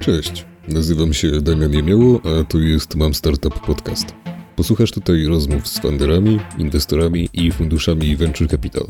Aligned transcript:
Cześć, 0.00 0.44
nazywam 0.68 1.12
się 1.12 1.40
Damian 1.40 1.72
Jemioło, 1.72 2.20
a 2.24 2.44
to 2.44 2.58
jest 2.58 2.94
Mam 2.94 3.14
Startup 3.14 3.60
Podcast. 3.60 4.14
Posłuchasz 4.56 4.92
tutaj 4.92 5.26
rozmów 5.26 5.68
z 5.68 5.80
funderami, 5.80 6.40
inwestorami 6.58 7.28
i 7.32 7.52
funduszami 7.52 8.16
Venture 8.16 8.48
Capital. 8.48 8.86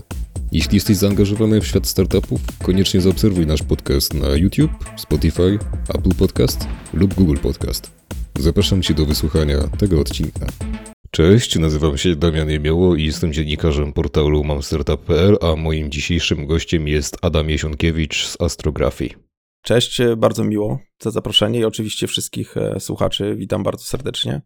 Jeśli 0.52 0.74
jesteś 0.74 0.96
zaangażowany 0.96 1.60
w 1.60 1.66
świat 1.66 1.86
startupów, 1.86 2.40
koniecznie 2.62 3.00
zaobserwuj 3.00 3.46
nasz 3.46 3.62
podcast 3.62 4.14
na 4.14 4.28
YouTube, 4.28 4.70
Spotify, 4.96 5.58
Apple 5.94 6.14
Podcast 6.18 6.66
lub 6.94 7.14
Google 7.14 7.36
Podcast. 7.42 7.90
Zapraszam 8.38 8.82
Cię 8.82 8.94
do 8.94 9.06
wysłuchania 9.06 9.58
tego 9.78 10.00
odcinka. 10.00 10.46
Cześć, 11.10 11.58
nazywam 11.58 11.98
się 11.98 12.16
Damian 12.16 12.50
Jemioło 12.50 12.96
i 12.96 13.04
jestem 13.04 13.32
dziennikarzem 13.32 13.92
portalu 13.92 14.44
mamstartup.pl, 14.44 15.36
a 15.40 15.56
moim 15.56 15.90
dzisiejszym 15.90 16.46
gościem 16.46 16.88
jest 16.88 17.16
Adam 17.22 17.50
Jesionkiewicz 17.50 18.26
z 18.26 18.40
Astrografii. 18.40 19.29
Cześć, 19.62 20.00
bardzo 20.16 20.44
miło 20.44 20.78
za 21.02 21.10
zaproszenie 21.10 21.60
i 21.60 21.64
oczywiście 21.64 22.06
wszystkich 22.06 22.56
e, 22.56 22.80
słuchaczy 22.80 23.36
witam 23.36 23.62
bardzo 23.62 23.84
serdecznie. 23.84 24.40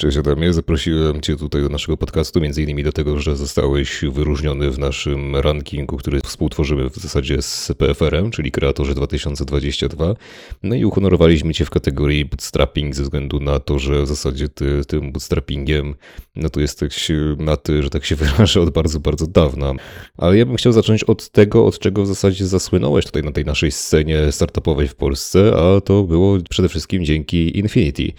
Cześć 0.00 0.16
Adamie, 0.16 0.52
zaprosiłem 0.52 1.20
Cię 1.20 1.36
tutaj 1.36 1.62
do 1.62 1.68
naszego 1.68 1.96
podcastu, 1.96 2.40
między 2.40 2.62
innymi 2.62 2.82
do 2.82 2.92
tego, 2.92 3.18
że 3.20 3.36
zostałeś 3.36 4.04
wyróżniony 4.12 4.70
w 4.70 4.78
naszym 4.78 5.36
rankingu, 5.36 5.96
który 5.96 6.20
współtworzymy 6.20 6.90
w 6.90 6.96
zasadzie 6.96 7.42
z 7.42 7.72
PFR-em, 7.78 8.30
czyli 8.30 8.50
Kreatorzy 8.50 8.94
2022. 8.94 10.14
No 10.62 10.74
i 10.74 10.84
uhonorowaliśmy 10.84 11.54
Cię 11.54 11.64
w 11.64 11.70
kategorii 11.70 12.24
bootstrapping 12.24 12.94
ze 12.94 13.02
względu 13.02 13.40
na 13.40 13.60
to, 13.60 13.78
że 13.78 14.02
w 14.02 14.06
zasadzie 14.06 14.48
Ty 14.48 14.84
tym 14.84 15.12
bootstrappingiem, 15.12 15.94
no 16.34 16.50
to 16.50 16.60
jesteś 16.60 17.08
na 17.38 17.56
Ty, 17.56 17.82
że 17.82 17.90
tak 17.90 18.04
się 18.04 18.16
wyrażę, 18.16 18.60
od 18.60 18.70
bardzo, 18.70 19.00
bardzo 19.00 19.26
dawna. 19.26 19.72
Ale 20.18 20.38
ja 20.38 20.46
bym 20.46 20.56
chciał 20.56 20.72
zacząć 20.72 21.04
od 21.04 21.30
tego, 21.30 21.66
od 21.66 21.78
czego 21.78 22.02
w 22.02 22.06
zasadzie 22.06 22.46
zasłynąłeś 22.46 23.04
tutaj 23.06 23.22
na 23.22 23.32
tej 23.32 23.44
naszej 23.44 23.70
scenie 23.70 24.32
startupowej 24.32 24.88
w 24.88 24.94
Polsce, 24.94 25.52
a 25.56 25.80
to 25.80 26.02
było 26.02 26.38
przede 26.50 26.68
wszystkim 26.68 27.04
dzięki 27.04 27.58
Infinity. 27.58 28.12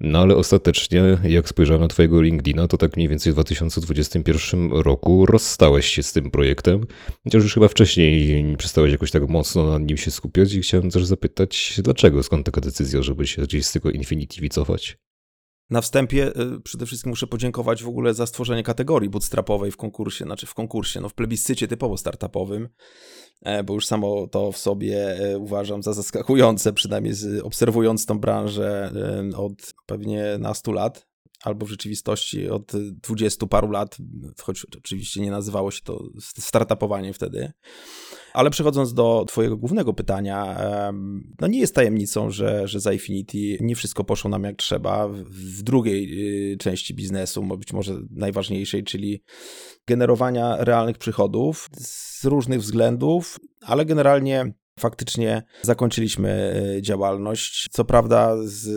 No 0.00 0.18
ale 0.18 0.36
ostatecznie, 0.36 1.18
jak 1.24 1.48
spojrzałem 1.48 1.82
na 1.82 1.88
Twojego 1.88 2.22
LinkedIna, 2.22 2.68
to 2.68 2.76
tak 2.76 2.96
mniej 2.96 3.08
więcej 3.08 3.32
w 3.32 3.34
2021 3.34 4.72
roku 4.72 5.26
rozstałeś 5.26 5.86
się 5.86 6.02
z 6.02 6.12
tym 6.12 6.30
projektem, 6.30 6.86
chociaż 7.24 7.42
już 7.42 7.54
chyba 7.54 7.68
wcześniej 7.68 8.56
przestałeś 8.56 8.92
jakoś 8.92 9.10
tak 9.10 9.28
mocno 9.28 9.66
na 9.66 9.78
nim 9.78 9.96
się 9.96 10.10
skupiać 10.10 10.52
i 10.52 10.60
chciałem 10.60 10.90
też 10.90 11.06
zapytać, 11.06 11.80
dlaczego, 11.84 12.22
skąd 12.22 12.46
taka 12.46 12.60
decyzja, 12.60 13.02
żeby 13.02 13.26
się 13.26 13.42
gdzieś 13.42 13.66
z 13.66 13.72
tego 13.72 13.90
Infinity 13.90 14.40
wycofać? 14.40 14.98
Na 15.70 15.80
wstępie 15.80 16.28
y, 16.28 16.60
przede 16.60 16.86
wszystkim 16.86 17.10
muszę 17.10 17.26
podziękować 17.26 17.82
w 17.82 17.88
ogóle 17.88 18.14
za 18.14 18.26
stworzenie 18.26 18.62
kategorii 18.62 19.10
bootstrapowej 19.10 19.70
w 19.70 19.76
konkursie, 19.76 20.24
znaczy 20.24 20.46
w 20.46 20.54
konkursie, 20.54 21.00
no 21.00 21.08
w 21.08 21.14
plebiscycie 21.14 21.68
typowo 21.68 21.96
startupowym, 21.96 22.68
e, 23.42 23.64
bo 23.64 23.74
już 23.74 23.86
samo 23.86 24.26
to 24.26 24.52
w 24.52 24.58
sobie 24.58 25.18
e, 25.18 25.38
uważam 25.38 25.82
za 25.82 25.92
zaskakujące, 25.92 26.72
przynajmniej 26.72 27.14
obserwując 27.42 28.06
tą 28.06 28.18
branżę 28.18 28.92
e, 29.32 29.36
od 29.36 29.72
pewnie 29.86 30.24
nastu 30.38 30.72
lat, 30.72 31.09
albo 31.44 31.66
w 31.66 31.70
rzeczywistości 31.70 32.48
od 32.48 32.72
dwudziestu 32.92 33.46
paru 33.46 33.70
lat, 33.70 33.96
choć 34.42 34.66
oczywiście 34.78 35.20
nie 35.20 35.30
nazywało 35.30 35.70
się 35.70 35.80
to 35.84 36.04
startupowanie 36.38 37.12
wtedy. 37.12 37.52
Ale 38.32 38.50
przechodząc 38.50 38.94
do 38.94 39.24
Twojego 39.28 39.56
głównego 39.56 39.94
pytania, 39.94 40.56
no 41.40 41.46
nie 41.46 41.58
jest 41.58 41.74
tajemnicą, 41.74 42.30
że, 42.30 42.68
że 42.68 42.80
za 42.80 42.92
Infinity 42.92 43.58
nie 43.60 43.76
wszystko 43.76 44.04
poszło 44.04 44.30
nam 44.30 44.44
jak 44.44 44.56
trzeba. 44.56 45.08
W 45.08 45.62
drugiej 45.62 46.52
y, 46.52 46.56
części 46.56 46.94
biznesu, 46.94 47.42
być 47.42 47.72
może 47.72 48.00
najważniejszej, 48.10 48.84
czyli 48.84 49.22
generowania 49.86 50.56
realnych 50.64 50.98
przychodów 50.98 51.68
z 51.78 52.24
różnych 52.24 52.60
względów, 52.60 53.40
ale 53.60 53.84
generalnie 53.84 54.52
faktycznie 54.78 55.42
zakończyliśmy 55.62 56.62
e, 56.76 56.82
działalność. 56.82 57.68
Co 57.70 57.84
prawda 57.84 58.36
z, 58.44 58.68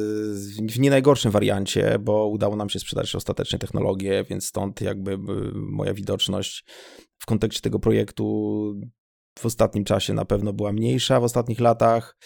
w 0.71 0.79
nie 0.79 0.89
najgorszym 0.89 1.31
wariancie, 1.31 1.99
bo 1.99 2.27
udało 2.27 2.55
nam 2.55 2.69
się 2.69 2.79
sprzedać 2.79 3.15
ostatecznie 3.15 3.59
technologię, 3.59 4.23
więc 4.29 4.45
stąd 4.45 4.81
jakby 4.81 5.17
moja 5.53 5.93
widoczność 5.93 6.65
w 7.19 7.25
kontekście 7.25 7.61
tego 7.61 7.79
projektu 7.79 8.75
w 9.39 9.45
ostatnim 9.45 9.83
czasie 9.83 10.13
na 10.13 10.25
pewno 10.25 10.53
była 10.53 10.71
mniejsza 10.71 11.19
w 11.19 11.23
ostatnich 11.23 11.59
latach. 11.59 12.17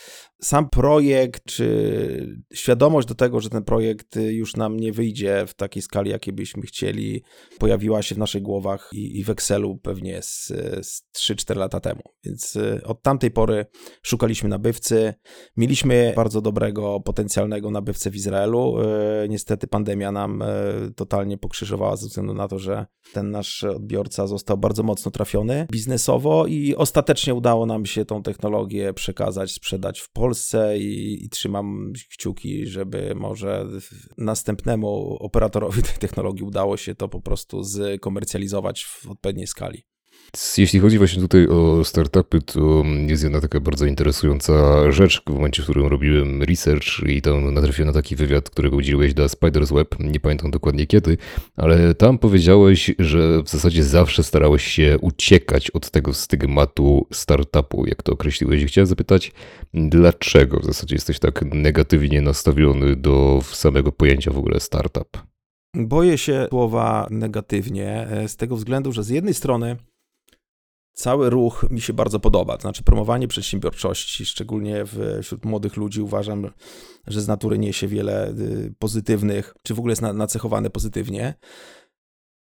Sam 0.42 0.70
projekt, 0.70 1.44
czy 1.46 2.38
świadomość 2.54 3.08
do 3.08 3.16
tego, 3.16 3.40
że 3.40 3.50
ten 3.50 3.64
projekt 3.64 4.16
już 4.16 4.56
nam 4.56 4.80
nie 4.80 4.92
wyjdzie 4.92 5.46
w 5.48 5.54
takiej 5.54 5.82
skali, 5.82 6.12
jakiej 6.12 6.34
byśmy 6.34 6.62
chcieli, 6.62 7.24
pojawiła 7.60 8.02
się 8.02 8.16
w 8.16 8.18
naszych 8.18 8.42
głowach 8.42 8.90
i, 8.94 9.20
i 9.20 9.24
w 9.24 9.30
Excelu 9.30 9.78
pewnie 9.78 10.22
z, 10.22 10.48
z 10.82 11.04
3-4 11.18 11.58
lata 11.58 11.80
temu. 11.80 12.02
Więc 12.24 12.56
y, 12.56 12.82
od 12.84 13.02
tamtej 13.02 13.32
pory 13.32 13.66
szukaliśmy 14.04 14.50
nabywcy. 14.50 15.14
Mieliśmy 15.58 16.14
bardzo 16.16 16.42
dobrego, 16.42 17.00
potencjalnego 17.00 17.72
nabywcę 17.72 18.12
w 18.12 18.16
Izraelu. 18.16 18.82
Y, 19.24 19.30
niestety 19.30 19.68
pandemia 19.68 20.12
nam 20.12 20.42
y, 20.42 20.46
totalnie 20.96 21.38
pokrzyżowała 21.38 21.96
ze 21.96 22.08
względu 22.08 22.34
na 22.34 22.48
to, 22.48 22.60
że 22.60 22.86
ten 23.14 23.32
nasz 23.32 23.64
odbiorca 23.64 24.28
został 24.28 24.58
bardzo 24.58 24.84
mocno 24.84 25.12
trafiony 25.12 25.68
biznesowo 25.72 26.48
i 26.48 26.76
ostatecznie 26.76 27.34
udało 27.34 27.66
nam 27.66 27.86
się 27.86 28.06
tą 28.06 28.24
technologię 28.24 28.94
przekazać, 28.94 29.52
sprzedać 29.52 30.00
w 30.00 30.12
Polsce 30.12 30.27
i, 30.80 31.26
i 31.26 31.30
trzymam 31.30 31.94
kciuki, 32.10 32.68
żeby 32.68 33.16
może 33.16 33.66
następnemu 34.18 35.18
operatorowi 35.20 35.84
tej 35.84 35.98
technologii 35.98 36.44
udało 36.44 36.78
się 36.78 36.96
to 36.96 37.08
po 37.08 37.22
prostu 37.22 37.64
zkomercjalizować 37.64 38.84
w 38.84 39.10
odpowiedniej 39.10 39.48
skali. 39.48 39.84
Jeśli 40.58 40.80
chodzi 40.80 40.98
właśnie 40.98 41.22
tutaj 41.22 41.48
o 41.48 41.84
startupy, 41.84 42.42
to 42.42 42.84
jest 43.08 43.24
jedna 43.24 43.42
taka 43.42 43.60
bardzo 43.60 43.86
interesująca 43.86 44.54
rzecz 44.92 45.22
w 45.28 45.30
momencie, 45.30 45.62
w 45.62 45.66
którym 45.66 45.88
robiłem 45.88 46.44
research 46.44 47.04
i 47.06 47.22
tam 47.22 47.54
natrafiłem 47.54 47.88
na 47.88 47.94
taki 47.94 48.16
wywiad, 48.16 48.50
którego 48.50 48.76
udzieliłeś 48.76 49.14
do 49.14 49.26
Spider's 49.26 49.74
Web, 49.74 49.96
nie 50.00 50.20
pamiętam 50.20 50.52
dokładnie 50.52 50.88
kiedy, 50.88 51.18
ale 51.56 51.94
tam 51.94 52.18
powiedziałeś, 52.18 52.92
że 53.00 53.44
w 53.44 53.50
zasadzie 53.50 53.84
zawsze 53.84 54.24
starałeś 54.24 54.64
się 54.64 54.98
uciekać 55.02 55.72
od 55.72 55.92
tego 55.92 56.14
stygmatu 56.14 57.08
startupu, 57.14 57.86
jak 57.86 58.04
to 58.04 58.14
określiłeś. 58.14 58.66
Chciałem 58.66 58.88
zapytać, 58.88 59.32
dlaczego 59.74 60.60
w 60.60 60.66
zasadzie 60.66 60.96
jesteś 60.96 61.20
tak 61.20 61.46
negatywnie 61.46 62.22
nastawiony 62.22 62.96
do 62.96 63.42
samego 63.52 63.92
pojęcia 63.92 64.32
w 64.32 64.38
ogóle 64.38 64.60
startup? 64.60 65.18
Boję 65.76 66.18
się 66.18 66.48
słowa 66.50 67.08
negatywnie 67.10 68.08
e, 68.10 68.28
z 68.28 68.36
tego 68.36 68.56
względu, 68.56 68.92
że 68.92 69.04
z 69.04 69.10
jednej 69.10 69.34
strony 69.34 69.76
cały 70.98 71.30
ruch 71.30 71.66
mi 71.72 71.82
się 71.82 71.94
bardzo 71.94 72.20
podoba. 72.20 72.58
To 72.58 72.62
znaczy, 72.62 72.84
promowanie 72.84 73.28
przedsiębiorczości, 73.28 74.26
szczególnie 74.26 74.84
wśród 75.22 75.46
młodych 75.46 75.78
ludzi, 75.78 76.02
uważam, 76.02 76.50
że 77.08 77.22
z 77.22 77.28
natury 77.28 77.58
niesie 77.58 77.88
wiele 77.88 78.30
y, 78.30 78.74
pozytywnych, 78.80 79.54
czy 79.64 79.74
w 79.74 79.80
ogóle 79.80 79.92
jest 79.92 80.02
nacechowane 80.02 80.70
pozytywnie. 80.70 81.34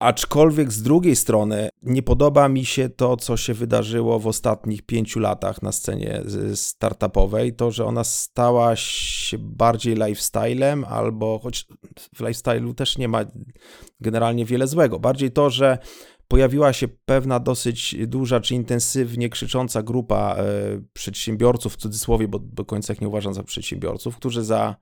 Aczkolwiek 0.00 0.72
z 0.72 0.82
drugiej 0.82 1.16
strony 1.16 1.68
nie 1.82 2.02
podoba 2.02 2.48
mi 2.48 2.64
się 2.64 2.88
to, 2.88 3.16
co 3.16 3.36
się 3.36 3.54
wydarzyło 3.54 4.18
w 4.18 4.26
ostatnich 4.26 4.82
pięciu 4.82 5.20
latach 5.20 5.62
na 5.62 5.72
scenie 5.72 6.22
y, 6.52 6.56
startupowej. 6.56 7.56
To, 7.56 7.70
że 7.70 7.84
ona 7.84 8.04
stała 8.04 8.76
się 8.76 9.38
bardziej 9.38 9.94
lifestylem, 9.94 10.84
albo 10.84 11.38
choć 11.38 11.66
w 12.14 12.20
lifestylu 12.20 12.74
też 12.74 12.98
nie 12.98 13.08
ma 13.08 13.24
generalnie 14.00 14.44
wiele 14.44 14.66
złego. 14.66 14.98
Bardziej 14.98 15.30
to, 15.30 15.50
że 15.50 15.78
pojawiła 16.32 16.72
się 16.72 16.88
pewna 16.88 17.40
dosyć 17.40 17.96
duża 18.06 18.40
czy 18.40 18.54
intensywnie 18.54 19.28
krzycząca 19.28 19.82
grupa 19.82 20.36
e, 20.38 20.44
przedsiębiorców, 20.92 21.74
w 21.74 21.76
cudzysłowie, 21.76 22.28
bo 22.28 22.38
do 22.38 22.64
końca 22.64 22.92
ich 22.92 23.00
nie 23.00 23.08
uważam 23.08 23.34
za 23.34 23.42
przedsiębiorców, 23.42 24.16
którzy 24.16 24.44
za 24.44 24.76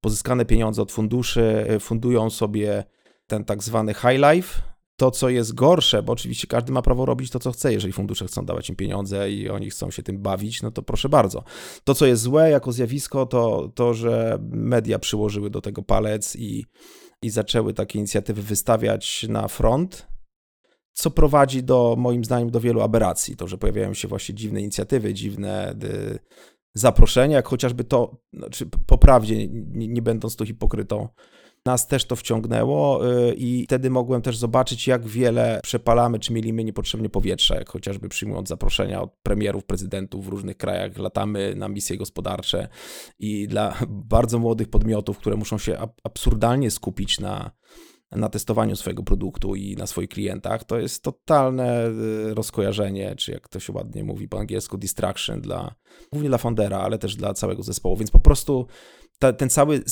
pozyskane 0.00 0.44
pieniądze 0.44 0.82
od 0.82 0.92
funduszy 0.92 1.66
e, 1.68 1.80
fundują 1.80 2.30
sobie 2.30 2.84
ten 3.26 3.44
tak 3.44 3.62
zwany 3.62 3.94
high 3.94 4.20
life. 4.32 4.62
To, 4.96 5.10
co 5.10 5.28
jest 5.28 5.54
gorsze, 5.54 6.02
bo 6.02 6.12
oczywiście 6.12 6.46
każdy 6.46 6.72
ma 6.72 6.82
prawo 6.82 7.06
robić 7.06 7.30
to, 7.30 7.38
co 7.38 7.52
chce, 7.52 7.72
jeżeli 7.72 7.92
fundusze 7.92 8.26
chcą 8.26 8.44
dawać 8.44 8.68
im 8.68 8.76
pieniądze 8.76 9.30
i 9.30 9.48
oni 9.48 9.70
chcą 9.70 9.90
się 9.90 10.02
tym 10.02 10.18
bawić, 10.18 10.62
no 10.62 10.70
to 10.70 10.82
proszę 10.82 11.08
bardzo. 11.08 11.44
To, 11.84 11.94
co 11.94 12.06
jest 12.06 12.22
złe 12.22 12.50
jako 12.50 12.72
zjawisko, 12.72 13.26
to 13.26 13.72
to, 13.74 13.94
że 13.94 14.38
media 14.50 14.98
przyłożyły 14.98 15.50
do 15.50 15.60
tego 15.60 15.82
palec 15.82 16.36
i, 16.36 16.64
i 17.22 17.30
zaczęły 17.30 17.74
takie 17.74 17.98
inicjatywy 17.98 18.42
wystawiać 18.42 19.26
na 19.28 19.48
front, 19.48 20.08
co 20.98 21.10
prowadzi 21.10 21.62
do, 21.62 21.94
moim 21.98 22.24
zdaniem, 22.24 22.50
do 22.50 22.60
wielu 22.60 22.80
aberracji. 22.80 23.36
To, 23.36 23.48
że 23.48 23.58
pojawiają 23.58 23.94
się 23.94 24.08
właśnie 24.08 24.34
dziwne 24.34 24.60
inicjatywy, 24.60 25.14
dziwne 25.14 25.72
y, 25.84 26.18
zaproszenia, 26.74 27.36
jak 27.36 27.48
chociażby 27.48 27.84
to, 27.84 28.16
znaczy 28.32 28.66
poprawdzie, 28.86 29.48
nie, 29.48 29.88
nie 29.88 30.02
będąc 30.02 30.36
tu 30.36 30.46
hipokrytą, 30.46 31.08
nas 31.66 31.86
też 31.86 32.04
to 32.04 32.16
wciągnęło 32.16 33.10
y, 33.28 33.34
i 33.34 33.64
wtedy 33.64 33.90
mogłem 33.90 34.22
też 34.22 34.36
zobaczyć, 34.36 34.86
jak 34.86 35.06
wiele 35.06 35.60
przepalamy, 35.62 36.18
czy 36.18 36.32
mielimy 36.32 36.64
niepotrzebnie 36.64 37.08
powietrze, 37.08 37.54
jak 37.54 37.68
chociażby 37.68 38.08
przyjmując 38.08 38.48
zaproszenia 38.48 39.02
od 39.02 39.16
premierów, 39.22 39.64
prezydentów 39.64 40.26
w 40.26 40.28
różnych 40.28 40.56
krajach, 40.56 40.98
latamy 40.98 41.54
na 41.56 41.68
misje 41.68 41.96
gospodarcze 41.96 42.68
i 43.18 43.48
dla 43.48 43.74
bardzo 43.88 44.38
młodych 44.38 44.68
podmiotów, 44.68 45.18
które 45.18 45.36
muszą 45.36 45.58
się 45.58 45.78
absurdalnie 46.04 46.70
skupić 46.70 47.20
na 47.20 47.57
na 48.10 48.28
testowaniu 48.28 48.76
swojego 48.76 49.02
produktu 49.02 49.54
i 49.54 49.76
na 49.76 49.86
swoich 49.86 50.08
klientach, 50.08 50.64
to 50.64 50.78
jest 50.78 51.02
totalne 51.02 51.86
y, 51.86 52.34
rozkojarzenie, 52.34 53.16
czy 53.16 53.32
jak 53.32 53.48
to 53.48 53.60
się 53.60 53.72
ładnie 53.72 54.04
mówi 54.04 54.28
po 54.28 54.38
angielsku, 54.38 54.78
distraction 54.78 55.40
dla, 55.40 55.74
głównie 56.12 56.28
dla 56.28 56.38
foundera, 56.38 56.78
ale 56.78 56.98
też 56.98 57.16
dla 57.16 57.34
całego 57.34 57.62
zespołu, 57.62 57.96
więc 57.96 58.10
po 58.10 58.18
prostu 58.18 58.66
ta, 59.18 59.32
ten 59.32 59.50
cały 59.50 59.82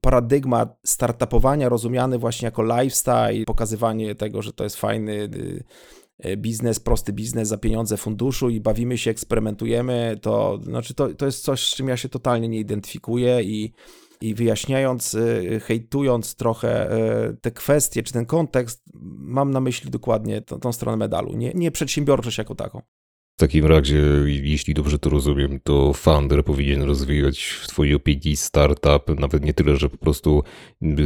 paradygmat 0.00 0.78
startupowania 0.84 1.68
rozumiany 1.68 2.18
właśnie 2.18 2.46
jako 2.46 2.62
lifestyle, 2.62 3.44
pokazywanie 3.46 4.14
tego, 4.14 4.42
że 4.42 4.52
to 4.52 4.64
jest 4.64 4.76
fajny 4.76 5.12
y, 5.12 5.64
y, 6.26 6.36
biznes, 6.36 6.80
prosty 6.80 7.12
biznes 7.12 7.48
za 7.48 7.58
pieniądze 7.58 7.96
funduszu 7.96 8.50
i 8.50 8.60
bawimy 8.60 8.98
się, 8.98 9.10
eksperymentujemy, 9.10 10.18
to 10.22 10.60
znaczy 10.62 10.94
to, 10.94 11.14
to 11.14 11.26
jest 11.26 11.44
coś, 11.44 11.66
z 11.72 11.76
czym 11.76 11.88
ja 11.88 11.96
się 11.96 12.08
totalnie 12.08 12.48
nie 12.48 12.58
identyfikuję 12.58 13.42
i 13.42 13.72
i 14.20 14.34
wyjaśniając, 14.34 15.14
y, 15.14 15.60
hejtując 15.64 16.34
trochę 16.34 16.98
y, 17.30 17.36
te 17.36 17.50
kwestie, 17.50 18.02
czy 18.02 18.12
ten 18.12 18.26
kontekst, 18.26 18.82
mam 19.18 19.50
na 19.50 19.60
myśli 19.60 19.90
dokładnie 19.90 20.42
tą, 20.42 20.60
tą 20.60 20.72
stronę 20.72 20.96
medalu, 20.96 21.36
nie, 21.36 21.52
nie 21.54 21.70
przedsiębiorczość 21.70 22.38
jako 22.38 22.54
taką. 22.54 22.82
W 23.36 23.38
takim 23.38 23.66
razie, 23.66 24.02
jeśli 24.26 24.74
dobrze 24.74 24.98
to 24.98 25.10
rozumiem, 25.10 25.60
to 25.60 25.92
founder 25.92 26.44
powinien 26.44 26.82
rozwijać 26.82 27.44
w 27.44 27.68
twojej 27.68 27.94
opinii 27.94 28.36
startup, 28.36 29.20
nawet 29.20 29.44
nie 29.44 29.54
tyle, 29.54 29.76
że 29.76 29.88
po 29.88 29.96
prostu 29.96 30.42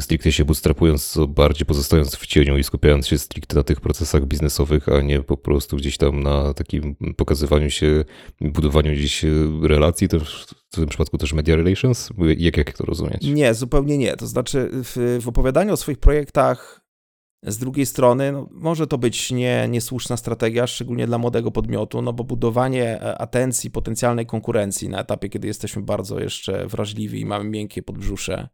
stricte 0.00 0.32
się 0.32 0.44
bootstrapując, 0.44 1.08
co 1.08 1.26
bardziej 1.26 1.66
pozostając 1.66 2.16
w 2.16 2.26
cieniu 2.26 2.58
i 2.58 2.64
skupiając 2.64 3.06
się 3.06 3.18
stricte 3.18 3.56
na 3.56 3.62
tych 3.62 3.80
procesach 3.80 4.26
biznesowych, 4.26 4.88
a 4.88 5.00
nie 5.00 5.22
po 5.22 5.36
prostu 5.36 5.76
gdzieś 5.76 5.96
tam 5.96 6.22
na 6.22 6.54
takim 6.54 6.96
pokazywaniu 7.16 7.70
się, 7.70 8.04
budowaniu 8.40 8.92
gdzieś 8.92 9.24
relacji, 9.62 10.08
też 10.08 10.46
w 10.72 10.76
tym 10.76 10.86
przypadku 10.88 11.18
też 11.18 11.32
media 11.32 11.56
relations? 11.56 12.10
Jak, 12.38 12.56
jak 12.56 12.72
to 12.72 12.84
rozumieć? 12.84 13.22
Nie, 13.22 13.54
zupełnie 13.54 13.98
nie. 13.98 14.16
To 14.16 14.26
znaczy 14.26 14.70
w, 14.72 15.18
w 15.22 15.28
opowiadaniu 15.28 15.72
o 15.72 15.76
swoich 15.76 15.98
projektach 15.98 16.80
z 17.42 17.58
drugiej 17.58 17.86
strony, 17.86 18.32
no, 18.32 18.48
może 18.50 18.86
to 18.86 18.98
być 18.98 19.30
nie, 19.30 19.68
niesłuszna 19.68 20.16
strategia, 20.16 20.66
szczególnie 20.66 21.06
dla 21.06 21.18
młodego 21.18 21.50
podmiotu, 21.50 22.02
no 22.02 22.12
bo 22.12 22.24
budowanie 22.24 23.02
e, 23.02 23.18
atencji 23.18 23.70
potencjalnej 23.70 24.26
konkurencji 24.26 24.88
na 24.88 25.00
etapie, 25.00 25.28
kiedy 25.28 25.46
jesteśmy 25.46 25.82
bardzo 25.82 26.20
jeszcze 26.20 26.66
wrażliwi 26.66 27.20
i 27.20 27.26
mamy 27.26 27.50
miękkie 27.50 27.82
podbrzusze, 27.82 28.48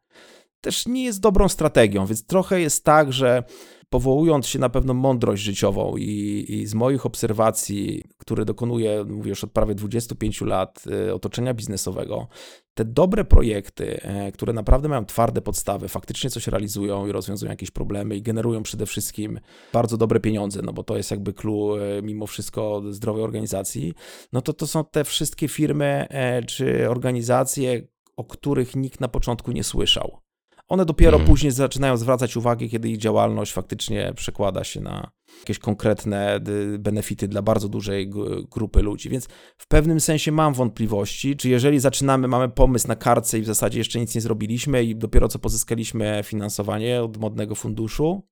też 0.61 0.87
nie 0.87 1.05
jest 1.05 1.21
dobrą 1.21 1.49
strategią, 1.49 2.07
więc 2.07 2.27
trochę 2.27 2.61
jest 2.61 2.85
tak, 2.85 3.13
że 3.13 3.45
powołując 3.91 4.47
się 4.47 4.59
na 4.59 4.69
pewną 4.69 4.95
mądrość 4.95 5.43
życiową 5.43 5.97
i, 5.97 6.45
i, 6.49 6.67
z 6.67 6.75
moich 6.75 7.07
obserwacji, 7.07 8.05
które 8.27 8.45
dokonuję, 8.45 9.05
mówię 9.05 9.29
już 9.29 9.45
od 9.45 9.53
prawie 9.53 9.75
25 9.75 10.41
lat 10.41 10.85
y, 11.09 11.15
otoczenia 11.15 11.55
biznesowego, 11.55 12.29
te 12.75 12.85
dobre 12.85 13.25
projekty, 13.25 14.01
e, 14.03 14.33
które 14.33 14.53
naprawdę 14.53 14.89
mają 14.89 15.05
twarde 15.05 15.41
podstawy, 15.41 15.89
faktycznie 15.89 16.31
coś 16.31 16.47
realizują 16.47 17.07
i 17.07 17.13
rozwiązują 17.13 17.51
jakieś 17.51 17.71
problemy 17.71 18.17
i 18.17 18.23
generują 18.23 18.63
przede 18.63 18.87
wszystkim 18.87 19.41
bardzo 19.73 19.97
dobre 19.97 20.21
pieniądze, 20.21 20.63
no 20.63 20.73
bo 20.73 20.83
to 20.83 20.97
jest 20.97 21.11
jakby 21.11 21.33
clue 21.33 21.77
e, 21.77 22.03
mimo 22.03 22.27
wszystko 22.27 22.83
zdrowej 22.91 23.23
organizacji, 23.23 23.95
no 24.33 24.43
to 24.43 24.53
to 24.53 24.67
są 24.67 24.85
te 24.85 25.05
wszystkie 25.05 25.49
firmy 25.49 26.07
e, 26.11 26.43
czy 26.43 26.91
organizacje, 26.91 27.83
o 28.17 28.25
których 28.25 28.77
nikt 28.77 29.01
na 29.01 29.09
początku 29.09 29.53
nie 29.53 29.65
słyszał. 29.65 30.21
One 30.69 30.85
dopiero 30.85 31.17
hmm. 31.19 31.29
później 31.29 31.53
zaczynają 31.53 31.97
zwracać 31.97 32.37
uwagę, 32.37 32.69
kiedy 32.69 32.89
ich 32.89 32.99
działalność 32.99 33.53
faktycznie 33.53 34.13
przekłada 34.17 34.65
się 34.65 34.81
na 34.81 35.11
jakieś 35.39 35.59
konkretne 35.59 36.41
y, 36.49 36.79
benefity 36.79 37.29
dla 37.29 37.43
bardzo 37.43 37.69
dużej 37.69 38.11
grupy 38.51 38.83
ludzi. 38.83 39.09
Więc 39.09 39.29
w 39.57 39.69
pewnym 39.69 40.01
sensie 40.01 40.33
mam 40.33 40.55
wątpliwości, 40.55 41.37
czy 41.37 41.49
jeżeli 41.49 41.81
zaczynamy, 41.81 42.29
mamy 42.29 42.49
pomysł 42.49 42.89
na 42.89 42.97
kartce 42.97 43.39
i 43.39 43.43
w 43.43 43.47
zasadzie 43.47 43.79
jeszcze 43.79 44.01
nic 44.01 44.15
nie 44.15 44.21
zrobiliśmy 44.21 44.85
i 44.85 44.97
dopiero 44.97 45.29
co 45.29 45.39
pozyskaliśmy 45.39 46.21
finansowanie 46.25 47.03
od 47.03 47.17
modnego 47.17 47.55
funduszu, 47.55 48.23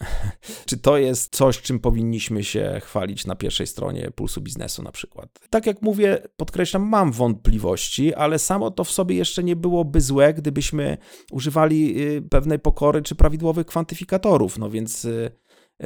Czy 0.66 0.76
to 0.78 0.98
jest 0.98 1.36
coś, 1.36 1.62
czym 1.62 1.80
powinniśmy 1.80 2.44
się 2.44 2.80
chwalić 2.84 3.26
na 3.26 3.36
pierwszej 3.36 3.66
stronie 3.66 4.10
Pulsu 4.10 4.40
Biznesu 4.40 4.82
na 4.82 4.92
przykład? 4.92 5.28
Tak 5.50 5.66
jak 5.66 5.82
mówię, 5.82 6.22
podkreślam, 6.36 6.82
mam 6.82 7.12
wątpliwości, 7.12 8.14
ale 8.14 8.38
samo 8.38 8.70
to 8.70 8.84
w 8.84 8.90
sobie 8.90 9.16
jeszcze 9.16 9.44
nie 9.44 9.56
byłoby 9.56 10.00
złe, 10.00 10.34
gdybyśmy 10.34 10.98
używali 11.30 12.02
y, 12.02 12.22
pewnej 12.22 12.58
pokory 12.58 13.02
czy 13.02 13.14
prawidłowych 13.14 13.66
kwantyfikatorów. 13.66 14.58
No 14.58 14.70
więc 14.70 15.04
y, 15.04 15.30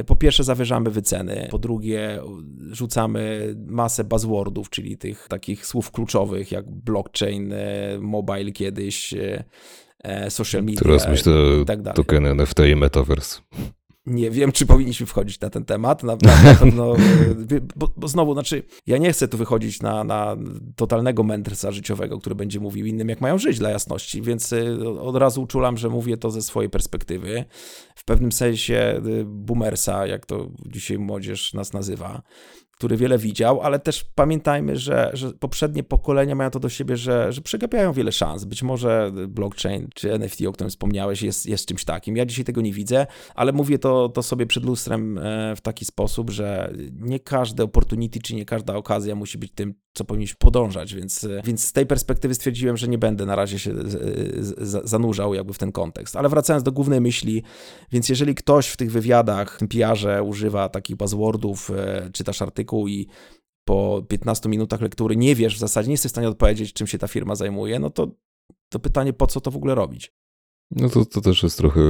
po 0.04 0.16
pierwsze 0.16 0.44
zawyżamy 0.44 0.90
wyceny, 0.90 1.48
po 1.50 1.58
drugie 1.58 2.20
rzucamy 2.70 3.54
masę 3.66 4.04
buzzwordów, 4.04 4.70
czyli 4.70 4.98
tych 4.98 5.28
takich 5.28 5.66
słów 5.66 5.90
kluczowych 5.90 6.52
jak 6.52 6.70
blockchain, 6.70 7.52
y, 7.52 7.56
mobile 8.00 8.52
kiedyś, 8.52 9.14
social 10.28 10.62
media 10.62 10.80
Teraz 10.80 11.08
myślę 11.08 11.32
tak 11.66 11.82
dalej. 11.82 11.96
tokeny 11.96 12.28
NFT 12.30 12.58
i 12.72 12.76
metaverse. 12.76 13.40
Nie 14.06 14.30
wiem, 14.30 14.52
czy 14.52 14.66
powinniśmy 14.66 15.06
wchodzić 15.06 15.40
na 15.40 15.50
ten 15.50 15.64
temat. 15.64 16.02
Na, 16.02 16.12
na 16.12 16.54
pewno, 16.54 16.96
e, 16.96 17.00
bo, 17.76 17.92
bo, 17.96 18.08
znowu, 18.08 18.32
znaczy, 18.32 18.62
ja 18.86 18.98
nie 18.98 19.12
chcę 19.12 19.28
tu 19.28 19.38
wychodzić 19.38 19.82
na, 19.82 20.04
na 20.04 20.36
totalnego 20.76 21.22
mędrca 21.22 21.72
życiowego, 21.72 22.18
który 22.18 22.34
będzie 22.34 22.60
mówił 22.60 22.86
innym, 22.86 23.08
jak 23.08 23.20
mają 23.20 23.38
żyć 23.38 23.58
dla 23.58 23.70
jasności, 23.70 24.22
więc 24.22 24.52
e, 24.52 24.78
od 25.00 25.16
razu 25.16 25.42
uczulam, 25.42 25.76
że 25.76 25.88
mówię 25.88 26.16
to 26.16 26.30
ze 26.30 26.42
swojej 26.42 26.70
perspektywy. 26.70 27.44
W 27.94 28.04
pewnym 28.04 28.32
sensie 28.32 28.76
e, 28.76 29.02
boomersa, 29.24 30.06
jak 30.06 30.26
to 30.26 30.50
dzisiaj 30.66 30.98
młodzież 30.98 31.54
nas 31.54 31.72
nazywa 31.72 32.22
który 32.76 32.96
wiele 32.96 33.18
widział, 33.18 33.60
ale 33.60 33.78
też 33.78 34.04
pamiętajmy, 34.14 34.76
że, 34.76 35.10
że 35.14 35.32
poprzednie 35.32 35.82
pokolenia 35.82 36.34
mają 36.34 36.50
to 36.50 36.60
do 36.60 36.68
siebie, 36.68 36.96
że, 36.96 37.32
że 37.32 37.40
przegapiają 37.40 37.92
wiele 37.92 38.12
szans. 38.12 38.44
Być 38.44 38.62
może 38.62 39.12
blockchain 39.28 39.88
czy 39.94 40.12
NFT, 40.12 40.46
o 40.46 40.52
którym 40.52 40.70
wspomniałeś, 40.70 41.22
jest, 41.22 41.46
jest 41.46 41.66
czymś 41.68 41.84
takim. 41.84 42.16
Ja 42.16 42.26
dzisiaj 42.26 42.44
tego 42.44 42.60
nie 42.60 42.72
widzę, 42.72 43.06
ale 43.34 43.52
mówię 43.52 43.78
to, 43.78 44.08
to 44.08 44.22
sobie 44.22 44.46
przed 44.46 44.64
lustrem 44.64 45.18
e, 45.18 45.56
w 45.56 45.60
taki 45.60 45.84
sposób, 45.84 46.30
że 46.30 46.72
nie 46.92 47.20
każde 47.20 47.62
opportunity 47.62 48.20
czy 48.20 48.34
nie 48.34 48.44
każda 48.44 48.76
okazja 48.76 49.14
musi 49.14 49.38
być 49.38 49.52
tym, 49.54 49.74
co 49.96 50.04
powinniśmy 50.04 50.36
podążać, 50.38 50.94
więc, 50.94 51.28
więc 51.44 51.64
z 51.64 51.72
tej 51.72 51.86
perspektywy 51.86 52.34
stwierdziłem, 52.34 52.76
że 52.76 52.88
nie 52.88 52.98
będę 52.98 53.26
na 53.26 53.36
razie 53.36 53.58
się 53.58 53.74
zanurzał 54.84 55.34
jakby 55.34 55.52
w 55.52 55.58
ten 55.58 55.72
kontekst. 55.72 56.16
Ale 56.16 56.28
wracając 56.28 56.62
do 56.62 56.72
głównej 56.72 57.00
myśli, 57.00 57.42
więc 57.92 58.08
jeżeli 58.08 58.34
ktoś 58.34 58.68
w 58.68 58.76
tych 58.76 58.92
wywiadach, 58.92 59.58
w 59.60 59.68
PR-ze 59.68 60.22
używa 60.22 60.68
takich 60.68 60.96
buzzwordów, 60.96 61.70
e, 61.70 62.10
czytasz 62.12 62.42
artykuł 62.42 62.88
i 62.88 63.08
po 63.64 64.02
15 64.08 64.48
minutach 64.48 64.80
lektury 64.80 65.16
nie 65.16 65.34
wiesz 65.34 65.56
w 65.56 65.58
zasadzie, 65.58 65.88
nie 65.88 65.94
jesteś 65.94 66.10
w 66.10 66.14
stanie 66.14 66.28
odpowiedzieć, 66.28 66.72
czym 66.72 66.86
się 66.86 66.98
ta 66.98 67.08
firma 67.08 67.34
zajmuje, 67.34 67.78
no 67.78 67.90
to, 67.90 68.10
to 68.68 68.78
pytanie, 68.78 69.12
po 69.12 69.26
co 69.26 69.40
to 69.40 69.50
w 69.50 69.56
ogóle 69.56 69.74
robić? 69.74 70.12
No 70.70 70.88
to, 70.88 71.04
to 71.04 71.20
też 71.20 71.42
jest 71.42 71.58
trochę 71.58 71.80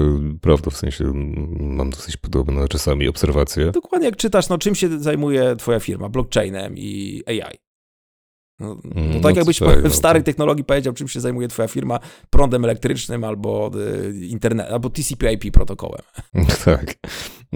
prawda, 0.40 0.70
w 0.70 0.76
sensie 0.76 1.12
mam 1.60 1.90
dosyć 1.90 2.16
podobne 2.16 2.68
czasami 2.68 3.08
obserwacje. 3.08 3.70
Dokładnie 3.70 4.06
jak 4.06 4.16
czytasz, 4.16 4.48
no 4.48 4.58
czym 4.58 4.74
się 4.74 5.00
zajmuje 5.00 5.56
twoja 5.56 5.80
firma, 5.80 6.08
blockchainem 6.08 6.74
i 6.76 7.22
AI. 7.26 7.65
No, 8.60 8.76
mm, 8.94 9.12
to 9.12 9.20
tak 9.20 9.34
no 9.34 9.40
jakbyś 9.40 9.60
w 9.90 9.94
starej 9.94 10.22
technologii 10.22 10.64
powiedział, 10.64 10.92
czym 10.92 11.08
się 11.08 11.20
zajmuje 11.20 11.48
twoja 11.48 11.68
firma, 11.68 12.00
prądem 12.30 12.64
elektrycznym 12.64 13.24
albo 13.24 13.70
y, 14.10 14.26
internet, 14.26 14.66
albo 14.70 14.90
TCP/IP 14.90 15.50
protokołem. 15.52 16.02
Tak, 16.64 16.94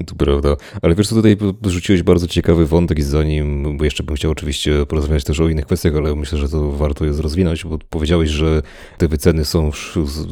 to 0.07 0.15
prawda. 0.15 0.57
Ale 0.83 0.95
wiesz 0.95 1.09
co, 1.09 1.15
tutaj 1.15 1.37
rzuciłeś 1.67 2.03
bardzo 2.03 2.27
ciekawy 2.27 2.67
wątek 2.67 2.99
i 2.99 3.03
zanim, 3.03 3.77
bo 3.77 3.85
jeszcze 3.85 4.03
bym 4.03 4.17
chciał 4.17 4.31
oczywiście 4.31 4.87
porozmawiać 4.87 5.25
też 5.25 5.41
o 5.41 5.49
innych 5.49 5.67
kwestiach, 5.67 5.97
ale 5.97 6.15
myślę, 6.15 6.39
że 6.39 6.49
to 6.49 6.73
warto 6.73 7.05
jest 7.05 7.21
rozwinąć, 7.21 7.65
bo 7.65 7.79
powiedziałeś, 7.91 8.31
że 8.31 8.63
te 8.99 9.09
wyceny 9.09 9.45
są 9.45 9.71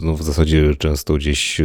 no, 0.02 0.14
w 0.14 0.23
zasadzie 0.23 0.75
często 0.75 1.14
gdzieś 1.14 1.61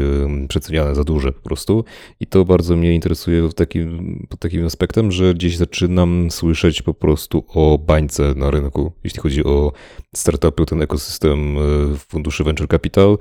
przeceniane 0.48 0.96
za 0.96 1.04
duże 1.04 1.32
po 1.32 1.42
prostu. 1.42 1.86
I 2.20 2.28
to 2.28 2.46
bardzo 2.46 2.75
mnie 2.75 2.94
interesuje 2.94 3.50
takim, 3.50 4.20
pod 4.30 4.39
takim 4.39 4.66
aspektem, 4.66 5.12
że 5.12 5.34
gdzieś 5.34 5.58
zaczynam 5.58 6.32
słyszeć 6.32 6.82
po 6.82 6.94
prostu 6.94 7.46
o 7.48 7.78
bańce 7.78 8.34
na 8.36 8.51
rynku 8.51 8.93
jeśli 9.04 9.22
chodzi 9.22 9.44
o 9.44 9.72
startupy, 10.16 10.66
ten 10.66 10.82
ekosystem 10.82 11.58
e, 11.58 11.62
funduszy 11.98 12.44
venture 12.44 12.68
capital, 12.68 13.18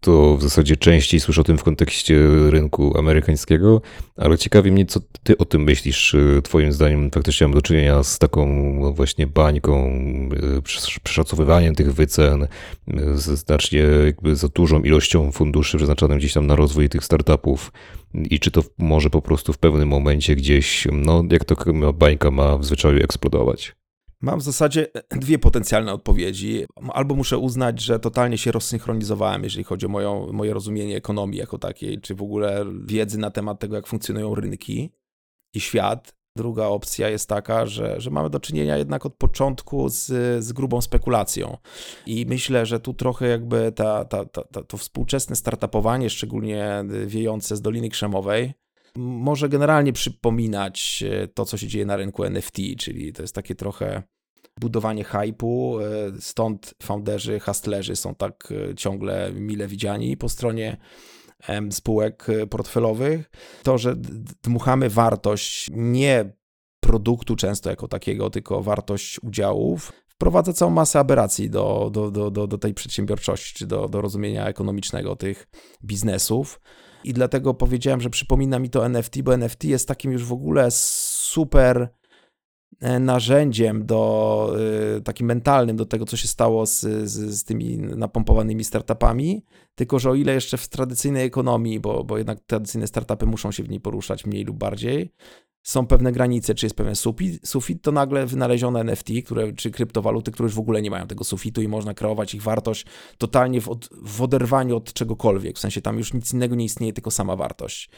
to 0.00 0.36
w 0.36 0.42
zasadzie 0.42 0.76
częściej 0.76 1.20
słyszę 1.20 1.40
o 1.40 1.44
tym 1.44 1.58
w 1.58 1.64
kontekście 1.64 2.20
rynku 2.50 2.98
amerykańskiego, 2.98 3.82
ale 4.16 4.38
ciekawi 4.38 4.72
mnie, 4.72 4.86
co 4.86 5.00
ty 5.22 5.38
o 5.38 5.44
tym 5.44 5.62
myślisz. 5.62 6.16
Twoim 6.42 6.72
zdaniem 6.72 7.10
faktycznie 7.10 7.46
mam 7.46 7.54
do 7.54 7.62
czynienia 7.62 8.02
z 8.02 8.18
taką 8.18 8.94
właśnie 8.94 9.26
bańką, 9.26 9.90
e, 10.56 10.62
przeszacowywaniem 11.02 11.74
tych 11.74 11.94
wycen, 11.94 12.42
e, 12.42 12.48
znacznie 13.16 13.80
jakby 13.80 14.36
za 14.36 14.48
dużą 14.48 14.82
ilością 14.82 15.32
funduszy 15.32 15.76
przeznaczonym 15.76 16.18
gdzieś 16.18 16.32
tam 16.32 16.46
na 16.46 16.56
rozwój 16.56 16.88
tych 16.88 17.04
startupów 17.04 17.72
i 18.14 18.40
czy 18.40 18.50
to 18.50 18.62
może 18.78 19.10
po 19.10 19.22
prostu 19.22 19.52
w 19.52 19.58
pewnym 19.58 19.88
momencie 19.88 20.36
gdzieś, 20.36 20.86
no 20.92 21.24
jak 21.30 21.44
to 21.44 21.56
bańka 21.92 22.30
ma 22.30 22.58
w 22.58 22.64
zwyczaju 22.64 23.04
eksplodować. 23.04 23.76
Mam 24.20 24.40
w 24.40 24.42
zasadzie 24.42 24.86
dwie 25.10 25.38
potencjalne 25.38 25.92
odpowiedzi. 25.92 26.66
Albo 26.92 27.14
muszę 27.14 27.38
uznać, 27.38 27.80
że 27.80 27.98
totalnie 27.98 28.38
się 28.38 28.52
rozsynchronizowałem, 28.52 29.44
jeżeli 29.44 29.64
chodzi 29.64 29.86
o 29.86 29.88
moją, 29.88 30.32
moje 30.32 30.54
rozumienie 30.54 30.96
ekonomii 30.96 31.38
jako 31.38 31.58
takiej, 31.58 32.00
czy 32.00 32.14
w 32.14 32.22
ogóle 32.22 32.64
wiedzy 32.84 33.18
na 33.18 33.30
temat 33.30 33.60
tego, 33.60 33.76
jak 33.76 33.86
funkcjonują 33.86 34.34
rynki 34.34 34.90
i 35.54 35.60
świat. 35.60 36.16
Druga 36.36 36.66
opcja 36.66 37.08
jest 37.08 37.28
taka, 37.28 37.66
że, 37.66 38.00
że 38.00 38.10
mamy 38.10 38.30
do 38.30 38.40
czynienia 38.40 38.76
jednak 38.76 39.06
od 39.06 39.14
początku 39.14 39.88
z, 39.88 40.04
z 40.44 40.52
grubą 40.52 40.80
spekulacją. 40.80 41.56
I 42.06 42.26
myślę, 42.28 42.66
że 42.66 42.80
tu 42.80 42.94
trochę 42.94 43.28
jakby 43.28 43.72
ta, 43.72 44.04
ta, 44.04 44.24
ta, 44.24 44.42
ta, 44.42 44.62
to 44.62 44.76
współczesne 44.76 45.36
startupowanie, 45.36 46.10
szczególnie 46.10 46.84
wiejące 47.06 47.56
z 47.56 47.62
Doliny 47.62 47.88
Krzemowej, 47.88 48.54
może 48.96 49.48
generalnie 49.48 49.92
przypominać 49.92 51.04
to, 51.34 51.44
co 51.44 51.56
się 51.56 51.66
dzieje 51.66 51.86
na 51.86 51.96
rynku 51.96 52.24
NFT, 52.24 52.56
czyli 52.78 53.12
to 53.12 53.22
jest 53.22 53.34
takie 53.34 53.54
trochę 53.54 54.02
budowanie 54.60 55.04
hypu, 55.04 55.78
stąd 56.20 56.74
founderzy, 56.82 57.40
hustlerzy 57.40 57.96
są 57.96 58.14
tak 58.14 58.52
ciągle 58.76 59.32
mile 59.32 59.68
widziani 59.68 60.16
po 60.16 60.28
stronie 60.28 60.76
spółek 61.70 62.28
e, 62.28 62.46
portfelowych, 62.46 63.30
to, 63.62 63.78
że 63.78 63.96
dmuchamy 64.42 64.90
wartość 64.90 65.68
nie 65.72 66.32
produktu 66.80 67.36
często 67.36 67.70
jako 67.70 67.88
takiego, 67.88 68.30
tylko 68.30 68.62
wartość 68.62 69.22
udziałów, 69.22 69.92
wprowadza 70.08 70.52
całą 70.52 70.70
masę 70.70 70.98
aberracji 70.98 71.50
do, 71.50 71.90
do, 71.92 72.10
do, 72.10 72.30
do, 72.30 72.46
do 72.46 72.58
tej 72.58 72.74
przedsiębiorczości, 72.74 73.54
czy 73.54 73.66
do, 73.66 73.88
do 73.88 74.00
rozumienia 74.00 74.46
ekonomicznego 74.46 75.16
tych 75.16 75.48
biznesów. 75.84 76.60
I 77.06 77.12
dlatego 77.12 77.54
powiedziałem, 77.54 78.00
że 78.00 78.10
przypomina 78.10 78.58
mi 78.58 78.70
to 78.70 78.86
NFT, 78.86 79.22
bo 79.22 79.34
NFT 79.34 79.64
jest 79.64 79.88
takim 79.88 80.12
już 80.12 80.24
w 80.24 80.32
ogóle 80.32 80.68
super 80.70 81.88
E, 82.80 83.00
narzędziem 83.00 83.86
do, 83.86 84.56
e, 84.96 85.00
takim 85.00 85.26
mentalnym 85.26 85.76
do 85.76 85.86
tego, 85.86 86.06
co 86.06 86.16
się 86.16 86.28
stało 86.28 86.66
z, 86.66 86.80
z, 86.80 87.10
z, 87.10 87.44
tymi 87.44 87.78
napompowanymi 87.78 88.64
startupami, 88.64 89.44
tylko 89.74 89.98
że 89.98 90.10
o 90.10 90.14
ile 90.14 90.34
jeszcze 90.34 90.56
w 90.56 90.68
tradycyjnej 90.68 91.26
ekonomii, 91.26 91.80
bo, 91.80 92.04
bo 92.04 92.18
jednak 92.18 92.40
tradycyjne 92.40 92.86
startupy 92.86 93.26
muszą 93.26 93.52
się 93.52 93.62
w 93.62 93.68
niej 93.68 93.80
poruszać 93.80 94.26
mniej 94.26 94.44
lub 94.44 94.56
bardziej, 94.56 95.12
są 95.66 95.86
pewne 95.86 96.12
granice, 96.12 96.54
czy 96.54 96.66
jest 96.66 96.76
pewien 96.76 96.96
sufit, 96.96 97.48
sufit 97.48 97.82
to 97.82 97.92
nagle 97.92 98.26
wynaleziono 98.26 98.80
NFT, 98.80 99.08
które, 99.24 99.52
czy 99.52 99.70
kryptowaluty, 99.70 100.30
które 100.30 100.46
już 100.46 100.54
w 100.54 100.58
ogóle 100.58 100.82
nie 100.82 100.90
mają 100.90 101.06
tego 101.06 101.24
sufitu 101.24 101.62
i 101.62 101.68
można 101.68 101.94
kreować 101.94 102.34
ich 102.34 102.42
wartość 102.42 102.86
totalnie 103.18 103.60
w, 103.60 103.68
od, 103.68 103.88
w 104.02 104.22
oderwaniu 104.22 104.76
od 104.76 104.92
czegokolwiek, 104.92 105.56
w 105.56 105.58
sensie 105.58 105.82
tam 105.82 105.98
już 105.98 106.12
nic 106.12 106.32
innego 106.32 106.54
nie 106.54 106.64
istnieje, 106.64 106.92
tylko 106.92 107.10
sama 107.10 107.36
wartość. 107.36 107.90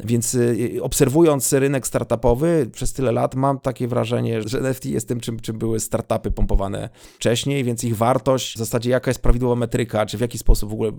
Więc 0.00 0.34
y, 0.34 0.78
obserwując 0.82 1.52
rynek 1.52 1.86
startupowy 1.86 2.70
przez 2.72 2.92
tyle 2.92 3.12
lat, 3.12 3.34
mam 3.34 3.60
takie 3.60 3.88
wrażenie, 3.88 4.42
że 4.42 4.58
NFT 4.58 4.86
jest 4.86 5.08
tym, 5.08 5.20
czym, 5.20 5.40
czym 5.40 5.58
były 5.58 5.80
startupy 5.80 6.30
pompowane 6.30 6.88
wcześniej, 7.16 7.64
więc 7.64 7.84
ich 7.84 7.96
wartość, 7.96 8.54
w 8.54 8.58
zasadzie 8.58 8.90
jaka 8.90 9.10
jest 9.10 9.22
prawidłowa 9.22 9.56
metryka, 9.56 10.06
czy 10.06 10.18
w 10.18 10.20
jaki 10.20 10.38
sposób 10.38 10.70
w 10.70 10.72
ogóle 10.72 10.92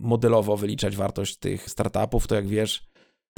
modelowo 0.00 0.56
wyliczać 0.56 0.96
wartość 0.96 1.36
tych 1.36 1.70
startupów, 1.70 2.26
to 2.26 2.34
jak 2.34 2.46
wiesz, 2.46 2.88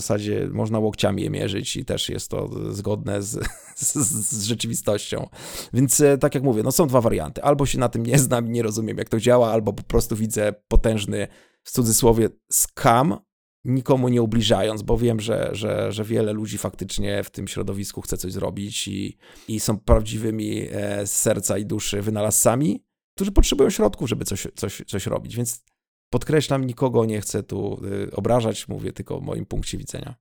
w 0.01 0.03
zasadzie 0.03 0.49
można 0.53 0.79
łokciami 0.79 1.23
je 1.23 1.31
mierzyć 1.31 1.77
i 1.77 1.85
też 1.85 2.09
jest 2.09 2.31
to 2.31 2.51
zgodne 2.73 3.23
z, 3.23 3.39
z, 3.77 3.95
z, 3.95 4.45
rzeczywistością. 4.45 5.29
Więc 5.73 6.01
e, 6.01 6.19
tak 6.19 6.35
jak 6.35 6.45
mówię, 6.45 6.63
no 6.63 6.73
są 6.73 6.87
dwa 6.87 7.01
warianty. 7.01 7.43
Albo 7.43 7.67
się 7.67 7.79
na 7.79 7.89
tym 7.89 8.07
nie 8.07 8.19
znam 8.19 8.53
nie 8.53 8.63
rozumiem, 8.63 8.99
jak 8.99 9.09
to 9.09 9.21
działa, 9.21 9.53
albo 9.53 9.73
po 9.73 9.83
prostu 9.83 10.17
widzę 10.17 10.55
potężny, 10.69 11.29
w 11.63 11.71
cudzysłowie, 11.71 12.29
scam, 12.53 13.17
nikomu 13.65 14.09
nie 14.09 14.23
ubliżając, 14.23 14.83
bo 14.83 14.99
wiem, 14.99 15.21
że, 15.21 15.51
że, 15.53 15.93
że 15.93 16.05
wiele 16.05 16.33
ludzi 16.33 16.59
faktycznie 16.59 17.25
w 17.25 17.31
tym 17.31 17.49
środowisku 17.49 18.01
chce 18.01 18.17
coś 18.17 18.33
zrobić 18.33 18.89
i, 18.89 19.17
i 19.49 19.61
są 19.61 19.79
prawdziwymi 19.79 20.69
e, 20.73 21.07
z 21.07 21.13
serca 21.13 21.59
i 21.59 21.67
duszy 21.67 22.03
wynalazcami, 22.03 22.85
którzy 23.15 23.33
potrzebują 23.33 23.71
środków, 23.71 24.09
żeby 24.09 24.25
coś, 24.25 24.47
coś, 24.55 24.83
coś 24.87 25.07
robić. 25.07 25.37
Więc 25.37 25.65
Podkreślam, 26.11 26.67
nikogo 26.67 27.05
nie 27.05 27.21
chcę 27.21 27.43
tu 27.43 27.81
y, 27.85 28.11
obrażać, 28.17 28.69
mówię 28.69 28.93
tylko 28.93 29.17
o 29.17 29.21
moim 29.21 29.47
punkcie 29.47 29.79
widzenia. 29.79 30.15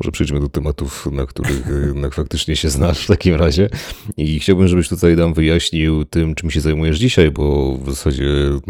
Może 0.00 0.12
przejdźmy 0.12 0.40
do 0.40 0.48
tematów, 0.48 1.06
na 1.12 1.26
których 1.26 1.68
y, 1.68 2.10
faktycznie 2.12 2.56
się 2.56 2.70
znasz 2.70 3.04
w 3.04 3.06
takim 3.06 3.34
razie. 3.34 3.68
I 4.16 4.40
chciałbym, 4.40 4.68
żebyś 4.68 4.88
tutaj 4.88 5.16
nam 5.16 5.34
wyjaśnił 5.34 6.04
tym, 6.04 6.34
czym 6.34 6.50
się 6.50 6.60
zajmujesz 6.60 6.98
dzisiaj, 6.98 7.30
bo 7.30 7.76
w 7.76 7.90
zasadzie 7.90 8.26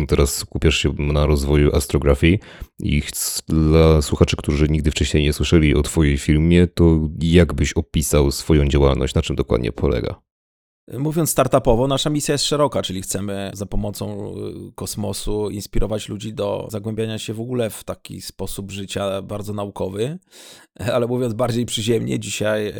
teraz 0.08 0.34
skupiasz 0.34 0.78
się 0.78 0.92
na 0.98 1.26
rozwoju 1.26 1.76
astrografii 1.76 2.38
i 2.78 3.02
dla 3.48 4.02
słuchaczy, 4.02 4.36
którzy 4.36 4.68
nigdy 4.68 4.90
wcześniej 4.90 5.22
nie 5.22 5.32
słyszeli 5.32 5.74
o 5.74 5.82
twojej 5.82 6.18
firmie, 6.18 6.66
to 6.66 7.08
jak 7.20 7.54
byś 7.54 7.72
opisał 7.72 8.30
swoją 8.30 8.68
działalność, 8.68 9.14
na 9.14 9.22
czym 9.22 9.36
dokładnie 9.36 9.72
polega? 9.72 10.26
Mówiąc 10.92 11.30
startupowo, 11.30 11.86
nasza 11.86 12.10
misja 12.10 12.32
jest 12.32 12.44
szeroka, 12.44 12.82
czyli 12.82 13.02
chcemy 13.02 13.50
za 13.54 13.66
pomocą 13.66 14.34
y, 14.68 14.72
kosmosu 14.74 15.50
inspirować 15.50 16.08
ludzi 16.08 16.34
do 16.34 16.68
zagłębiania 16.70 17.18
się 17.18 17.34
w 17.34 17.40
ogóle 17.40 17.70
w 17.70 17.84
taki 17.84 18.22
sposób 18.22 18.70
życia 18.70 19.22
bardzo 19.22 19.52
naukowy, 19.52 20.18
ale 20.94 21.06
mówiąc 21.06 21.34
bardziej 21.34 21.66
przyziemnie, 21.66 22.18
dzisiaj 22.18 22.72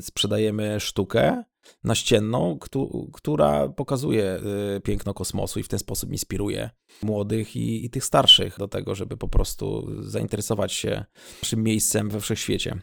sprzedajemy 0.00 0.80
sztukę 0.80 1.44
naścienną, 1.84 2.58
która 3.12 3.68
pokazuje 3.68 4.40
y, 4.76 4.80
piękno 4.80 5.14
kosmosu 5.14 5.60
i 5.60 5.62
w 5.62 5.68
ten 5.68 5.78
sposób 5.78 6.12
inspiruje 6.12 6.70
młodych 7.02 7.56
i, 7.56 7.84
i 7.84 7.90
tych 7.90 8.04
starszych 8.04 8.58
do 8.58 8.68
tego, 8.68 8.94
żeby 8.94 9.16
po 9.16 9.28
prostu 9.28 9.88
zainteresować 10.00 10.72
się 10.72 11.04
naszym 11.42 11.62
miejscem 11.62 12.10
we 12.10 12.20
wszechświecie. 12.20 12.78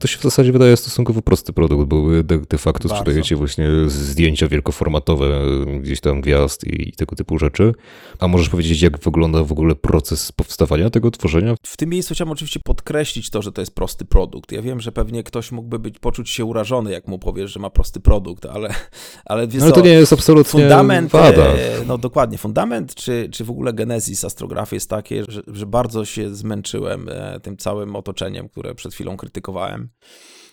To 0.00 0.08
się 0.08 0.18
w 0.18 0.22
zasadzie 0.22 0.52
wydaje 0.52 0.76
stosunkowo 0.76 1.22
prosty 1.22 1.52
produkt, 1.52 1.88
bo 1.88 2.22
de, 2.22 2.38
de 2.38 2.58
facto 2.58 2.88
Bardzo. 2.88 2.88
sprzedajecie 2.88 3.36
właśnie 3.36 3.68
zdjęcia 3.86 4.48
wielkoformatowe, 4.48 5.40
gdzieś 5.80 6.00
tam 6.00 6.20
gwiazd 6.20 6.64
i 6.66 6.92
tego 6.92 7.16
typu 7.16 7.38
rzeczy. 7.38 7.72
A 8.18 8.28
możesz 8.28 8.48
powiedzieć, 8.48 8.82
jak 8.82 8.98
wygląda 8.98 9.44
w 9.44 9.52
ogóle 9.52 9.74
proces 9.74 10.32
powstawania 10.32 10.90
tego 10.90 11.10
tworzenia? 11.10 11.54
W 11.66 11.76
tym 11.76 11.90
miejscu 11.90 12.14
chciałem 12.14 12.32
oczywiście 12.32 12.60
podkreślić 12.64 13.30
to, 13.30 13.42
że 13.42 13.52
to 13.52 13.62
jest 13.62 13.74
prosty 13.74 14.04
produkt. 14.04 14.52
Ja 14.52 14.62
wiem, 14.62 14.80
że 14.80 14.92
pewnie 14.92 15.22
ktoś 15.22 15.52
mógłby 15.52 15.78
być, 15.78 15.98
poczuć 15.98 16.30
się 16.30 16.44
urażony, 16.44 16.92
jak 16.92 17.08
mu 17.08 17.18
powiesz, 17.18 17.52
że 17.52 17.60
ma 17.60 17.70
prosty 17.70 18.00
produkt, 18.00 18.46
ale 18.46 18.74
ale, 19.24 19.48
wiesz, 19.48 19.62
ale 19.62 19.72
to 19.72 19.80
nie 19.80 19.90
jest 19.90 20.12
absolutnie 20.12 20.60
fundament, 20.60 21.10
wada. 21.10 21.42
E, 21.42 21.84
no 21.86 21.98
dokładnie, 21.98 22.38
fundament 22.38 22.94
czy, 22.94 23.28
czy 23.32 23.44
w 23.44 23.50
ogóle 23.50 23.72
genezis 23.72 24.24
astrografii 24.24 24.76
jest 24.76 24.90
takie, 24.90 25.24
że, 25.28 25.42
że 25.46 25.66
bardzo 25.66 26.04
się 26.04 26.34
zmęczyłem 26.34 27.08
e, 27.08 27.40
tym 27.40 27.56
całym 27.56 27.96
otoczeniem, 27.96 28.48
które 28.48 28.74
przed 28.74 28.94
chwilą 28.94 29.16
krytykowałem 29.16 29.83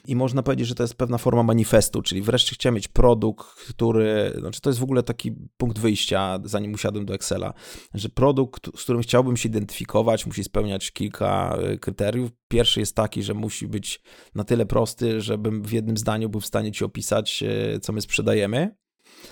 i 0.08 0.16
można 0.16 0.44
powiedzieć, 0.44 0.68
że 0.68 0.76
to 0.76 0.84
jest 0.84 0.96
pewna 0.96 1.18
forma 1.18 1.44
manifestu, 1.44 2.02
czyli 2.02 2.22
wreszcie 2.22 2.56
chciałem 2.56 2.76
mieć 2.76 2.88
produkt, 2.88 3.48
który, 3.70 4.34
znaczy 4.40 4.62
to 4.62 4.70
jest 4.70 4.80
w 4.80 4.84
ogóle 4.84 5.04
taki 5.04 5.32
punkt 5.58 5.80
wyjścia, 5.80 6.40
zanim 6.44 6.74
usiadłem 6.74 7.06
do 7.06 7.14
Excela, 7.14 7.54
że 7.94 8.10
produkt, 8.10 8.78
z 8.78 8.84
którym 8.84 9.02
chciałbym 9.02 9.38
się 9.38 9.50
identyfikować, 9.50 10.26
musi 10.26 10.44
spełniać 10.44 10.92
kilka 10.92 11.58
e, 11.62 11.78
kryteriów. 11.78 12.32
Pierwszy 12.48 12.80
jest 12.80 12.96
taki, 12.96 13.24
że 13.24 13.34
musi 13.34 13.68
być 13.68 14.02
na 14.36 14.44
tyle 14.44 14.66
prosty, 14.66 15.22
żebym 15.22 15.64
w 15.64 15.72
jednym 15.72 15.98
zdaniu 15.98 16.30
był 16.30 16.42
w 16.42 16.46
stanie 16.46 16.72
ci 16.72 16.84
opisać, 16.84 17.44
e, 17.44 17.80
co 17.80 17.94
my 17.94 18.02
sprzedajemy. 18.02 18.81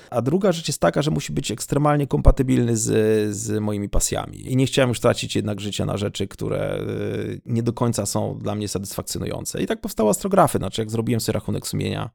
A 0.10 0.22
druga 0.22 0.52
rzecz 0.52 0.68
jest 0.68 0.80
taka, 0.80 1.02
że 1.02 1.12
musi 1.12 1.34
być 1.34 1.52
ekstremalnie 1.52 2.08
kompatybilny 2.08 2.78
z, 2.78 3.36
z 3.36 3.62
moimi 3.62 3.90
pasjami. 3.90 4.52
I 4.52 4.56
nie 4.56 4.66
chciałem 4.66 4.90
już 4.90 5.00
tracić 5.00 5.36
jednak 5.36 5.62
życia 5.62 5.86
na 5.86 5.98
rzeczy, 5.98 6.28
które 6.28 6.80
y, 6.80 7.42
nie 7.46 7.64
do 7.64 7.74
końca 7.74 8.06
są 8.06 8.40
dla 8.42 8.56
mnie 8.56 8.68
satysfakcjonujące. 8.68 9.64
I 9.64 9.68
tak 9.68 9.82
powstały 9.82 10.10
astrografy, 10.10 10.58
znaczy 10.58 10.82
jak 10.82 10.92
zrobiłem 10.92 11.22
sobie 11.22 11.34
rachunek 11.34 11.68
sumienia 11.68 12.10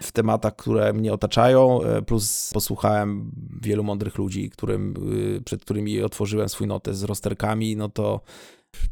w 0.00 0.12
tematach, 0.12 0.56
które 0.56 0.92
mnie 0.92 1.12
otaczają, 1.12 1.80
y, 1.98 2.02
plus 2.02 2.50
posłuchałem 2.54 3.30
wielu 3.62 3.84
mądrych 3.84 4.18
ludzi, 4.18 4.50
którym, 4.50 4.94
y, 5.36 5.42
przed 5.42 5.62
którymi 5.62 6.02
otworzyłem 6.02 6.48
swój 6.48 6.66
notes 6.66 6.98
z 6.98 7.02
rozterkami, 7.02 7.76
no 7.76 7.88
to 7.88 8.20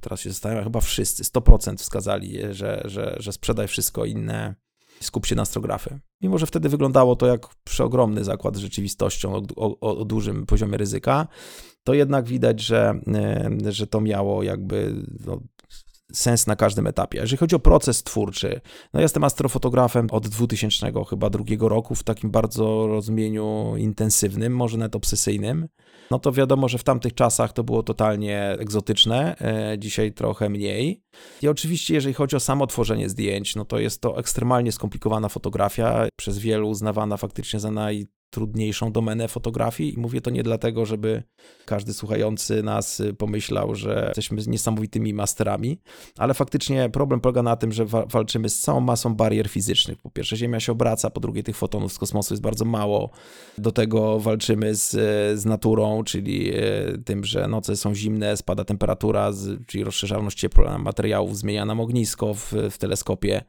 teraz 0.00 0.20
się 0.20 0.30
zastanawiam, 0.30 0.64
chyba 0.64 0.80
wszyscy, 0.80 1.24
100% 1.24 1.76
wskazali, 1.76 2.38
że, 2.50 2.82
że, 2.84 3.16
że 3.18 3.32
sprzedaj 3.32 3.68
wszystko 3.68 4.04
inne 4.04 4.54
skup 5.00 5.26
się 5.26 5.34
na 5.34 5.42
astrografy. 5.42 5.98
Mimo, 6.22 6.38
że 6.38 6.46
wtedy 6.46 6.68
wyglądało 6.68 7.16
to 7.16 7.26
jak 7.26 7.46
przeogromny 7.64 8.24
zakład 8.24 8.56
z 8.56 8.58
rzeczywistością 8.58 9.34
o, 9.34 9.42
o, 9.56 9.98
o 9.98 10.04
dużym 10.04 10.46
poziomie 10.46 10.78
ryzyka, 10.78 11.28
to 11.84 11.94
jednak 11.94 12.24
widać, 12.24 12.60
że, 12.60 13.00
e, 13.66 13.72
że 13.72 13.86
to 13.86 14.00
miało 14.00 14.42
jakby 14.42 14.94
no, 15.26 15.40
sens 16.12 16.46
na 16.46 16.56
każdym 16.56 16.86
etapie. 16.86 17.18
Jeżeli 17.18 17.36
chodzi 17.36 17.56
o 17.56 17.58
proces 17.58 18.02
twórczy, 18.02 18.60
no 18.94 19.00
jestem 19.00 19.24
astrofotografem 19.24 20.06
od 20.10 20.28
2000 20.28 20.92
chyba 21.08 21.30
drugiego 21.30 21.68
roku 21.68 21.94
w 21.94 22.02
takim 22.02 22.30
bardzo 22.30 22.86
rozumieniu 22.86 23.74
intensywnym, 23.76 24.56
może 24.56 24.78
nawet 24.78 24.96
obsesyjnym. 24.96 25.68
No 26.10 26.18
to 26.18 26.32
wiadomo, 26.32 26.68
że 26.68 26.78
w 26.78 26.84
tamtych 26.84 27.14
czasach 27.14 27.52
to 27.52 27.64
było 27.64 27.82
totalnie 27.82 28.56
egzotyczne, 28.58 29.36
e, 29.40 29.78
dzisiaj 29.78 30.12
trochę 30.12 30.48
mniej. 30.48 31.02
I 31.42 31.48
oczywiście, 31.48 31.94
jeżeli 31.94 32.14
chodzi 32.14 32.36
o 32.36 32.40
samo 32.40 32.66
tworzenie 32.66 33.08
zdjęć, 33.08 33.56
no 33.56 33.64
to 33.64 33.78
jest 33.78 34.00
to 34.00 34.18
ekstremalnie 34.18 34.72
skomplikowana 34.72 35.28
fotografia, 35.28 36.08
przez 36.16 36.38
wielu 36.38 36.68
uznawana 36.68 37.16
faktycznie 37.16 37.60
za 37.60 37.70
naj 37.70 38.06
trudniejszą 38.30 38.92
domenę 38.92 39.28
fotografii 39.28 39.94
i 39.94 39.98
mówię 39.98 40.20
to 40.20 40.30
nie 40.30 40.42
dlatego, 40.42 40.86
żeby 40.86 41.22
każdy 41.64 41.94
słuchający 41.94 42.62
nas 42.62 43.02
pomyślał, 43.18 43.74
że 43.74 44.04
jesteśmy 44.08 44.42
niesamowitymi 44.46 45.14
masterami, 45.14 45.78
ale 46.18 46.34
faktycznie 46.34 46.90
problem 46.90 47.20
polega 47.20 47.42
na 47.42 47.56
tym, 47.56 47.72
że 47.72 47.84
wa 47.84 48.06
walczymy 48.06 48.48
z 48.48 48.60
całą 48.60 48.80
masą 48.80 49.14
barier 49.14 49.48
fizycznych. 49.48 49.98
Po 49.98 50.10
pierwsze 50.10 50.36
Ziemia 50.36 50.60
się 50.60 50.72
obraca, 50.72 51.10
po 51.10 51.20
drugie 51.20 51.42
tych 51.42 51.56
fotonów 51.56 51.92
z 51.92 51.98
kosmosu 51.98 52.34
jest 52.34 52.42
bardzo 52.42 52.64
mało. 52.64 53.10
Do 53.58 53.72
tego 53.72 54.20
walczymy 54.20 54.74
z, 54.74 54.90
z 55.40 55.44
naturą, 55.44 56.04
czyli 56.04 56.50
e, 56.54 56.62
tym, 57.04 57.24
że 57.24 57.48
noce 57.48 57.76
są 57.76 57.94
zimne, 57.94 58.36
spada 58.36 58.64
temperatura, 58.64 59.30
czyli 59.66 59.84
rozszerzalność 59.84 60.38
ciepła 60.38 60.78
materiałów 60.78 61.38
zmienia 61.38 61.64
nam 61.64 61.80
ognisko 61.80 62.34
w, 62.34 62.52
w 62.70 62.78
teleskopie 62.78 63.44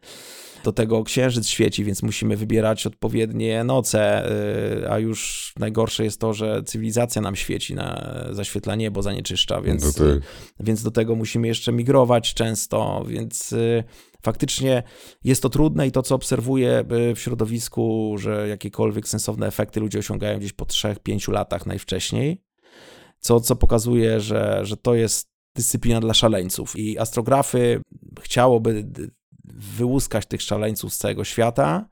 Do 0.67 0.73
tego 0.73 1.03
księżyc 1.03 1.47
świeci, 1.47 1.83
więc 1.83 2.03
musimy 2.03 2.37
wybierać 2.37 2.87
odpowiednie 2.87 3.63
noce, 3.63 4.31
y, 4.81 4.91
a 4.91 4.99
już 4.99 5.53
najgorsze 5.59 6.03
jest 6.03 6.19
to, 6.19 6.33
że 6.33 6.63
cywilizacja 6.63 7.21
nam 7.21 7.35
świeci, 7.35 7.75
na, 7.75 8.13
zaświetla 8.31 8.75
niebo, 8.75 9.01
zanieczyszcza, 9.01 9.61
więc, 9.61 9.83
No 9.83 10.05
tak. 10.05 10.21
więc 10.59 10.83
do 10.83 10.91
tego 10.91 11.15
musimy 11.15 11.47
jeszcze 11.47 11.71
migrować 11.71 12.33
często, 12.33 13.05
więc 13.07 13.51
y, 13.53 13.83
faktycznie 14.21 14.83
jest 15.23 15.41
to 15.41 15.49
trudne 15.49 15.87
i 15.87 15.91
to, 15.91 16.01
co 16.01 16.15
obserwuję 16.15 16.83
y, 17.11 17.15
w 17.15 17.19
środowisku, 17.19 18.15
że 18.19 18.47
jakiekolwiek 18.47 19.07
sensowne 19.07 19.47
efekty 19.47 19.79
ludzie 19.79 19.99
osiągają 19.99 20.39
gdzieś 20.39 20.53
po 20.53 20.65
3-5 20.65 21.31
latach 21.31 21.65
najwcześniej, 21.65 22.41
co, 23.19 23.39
co 23.39 23.55
pokazuje, 23.55 24.19
że, 24.19 24.59
że 24.63 24.77
to 24.77 24.95
jest 24.95 25.29
dyscyplina 25.55 25.99
dla 25.99 26.13
szaleńców 26.13 26.75
i 26.75 26.99
astrografy 26.99 27.81
chciałoby 28.21 28.87
wyłuskać 29.53 30.25
tych 30.25 30.41
szaleńców 30.41 30.93
z 30.93 30.97
całego 30.97 31.23
świata 31.23 31.85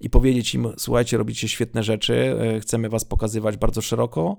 i 0.00 0.10
powiedzieć 0.10 0.54
im, 0.54 0.72
słuchajcie, 0.78 1.16
robicie 1.16 1.48
świetne 1.48 1.82
rzeczy, 1.82 2.36
e, 2.56 2.60
chcemy 2.60 2.88
was 2.88 3.04
pokazywać 3.04 3.56
bardzo 3.56 3.82
szeroko 3.82 4.36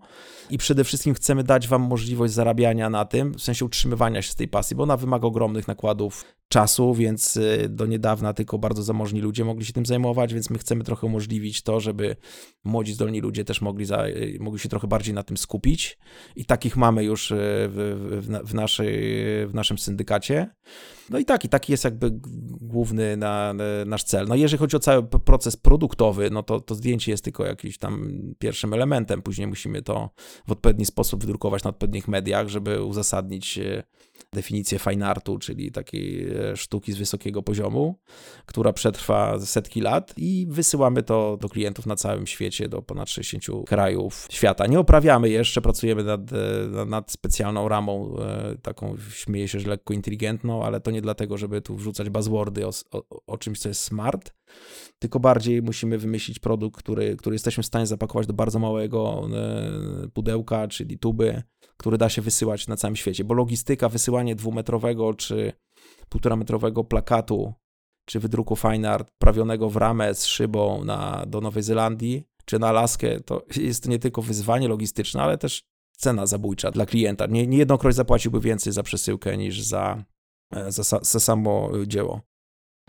i 0.49 0.57
przede 0.57 0.83
wszystkim 0.83 1.13
chcemy 1.13 1.43
dać 1.43 1.67
wam 1.67 1.81
możliwość 1.81 2.33
zarabiania 2.33 2.89
na 2.89 3.05
tym, 3.05 3.33
w 3.33 3.41
sensie 3.41 3.65
utrzymywania 3.65 4.21
się 4.21 4.31
z 4.31 4.35
tej 4.35 4.47
pasji, 4.47 4.75
bo 4.75 4.83
ona 4.83 4.97
wymaga 4.97 5.27
ogromnych 5.27 5.67
nakładów 5.67 6.25
czasu, 6.47 6.93
więc 6.93 7.37
y, 7.37 7.69
do 7.69 7.85
niedawna 7.85 8.33
tylko 8.33 8.57
bardzo 8.57 8.83
zamożni 8.83 9.21
ludzie 9.21 9.45
mogli 9.45 9.65
się 9.65 9.73
tym 9.73 9.85
zajmować, 9.85 10.33
więc 10.33 10.49
my 10.49 10.57
chcemy 10.57 10.83
trochę 10.83 11.07
umożliwić 11.07 11.61
to, 11.61 11.79
żeby 11.79 12.15
młodzi, 12.63 12.93
zdolni 12.93 13.21
ludzie 13.21 13.45
też 13.45 13.61
mogli, 13.61 13.85
za, 13.85 14.07
y, 14.07 14.37
mogli 14.39 14.59
się 14.59 14.69
trochę 14.69 14.87
bardziej 14.87 15.13
na 15.13 15.23
tym 15.23 15.37
skupić 15.37 15.97
i 16.35 16.45
takich 16.45 16.77
mamy 16.77 17.03
już 17.03 17.31
y, 17.31 17.35
w, 17.37 18.19
w, 18.21 18.47
w, 18.47 19.51
w 19.51 19.53
naszym 19.53 19.77
syndykacie. 19.77 20.49
No 21.09 21.19
i 21.19 21.25
taki, 21.25 21.49
taki 21.49 21.71
jest 21.71 21.83
jakby 21.83 22.11
główny 22.61 23.17
na, 23.17 23.53
na, 23.53 23.63
nasz 23.85 24.03
cel. 24.03 24.27
No 24.27 24.35
jeżeli 24.35 24.59
chodzi 24.59 24.75
o 24.75 24.79
cały 24.79 25.03
proces 25.03 25.57
produktowy, 25.57 26.29
no 26.31 26.43
to, 26.43 26.59
to 26.59 26.75
zdjęcie 26.75 27.11
jest 27.11 27.23
tylko 27.23 27.45
jakimś 27.45 27.77
tam 27.77 28.11
pierwszym 28.39 28.73
elementem, 28.73 29.21
później 29.21 29.47
musimy 29.47 29.81
to 29.81 30.09
w 30.47 30.51
odpowiedni 30.51 30.85
sposób 30.85 31.21
wydrukować 31.21 31.63
na 31.63 31.69
odpowiednich 31.69 32.07
mediach, 32.07 32.47
żeby 32.47 32.83
uzasadnić 32.83 33.57
e, 33.57 33.83
definicję 34.33 34.79
fine 34.79 35.07
artu, 35.07 35.37
czyli 35.37 35.71
takiej 35.71 36.29
e, 36.37 36.57
sztuki 36.57 36.93
z 36.93 36.97
wysokiego 36.97 37.43
poziomu, 37.43 37.99
która 38.45 38.73
przetrwa 38.73 39.39
setki 39.39 39.81
lat 39.81 40.13
i 40.17 40.47
wysyłamy 40.49 41.03
to 41.03 41.37
do 41.41 41.49
klientów 41.49 41.85
na 41.85 41.95
całym 41.95 42.27
świecie, 42.27 42.69
do 42.69 42.81
ponad 42.81 43.09
60 43.09 43.65
krajów 43.67 44.27
świata. 44.31 44.67
Nie 44.67 44.79
oprawiamy 44.79 45.29
jeszcze, 45.29 45.61
pracujemy 45.61 46.03
nad, 46.03 46.21
e, 46.33 46.85
nad- 46.85 47.11
specjalną 47.11 47.67
ramą, 47.67 48.15
e, 48.19 48.55
taką 48.61 48.97
śmieję 49.09 49.47
się, 49.47 49.59
że 49.59 49.69
lekko 49.69 49.93
inteligentną, 49.93 50.63
ale 50.63 50.81
to 50.81 50.91
nie 50.91 51.01
dlatego, 51.01 51.37
żeby 51.37 51.61
tu 51.61 51.75
wrzucać 51.75 52.09
buzzwordy 52.09 52.67
o, 52.67 52.71
o, 52.91 53.03
o 53.27 53.37
czymś, 53.37 53.59
co 53.59 53.69
jest 53.69 53.81
smart, 53.81 54.33
tylko 54.99 55.19
bardziej 55.19 55.61
musimy 55.61 55.97
wymyślić 55.97 56.39
produkt, 56.39 56.77
który, 56.77 57.15
który 57.15 57.35
jesteśmy 57.35 57.63
w 57.63 57.65
stanie 57.65 57.87
zapakować 57.87 58.27
do 58.27 58.33
bardzo 58.33 58.59
małego 58.59 59.29
pudełka, 60.13 60.67
czyli 60.67 60.99
tuby, 60.99 61.43
który 61.77 61.97
da 61.97 62.09
się 62.09 62.21
wysyłać 62.21 62.67
na 62.67 62.77
całym 62.77 62.95
świecie, 62.95 63.23
bo 63.23 63.33
logistyka, 63.33 63.89
wysyłanie 63.89 64.35
dwumetrowego 64.35 65.13
czy 65.13 65.53
półtora 66.09 66.35
metrowego 66.35 66.83
plakatu, 66.83 67.53
czy 68.05 68.19
wydruku 68.19 68.55
fine 68.55 68.91
art 68.91 69.11
prawionego 69.19 69.69
w 69.69 69.75
ramę 69.75 70.15
z 70.15 70.25
szybą 70.25 70.83
na, 70.83 71.25
do 71.27 71.41
Nowej 71.41 71.63
Zelandii, 71.63 72.23
czy 72.45 72.59
na 72.59 72.67
Alaskę, 72.67 73.19
to 73.19 73.45
jest 73.55 73.87
nie 73.87 73.99
tylko 73.99 74.21
wyzwanie 74.21 74.67
logistyczne, 74.67 75.21
ale 75.21 75.37
też 75.37 75.63
cena 75.97 76.25
zabójcza 76.25 76.71
dla 76.71 76.85
klienta. 76.85 77.25
Nie, 77.25 77.47
niejednokroć 77.47 77.95
zapłaciłby 77.95 78.39
więcej 78.39 78.73
za 78.73 78.83
przesyłkę 78.83 79.37
niż 79.37 79.61
za, 79.61 80.03
e, 80.51 80.71
za, 80.71 80.83
za 80.83 81.19
samo 81.19 81.71
dzieło. 81.87 82.21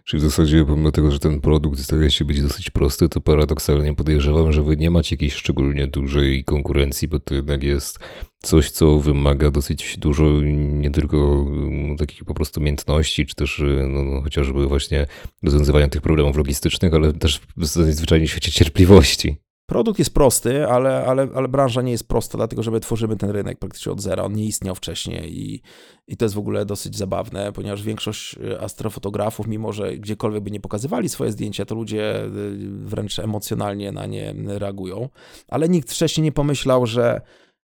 Czyli 0.05 0.21
w 0.21 0.25
zasadzie, 0.25 0.65
pomimo 0.65 0.93
tego, 0.93 1.11
że 1.11 1.19
ten 1.19 1.41
produkt 1.41 1.79
zdaje 1.79 2.11
się 2.11 2.25
być 2.25 2.43
dosyć 2.43 2.71
prosty, 2.71 3.09
to 3.09 3.21
paradoksalnie 3.21 3.95
podejrzewam, 3.95 4.53
że 4.53 4.63
wy 4.63 4.77
nie 4.77 4.91
macie 4.91 5.15
jakiejś 5.15 5.35
szczególnie 5.35 5.87
dużej 5.87 6.45
konkurencji, 6.45 7.09
bo 7.09 7.21
to 7.21 7.35
jednak 7.35 7.63
jest 7.63 7.99
coś, 8.43 8.71
co 8.71 8.99
wymaga 8.99 9.51
dosyć 9.51 9.99
dużo 9.99 10.25
nie 10.43 10.91
tylko 10.91 11.47
mm, 11.49 11.97
takich 11.97 12.25
po 12.25 12.35
prostu 12.35 12.61
umiejętności, 12.61 13.27
czy 13.27 13.35
też 13.35 13.59
y, 13.59 13.87
no, 13.89 14.05
no, 14.05 14.23
chociażby 14.23 14.67
właśnie 14.67 15.07
rozwiązywania 15.43 15.89
tych 15.89 16.03
problemów 16.03 16.37
logistycznych, 16.37 16.95
ale 16.95 17.13
też 17.13 17.41
zwyczajnie 17.57 18.27
w 18.27 18.31
świecie 18.31 18.53
cierpliwości. 18.53 19.37
Produkt 19.67 19.99
jest 19.99 20.15
prosty, 20.15 20.67
ale, 20.67 21.05
ale, 21.07 21.29
ale 21.35 21.49
branża 21.49 21.83
nie 21.83 21.93
jest 21.93 22.09
prosta, 22.09 22.39
dlatego 22.39 22.63
że 22.63 22.71
my 22.71 22.81
tworzymy 22.81 23.17
ten 23.17 23.31
rynek 23.31 23.59
praktycznie 23.59 23.93
od 23.93 24.01
zera. 24.01 24.23
On 24.23 24.33
nie 24.33 24.45
istniał 24.45 24.75
wcześniej 24.75 25.39
i, 25.39 25.63
i 26.07 26.17
to 26.17 26.25
jest 26.25 26.35
w 26.35 26.39
ogóle 26.39 26.67
dosyć 26.67 26.97
zabawne, 26.97 27.53
ponieważ 27.53 27.83
większość 27.83 28.37
y, 28.39 28.61
astrofotografów, 28.61 29.47
mimo 29.47 29.73
że 29.73 29.97
gdziekolwiek 29.97 30.45
by 30.45 30.51
nie 30.51 30.61
pokazywali 30.61 31.09
swoje 31.09 31.33
zdjęcia, 31.33 31.65
to 31.65 31.75
ludzie 31.75 32.25
y, 32.25 32.31
wręcz 32.69 33.19
emocjonalnie 33.19 33.93
na 33.93 34.07
nie 34.07 34.35
reagują. 34.47 35.09
Ale 35.49 35.69
nikt 35.69 35.93
wcześniej 35.93 36.25
nie 36.25 36.33
pomyślał, 36.33 36.87
że 36.87 37.21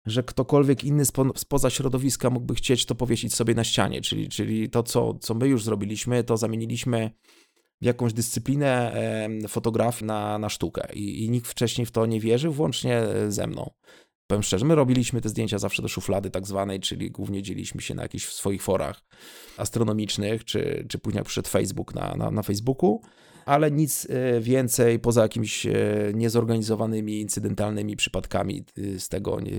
że 0.07 0.23
ktokolwiek 0.23 0.85
inny 0.85 1.05
spo, 1.05 1.25
spoza 1.37 1.71
środowiska 1.71 2.31
mógłby 2.31 2.55
chcieć 2.55 2.87
to 2.87 2.95
powiesić 2.95 3.35
sobie 3.35 3.55
na 3.55 3.65
ścianie, 3.65 4.01
czyli, 4.01 4.29
czyli 4.29 4.71
to, 4.71 4.83
co, 4.83 5.15
co 5.15 5.35
my 5.35 5.49
już 5.49 5.65
zrobiliśmy, 5.65 6.25
to 6.25 6.37
zamieniliśmy 6.37 7.11
jakąś 7.81 8.13
dyscyplinę 8.13 8.93
fotografii 9.49 10.07
na, 10.07 10.39
na 10.39 10.49
sztukę 10.49 10.89
I, 10.95 11.25
i 11.25 11.31
nikt 11.31 11.49
wcześniej 11.49 11.87
w 11.87 11.91
to 11.91 12.07
nie 12.07 12.21
wierzył, 12.21 12.53
włącznie 12.53 12.99
e, 12.99 13.33
ze 13.33 13.47
mną. 13.47 13.71
Powiem 14.27 14.43
szczerze, 14.43 14.67
my 14.67 14.75
robiliśmy 14.75 15.21
te 15.21 15.29
zdjęcia 15.29 15.59
zawsze 15.59 15.83
do 15.83 15.89
szuflady 15.89 16.31
tak 16.31 16.47
zwanej, 16.47 16.81
czyli 16.81 17.11
głównie 17.11 17.43
dzieliliśmy 17.43 17.81
się 17.81 17.95
na 17.95 18.03
jakichś 18.03 18.27
swoich 18.27 18.63
forach 18.63 19.03
astronomicznych, 19.57 20.45
czy, 20.45 20.87
czy 20.89 20.99
później 20.99 21.25
przyszedł 21.25 21.49
Facebook 21.49 21.95
na, 21.95 22.15
na, 22.15 22.31
na 22.31 22.43
Facebooku, 22.43 23.01
ale 23.47 23.71
nic 23.71 24.07
e, 24.11 24.41
więcej 24.41 24.99
poza 24.99 25.23
jakimiś 25.23 25.67
e, 25.67 25.73
niezorganizowanymi, 26.15 27.21
incydentalnymi 27.21 27.97
przypadkami 27.97 28.65
z 28.99 29.09
tego 29.09 29.41
nie, 29.41 29.53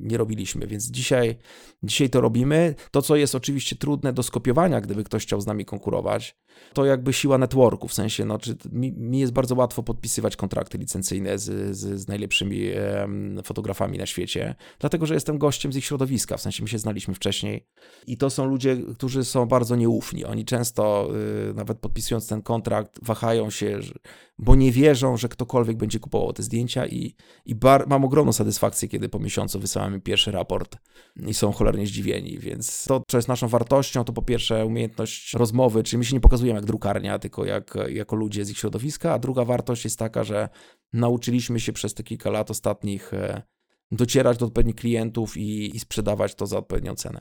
nie 0.00 0.16
robiliśmy, 0.16 0.66
więc 0.66 0.90
dzisiaj, 0.90 1.36
dzisiaj 1.82 2.10
to 2.10 2.20
robimy. 2.20 2.74
To, 2.90 3.02
co 3.02 3.16
jest 3.16 3.34
oczywiście 3.34 3.76
trudne 3.76 4.12
do 4.12 4.22
skopiowania, 4.22 4.80
gdyby 4.80 5.04
ktoś 5.04 5.22
chciał 5.22 5.40
z 5.40 5.46
nami 5.46 5.64
konkurować, 5.64 6.36
to 6.72 6.84
jakby 6.84 7.12
siła 7.12 7.38
networku, 7.38 7.88
w 7.88 7.94
sensie, 7.94 8.24
no, 8.24 8.38
czy 8.38 8.56
mi, 8.72 8.92
mi 8.92 9.18
jest 9.18 9.32
bardzo 9.32 9.54
łatwo 9.54 9.82
podpisywać 9.82 10.36
kontrakty 10.36 10.78
licencyjne 10.78 11.38
z, 11.38 11.76
z, 11.76 12.00
z 12.00 12.08
najlepszymi 12.08 12.70
fotografami 13.44 13.98
na 13.98 14.06
świecie, 14.06 14.54
dlatego, 14.78 15.06
że 15.06 15.14
jestem 15.14 15.38
gościem 15.38 15.72
z 15.72 15.76
ich 15.76 15.84
środowiska, 15.84 16.36
w 16.36 16.40
sensie 16.40 16.62
my 16.62 16.68
się 16.68 16.78
znaliśmy 16.78 17.14
wcześniej 17.14 17.66
i 18.06 18.16
to 18.16 18.30
są 18.30 18.46
ludzie, 18.46 18.76
którzy 18.94 19.24
są 19.24 19.46
bardzo 19.46 19.76
nieufni. 19.76 20.24
Oni 20.24 20.44
często, 20.44 21.08
y, 21.50 21.54
nawet 21.54 21.78
podpisując 21.78 22.28
ten 22.28 22.42
kontrakt, 22.42 22.98
wahają 23.02 23.50
się, 23.50 23.80
bo 24.38 24.54
nie 24.54 24.72
wierzą, 24.72 25.16
że 25.16 25.28
ktokolwiek 25.28 25.76
będzie 25.76 26.00
kupował 26.00 26.32
te 26.32 26.42
zdjęcia 26.42 26.86
i, 26.86 27.14
i 27.44 27.54
bar, 27.54 27.88
mam 27.88 28.04
ogromną 28.04 28.32
satysfakcję, 28.32 28.88
kiedy 28.88 29.08
po 29.08 29.18
miesiącu 29.18 29.60
wysyłamy 29.60 30.00
pierwszy 30.00 30.30
raport 30.32 30.76
i 31.26 31.34
są 31.34 31.52
cholernie 31.52 31.86
zdziwieni, 31.86 32.38
więc 32.38 32.84
to, 32.84 33.02
co 33.08 33.18
jest 33.18 33.28
naszą 33.28 33.48
wartością, 33.48 34.04
to 34.04 34.12
po 34.12 34.22
pierwsze 34.22 34.66
umiejętność 34.66 35.34
rozmowy, 35.34 35.82
czyli 35.82 35.98
my 35.98 36.04
się 36.04 36.14
nie 36.14 36.20
pokazujemy 36.20 36.58
jak 36.58 36.66
drukarnia, 36.66 37.18
tylko 37.18 37.44
jak, 37.44 37.78
jako 37.88 38.16
ludzie 38.16 38.44
z 38.44 38.50
ich 38.50 38.58
środowiska, 38.58 39.12
a 39.12 39.18
druga 39.18 39.44
wartość 39.44 39.84
jest 39.84 39.98
taka, 39.98 40.24
że 40.24 40.48
nauczyliśmy 40.92 41.60
się 41.60 41.72
przez 41.72 41.94
te 41.94 42.02
kilka 42.02 42.30
lat 42.30 42.50
ostatnich 42.50 43.14
e, 43.14 43.42
docierać 43.90 44.38
do 44.38 44.46
odpowiednich 44.46 44.76
klientów 44.76 45.36
i, 45.36 45.76
i 45.76 45.80
sprzedawać 45.80 46.34
to 46.34 46.46
za 46.46 46.58
odpowiednią 46.58 46.94
cenę. 46.94 47.20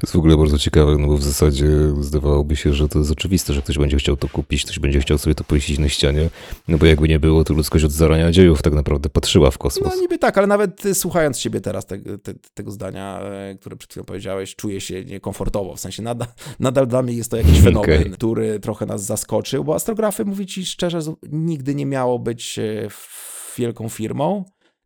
To 0.00 0.06
jest 0.06 0.12
w 0.12 0.18
ogóle 0.18 0.36
bardzo 0.36 0.58
ciekawe, 0.58 0.96
no 0.98 1.06
bo 1.08 1.16
w 1.16 1.22
zasadzie 1.22 1.66
zdawałoby 2.00 2.56
się, 2.56 2.72
że 2.72 2.88
to 2.88 2.98
jest 2.98 3.10
oczywiste, 3.10 3.52
że 3.52 3.62
ktoś 3.62 3.78
będzie 3.78 3.96
chciał 3.96 4.16
to 4.16 4.28
kupić, 4.28 4.64
ktoś 4.64 4.78
będzie 4.78 5.00
chciał 5.00 5.18
sobie 5.18 5.34
to 5.34 5.44
pojeździć 5.44 5.78
na 5.78 5.88
ścianie, 5.88 6.30
no 6.68 6.78
bo 6.78 6.86
jakby 6.86 7.08
nie 7.08 7.18
było, 7.20 7.44
to 7.44 7.54
ludzkość 7.54 7.84
od 7.84 7.90
zarania 7.92 8.30
dziejów 8.30 8.62
tak 8.62 8.72
naprawdę 8.72 9.08
patrzyła 9.08 9.50
w 9.50 9.58
kosmos. 9.58 9.94
No 9.94 10.00
niby 10.00 10.18
tak, 10.18 10.38
ale 10.38 10.46
nawet 10.46 10.86
y, 10.86 10.94
słuchając 10.94 11.38
ciebie 11.38 11.60
teraz 11.60 11.86
te, 11.86 11.98
te, 11.98 12.34
tego 12.54 12.70
zdania, 12.70 13.20
e, 13.20 13.54
które 13.60 13.76
przed 13.76 13.90
chwilą 13.90 14.04
powiedziałeś, 14.04 14.56
czuję 14.56 14.80
się 14.80 15.04
niekomfortowo, 15.04 15.76
w 15.76 15.80
sensie 15.80 16.02
nadal, 16.02 16.28
nadal 16.60 16.86
dla 16.86 17.02
mnie 17.02 17.14
jest 17.14 17.30
to 17.30 17.36
jakiś 17.36 17.60
fenomen, 17.64 17.98
Okej. 18.00 18.10
który 18.10 18.60
trochę 18.60 18.86
nas 18.86 19.04
zaskoczył, 19.04 19.64
bo 19.64 19.74
astrografy, 19.74 20.24
mówię 20.24 20.46
ci 20.46 20.66
szczerze, 20.66 21.00
nigdy 21.32 21.74
nie 21.74 21.86
miało 21.86 22.18
być 22.18 22.58
f- 22.84 23.54
wielką 23.58 23.88
firmą, 23.88 24.44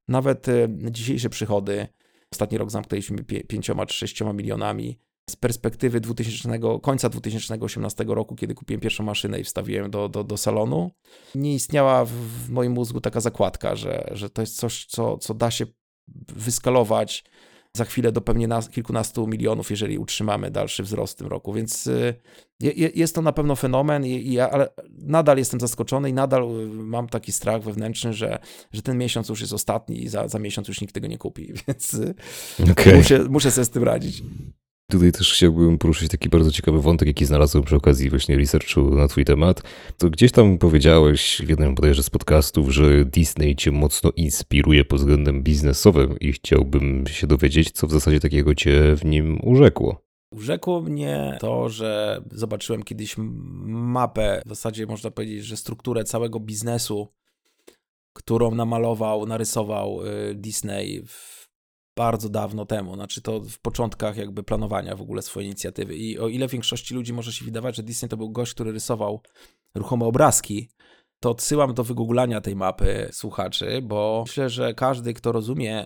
nawet 0.09 0.47
dzisiejsze 0.91 1.31
przychody, 1.31 1.87
ostatni 2.33 2.59
rok 2.59 2.71
zamknęliśmy 2.71 3.25
pięcioma 3.25 3.87
czy 3.87 3.97
sześcioma 3.97 4.33
milionami, 4.33 4.99
z 5.31 5.37
perspektywy 5.37 6.01
2000, 6.01 6.59
końca 6.83 7.09
2018 7.09 8.05
roku, 8.09 8.37
kiedy 8.37 8.55
kupiłem 8.55 8.81
pierwszą 8.81 9.05
maszynę 9.05 9.41
i 9.41 9.45
wstawiłem 9.45 9.91
do, 9.91 10.09
do, 10.09 10.25
do 10.25 10.37
salonu, 10.37 10.91
nie 11.35 11.55
istniała 11.55 12.05
w, 12.05 12.11
w 12.11 12.51
moim 12.51 12.73
mózgu 12.73 13.01
taka 13.01 13.21
zakładka, 13.21 13.77
że, 13.77 14.11
że 14.13 14.31
to 14.31 14.43
jest 14.43 14.57
coś, 14.57 14.87
co, 14.87 15.19
co 15.19 15.35
da 15.35 15.51
się 15.51 15.67
wyskalować 16.29 17.25
za 17.77 17.85
chwilę 17.85 18.13
do 18.13 18.21
pewnie 18.21 18.49
nas, 18.49 18.69
kilkunastu 18.69 19.27
milionów, 19.27 19.71
jeżeli 19.71 19.99
utrzymamy 19.99 20.51
dalszy 20.51 20.83
wzrost 20.83 21.13
w 21.15 21.17
tym 21.17 21.27
roku. 21.27 21.53
Więc 21.53 21.87
y, 21.87 22.15
je, 22.61 22.71
je- 22.71 22.91
jest 22.95 23.15
to 23.15 23.23
na 23.23 23.33
pewno 23.33 23.57
fenomen, 23.57 24.07
i, 24.07 24.33
ja, 24.33 24.51
ale 24.51 24.69
nadal 24.99 25.39
jestem 25.39 25.61
zaskoczony 25.61 26.11
i 26.11 26.13
nadal 26.13 26.43
y, 26.43 26.67
mam 26.69 27.09
taki 27.09 27.33
strach 27.33 27.63
wewnętrzny, 27.63 28.13
że, 28.13 28.39
że 28.73 28.83
ten 28.83 28.99
miesiąc 28.99 29.29
już 29.29 29.41
jest 29.41 29.53
ostatni 29.53 30.03
i 30.03 30.09
za, 30.09 30.29
za 30.29 30.39
miesiąc 30.39 30.69
już 30.69 30.81
nikt 30.81 30.95
tego 30.95 31.07
nie 31.07 31.19
kupi. 31.19 31.53
Więc 31.69 31.95
y, 31.95 32.15
Okej. 32.73 32.97
muszę, 32.97 33.25
muszę 33.29 33.51
sobie 33.51 33.65
z 33.65 33.71
tym 33.71 33.85
radzić. 33.85 34.23
Tutaj 34.91 35.13
też 35.13 35.33
chciałbym 35.33 35.79
poruszyć 35.79 36.11
taki 36.11 36.29
bardzo 36.29 36.51
ciekawy 36.51 36.83
wątek, 36.83 37.09
jaki 37.09 37.25
znalazłem 37.25 37.65
przy 37.65 37.77
okazji 37.77 38.11
właśnie 38.11 38.37
researchu 38.37 38.95
na 38.95 39.09
twój 39.09 39.25
temat. 39.25 39.63
To 39.99 40.11
gdzieś 40.11 40.33
tam 40.33 40.59
powiedziałeś 40.59 41.43
w 41.45 41.49
jednym 41.49 41.75
bodajże 41.75 42.03
z 42.03 42.11
podcastów, 42.11 42.71
że 42.71 43.05
Disney 43.05 43.57
cię 43.57 43.73
mocno 43.73 44.11
inspiruje 44.17 44.85
pod 44.85 44.99
względem 44.99 45.43
biznesowym 45.43 46.19
i 46.19 46.33
chciałbym 46.33 47.07
się 47.07 47.27
dowiedzieć, 47.27 47.71
co 47.71 47.87
w 47.87 47.91
zasadzie 47.91 48.21
takiego 48.21 48.55
cię 48.55 48.97
w 48.97 49.05
nim 49.05 49.39
urzekło. 49.43 50.03
Urzekło 50.35 50.81
mnie 50.81 51.39
to, 51.41 51.69
że 51.69 52.23
zobaczyłem 52.31 52.83
kiedyś 52.83 53.15
mapę, 53.19 54.43
w 54.47 54.49
zasadzie 54.49 54.87
można 54.87 55.11
powiedzieć, 55.11 55.45
że 55.45 55.57
strukturę 55.57 56.05
całego 56.05 56.41
biznesu, 56.41 57.09
którą 58.13 58.55
namalował, 58.55 59.27
narysował 59.27 60.07
y, 60.07 60.35
Disney 60.35 61.03
bardzo 62.01 62.29
dawno 62.29 62.67
temu, 62.67 62.95
znaczy 62.95 63.23
to 63.23 63.41
w 63.41 63.59
początkach 63.59 64.17
jakby 64.17 64.43
planowania 64.43 64.97
w 64.97 65.03
ogóle 65.03 65.23
swojej 65.23 65.47
inicjatywy. 65.47 65.97
I 65.97 66.19
o 66.19 66.29
ile 66.29 66.49
większości 66.49 66.95
ludzi 66.95 67.13
może 67.13 67.33
się 67.33 67.45
wydawać, 67.45 67.77
że 67.77 67.83
Disney 67.83 68.09
to 68.09 68.17
był 68.17 68.31
gość, 68.31 68.55
który 68.55 68.73
rysował 68.73 69.23
ruchome 69.75 70.05
obrazki, 70.05 70.69
to 71.23 71.31
odsyłam 71.31 71.75
do 71.75 71.85
wygooglania 71.85 72.41
tej 72.41 72.57
mapy 72.57 73.09
słuchaczy, 73.13 73.83
bo 73.83 74.25
myślę, 74.27 74.51
że 74.51 74.75
każdy, 74.75 75.15
kto 75.15 75.33
rozumie 75.33 75.85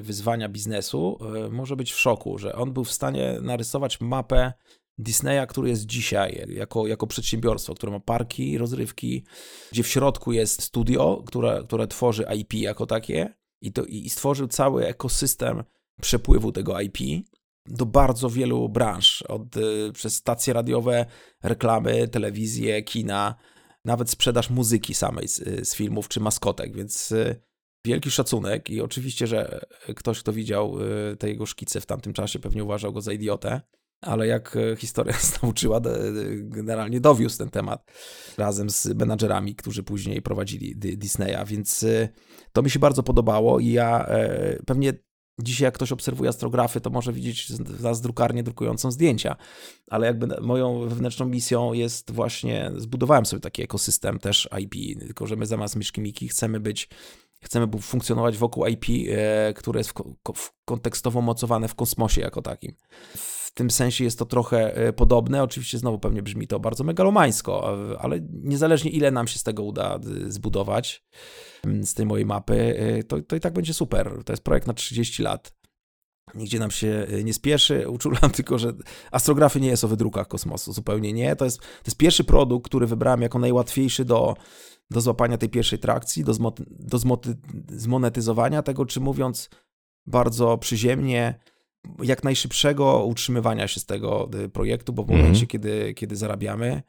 wyzwania 0.00 0.48
biznesu, 0.48 1.18
e, 1.46 1.48
może 1.48 1.76
być 1.76 1.92
w 1.92 2.00
szoku, 2.00 2.38
że 2.38 2.54
on 2.54 2.72
był 2.72 2.84
w 2.84 2.92
stanie 2.92 3.38
narysować 3.42 4.00
mapę 4.00 4.52
Disneya, 4.98 5.46
który 5.48 5.68
jest 5.68 5.86
dzisiaj, 5.86 6.46
jako, 6.48 6.86
jako 6.86 7.06
przedsiębiorstwo, 7.06 7.74
które 7.74 7.92
ma 7.92 8.00
parki, 8.00 8.58
rozrywki, 8.58 9.24
gdzie 9.72 9.82
w 9.82 9.88
środku 9.88 10.32
jest 10.32 10.62
studio, 10.62 11.22
które, 11.26 11.62
które 11.66 11.86
tworzy 11.86 12.24
IP 12.36 12.54
jako 12.54 12.86
takie 12.86 13.41
i, 13.62 13.72
to, 13.72 13.84
i 13.84 14.10
stworzył 14.10 14.48
cały 14.48 14.86
ekosystem 14.86 15.64
przepływu 16.00 16.52
tego 16.52 16.80
IP 16.80 16.98
do 17.66 17.86
bardzo 17.86 18.30
wielu 18.30 18.68
branż, 18.68 19.22
od, 19.22 19.56
y, 19.56 19.92
przez 19.92 20.14
stacje 20.14 20.52
radiowe, 20.54 21.06
reklamy, 21.42 22.08
telewizję, 22.08 22.82
kina, 22.82 23.34
nawet 23.84 24.10
sprzedaż 24.10 24.50
muzyki 24.50 24.94
samej 24.94 25.28
z, 25.28 25.68
z 25.68 25.74
filmów 25.74 26.08
czy 26.08 26.20
maskotek, 26.20 26.76
więc 26.76 27.12
y, 27.12 27.42
wielki 27.86 28.10
szacunek 28.10 28.70
i 28.70 28.80
oczywiście, 28.80 29.26
że 29.26 29.60
ktoś, 29.96 30.20
kto 30.20 30.32
widział 30.32 30.80
y, 30.80 31.16
te 31.16 31.28
jego 31.28 31.46
szkice 31.46 31.80
w 31.80 31.86
tamtym 31.86 32.12
czasie, 32.12 32.38
pewnie 32.38 32.64
uważał 32.64 32.92
go 32.92 33.00
za 33.00 33.12
idiotę, 33.12 33.60
ale 34.02 34.26
jak 34.26 34.56
y, 34.56 34.76
historia 34.76 35.12
nas 35.22 35.42
nauczyła, 35.42 35.80
generalnie 36.42 37.00
dowiózł 37.00 37.38
ten 37.38 37.50
temat 37.50 37.92
razem 38.38 38.70
z 38.70 38.86
menadżerami, 38.86 39.54
którzy 39.54 39.82
później 39.82 40.22
prowadzili 40.22 40.76
Disneya, 40.76 41.46
więc 41.46 41.86
to 42.52 42.62
mi 42.62 42.70
się 42.70 42.78
bardzo 42.78 43.02
podobało 43.02 43.60
i 43.60 43.66
ja 43.66 44.06
e, 44.06 44.58
pewnie 44.66 44.92
Dzisiaj, 45.40 45.64
jak 45.64 45.74
ktoś 45.74 45.92
obserwuje 45.92 46.30
astrografy, 46.30 46.80
to 46.80 46.90
może 46.90 47.12
widzieć 47.12 47.52
nas 47.80 48.00
drukarnię 48.00 48.42
drukującą 48.42 48.90
zdjęcia, 48.90 49.36
ale 49.90 50.06
jakby 50.06 50.40
moją 50.40 50.88
wewnętrzną 50.88 51.26
misją 51.26 51.72
jest 51.72 52.10
właśnie, 52.10 52.72
zbudowałem 52.76 53.26
sobie 53.26 53.40
taki 53.40 53.62
ekosystem 53.62 54.18
też 54.18 54.48
IP, 54.60 55.00
tylko 55.00 55.26
że 55.26 55.36
my 55.36 55.46
zamiast 55.46 55.76
myszki 55.76 56.00
Miki 56.00 56.28
chcemy 56.28 56.60
być, 56.60 56.88
chcemy 57.42 57.68
funkcjonować 57.80 58.38
wokół 58.38 58.66
IP, 58.66 58.84
e, 59.08 59.54
które 59.54 59.80
jest 59.80 59.92
kontekstowo 60.64 61.20
mocowane 61.20 61.68
w 61.68 61.74
kosmosie 61.74 62.20
jako 62.20 62.42
takim. 62.42 62.74
W 63.52 63.54
tym 63.54 63.70
sensie 63.70 64.04
jest 64.04 64.18
to 64.18 64.26
trochę 64.26 64.76
e, 64.76 64.92
podobne, 64.92 65.42
oczywiście 65.42 65.78
znowu 65.78 65.98
pewnie 65.98 66.22
brzmi 66.22 66.46
to 66.46 66.60
bardzo 66.60 66.84
megalomańsko, 66.84 67.78
ale 67.98 68.20
niezależnie 68.32 68.90
ile 68.90 69.10
nam 69.10 69.28
się 69.28 69.38
z 69.38 69.42
tego 69.42 69.62
uda 69.62 69.98
zbudować, 70.26 71.04
z 71.82 71.94
tej 71.94 72.06
mojej 72.06 72.26
mapy, 72.26 72.74
to, 73.08 73.22
to 73.22 73.36
i 73.36 73.40
tak 73.40 73.52
będzie 73.52 73.74
super. 73.74 74.24
To 74.24 74.32
jest 74.32 74.44
projekt 74.44 74.66
na 74.66 74.74
30 74.74 75.22
lat. 75.22 75.54
Nigdzie 76.34 76.58
nam 76.58 76.70
się 76.70 77.06
nie 77.24 77.34
spieszy. 77.34 77.84
Uczulam 77.88 78.30
tylko, 78.30 78.58
że 78.58 78.72
astrografy 79.10 79.60
nie 79.60 79.68
jest 79.68 79.84
o 79.84 79.88
wydrukach 79.88 80.28
kosmosu. 80.28 80.72
Zupełnie 80.72 81.12
nie. 81.12 81.36
To 81.36 81.44
jest, 81.44 81.58
to 81.58 81.86
jest 81.86 81.96
pierwszy 81.96 82.24
produkt, 82.24 82.66
który 82.66 82.86
wybrałem 82.86 83.22
jako 83.22 83.38
najłatwiejszy 83.38 84.04
do, 84.04 84.34
do 84.90 85.00
złapania 85.00 85.38
tej 85.38 85.48
pierwszej 85.48 85.78
trakcji, 85.78 86.24
do, 86.24 86.34
zmo, 86.34 86.52
do 86.70 86.98
zmoty, 86.98 87.36
zmonetyzowania 87.68 88.62
tego, 88.62 88.86
czy 88.86 89.00
mówiąc 89.00 89.50
bardzo 90.06 90.58
przyziemnie, 90.58 91.40
jak 92.02 92.24
najszybszego 92.24 93.04
utrzymywania 93.04 93.68
się 93.68 93.80
z 93.80 93.86
tego 93.86 94.30
y, 94.44 94.48
projektu, 94.48 94.92
bo 94.92 95.02
w 95.02 95.08
momencie, 95.08 95.28
mm 95.28 95.46
kiedy, 95.46 95.94
kiedy 95.94 96.16
zarabiamy, 96.16 96.82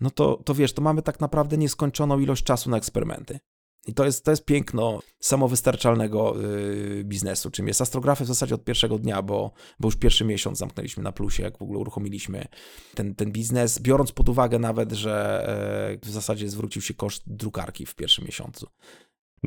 no 0.00 0.10
to, 0.10 0.36
to 0.44 0.54
wiesz, 0.54 0.72
to 0.72 0.82
mamy 0.82 1.02
tak 1.02 1.20
naprawdę 1.20 1.58
nieskończoną 1.58 2.18
ilość 2.18 2.44
czasu 2.44 2.70
na 2.70 2.76
eksperymenty. 2.76 3.38
I 3.86 3.94
to 3.94 4.04
jest, 4.04 4.24
to 4.24 4.30
jest 4.30 4.44
piękno 4.44 5.00
samowystarczalnego 5.20 6.34
yy, 6.40 7.04
biznesu, 7.04 7.50
czym 7.50 7.68
jest 7.68 7.80
astrografy 7.80 8.24
w 8.24 8.26
zasadzie 8.26 8.54
od 8.54 8.64
pierwszego 8.64 8.98
dnia, 8.98 9.22
bo, 9.22 9.52
bo 9.80 9.88
już 9.88 9.96
pierwszy 9.96 10.24
miesiąc 10.24 10.58
zamknęliśmy 10.58 11.02
na 11.02 11.12
plusie, 11.12 11.42
jak 11.42 11.58
w 11.58 11.62
ogóle 11.62 11.78
uruchomiliśmy 11.78 12.48
ten, 12.94 13.14
ten 13.14 13.32
biznes, 13.32 13.78
biorąc 13.78 14.12
pod 14.12 14.28
uwagę 14.28 14.58
nawet, 14.58 14.92
że 14.92 15.46
yy, 15.90 16.10
w 16.10 16.12
zasadzie 16.12 16.48
zwrócił 16.48 16.82
się 16.82 16.94
koszt 16.94 17.22
drukarki 17.26 17.86
w 17.86 17.94
pierwszym 17.94 18.24
miesiącu. 18.24 18.66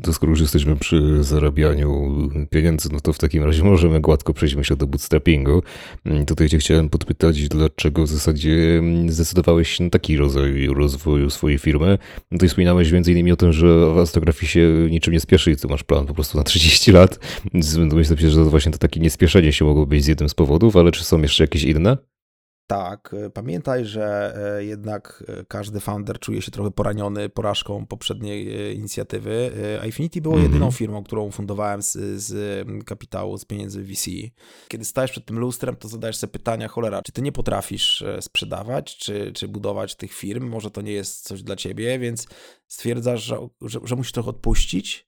To 0.02 0.12
skoro 0.12 0.30
już 0.30 0.40
jesteśmy 0.40 0.76
przy 0.76 1.24
zarabianiu 1.24 2.12
pieniędzy, 2.50 2.88
no 2.92 3.00
to 3.00 3.12
w 3.12 3.18
takim 3.18 3.44
razie 3.44 3.64
możemy 3.72 4.00
gładko 4.00 4.34
przejść 4.34 4.54
myślę 4.54 4.76
do 4.76 4.86
bootstrappingu. 4.86 5.62
Tutaj 6.26 6.48
cię 6.48 6.58
chciałem 6.58 6.88
podpytać, 6.88 7.48
dlaczego 7.48 8.02
w 8.02 8.08
zasadzie 8.08 8.82
zdecydowałeś 9.08 9.68
się 9.68 9.84
na 9.84 9.90
taki 9.90 10.16
rodzaj 10.16 10.66
rozwoju 10.66 11.30
swojej 11.30 11.58
firmy. 11.58 11.98
No 12.30 12.38
to 12.38 12.46
wspominałeś 12.46 12.92
między 12.92 13.12
innymi 13.12 13.32
o 13.32 13.36
tym, 13.36 13.52
że 13.52 13.94
w 13.94 13.98
astrografii 13.98 14.48
się 14.48 14.86
niczym 14.90 15.12
nie 15.12 15.20
spieszy 15.20 15.50
i 15.52 15.56
ty 15.56 15.68
masz 15.68 15.84
plan 15.84 16.06
po 16.06 16.14
prostu 16.14 16.38
na 16.38 16.44
30 16.44 16.92
lat. 16.92 17.18
Myślę, 17.94 18.30
że 18.30 18.44
to 18.44 18.50
właśnie 18.50 18.72
to 18.72 18.78
takie 18.78 19.00
niespieszenie 19.00 19.52
się 19.52 19.64
mogło 19.64 19.86
być 19.86 20.04
z 20.04 20.06
jednym 20.06 20.28
z 20.28 20.34
powodów, 20.34 20.76
ale 20.76 20.92
czy 20.92 21.04
są 21.04 21.22
jeszcze 21.22 21.44
jakieś 21.44 21.62
inne? 21.62 21.96
Tak, 22.66 23.14
e, 23.14 23.30
pamiętaj, 23.30 23.84
że 23.84 24.36
e, 24.58 24.64
jednak 24.64 25.24
e, 25.28 25.44
każdy 25.44 25.80
founder 25.80 26.18
czuje 26.18 26.42
się 26.42 26.50
trochę 26.50 26.70
poraniony 26.70 27.28
porażką 27.28 27.86
poprzedniej 27.86 28.74
inicjatywy. 28.76 29.50
Infinity 29.84 30.20
było 30.20 30.34
mm 30.34 30.46
-hmm. 30.46 30.52
jedyną 30.52 30.70
firmą, 30.70 31.04
którą 31.04 31.30
fundowałem 31.30 31.82
z, 31.82 31.92
z 32.22 32.66
kapitału, 32.84 33.38
z 33.38 33.44
pieniędzy 33.44 33.84
VC. 33.84 34.10
Kiedy 34.68 34.84
stajesz 34.84 35.10
przed 35.10 35.26
tym 35.26 35.38
lustrem, 35.38 35.76
to 35.76 35.88
zadajesz 35.88 36.16
sobie 36.16 36.32
pytania, 36.32 36.68
cholera, 36.68 37.02
czy 37.02 37.12
ty 37.12 37.22
nie 37.22 37.32
potrafisz 37.32 38.04
sprzedawać, 38.20 38.96
czy, 38.96 39.32
czy 39.32 39.48
budować 39.48 39.94
tych 39.94 40.12
firm? 40.12 40.48
Może 40.48 40.70
to 40.70 40.82
nie 40.82 40.92
jest 40.92 41.24
coś 41.24 41.42
dla 41.42 41.56
ciebie, 41.56 41.98
więc 41.98 42.26
stwierdzasz, 42.68 43.22
że, 43.22 43.48
że, 43.60 43.80
że 43.84 43.96
musisz 43.96 44.12
trochę 44.12 44.30
odpuścić 44.30 45.06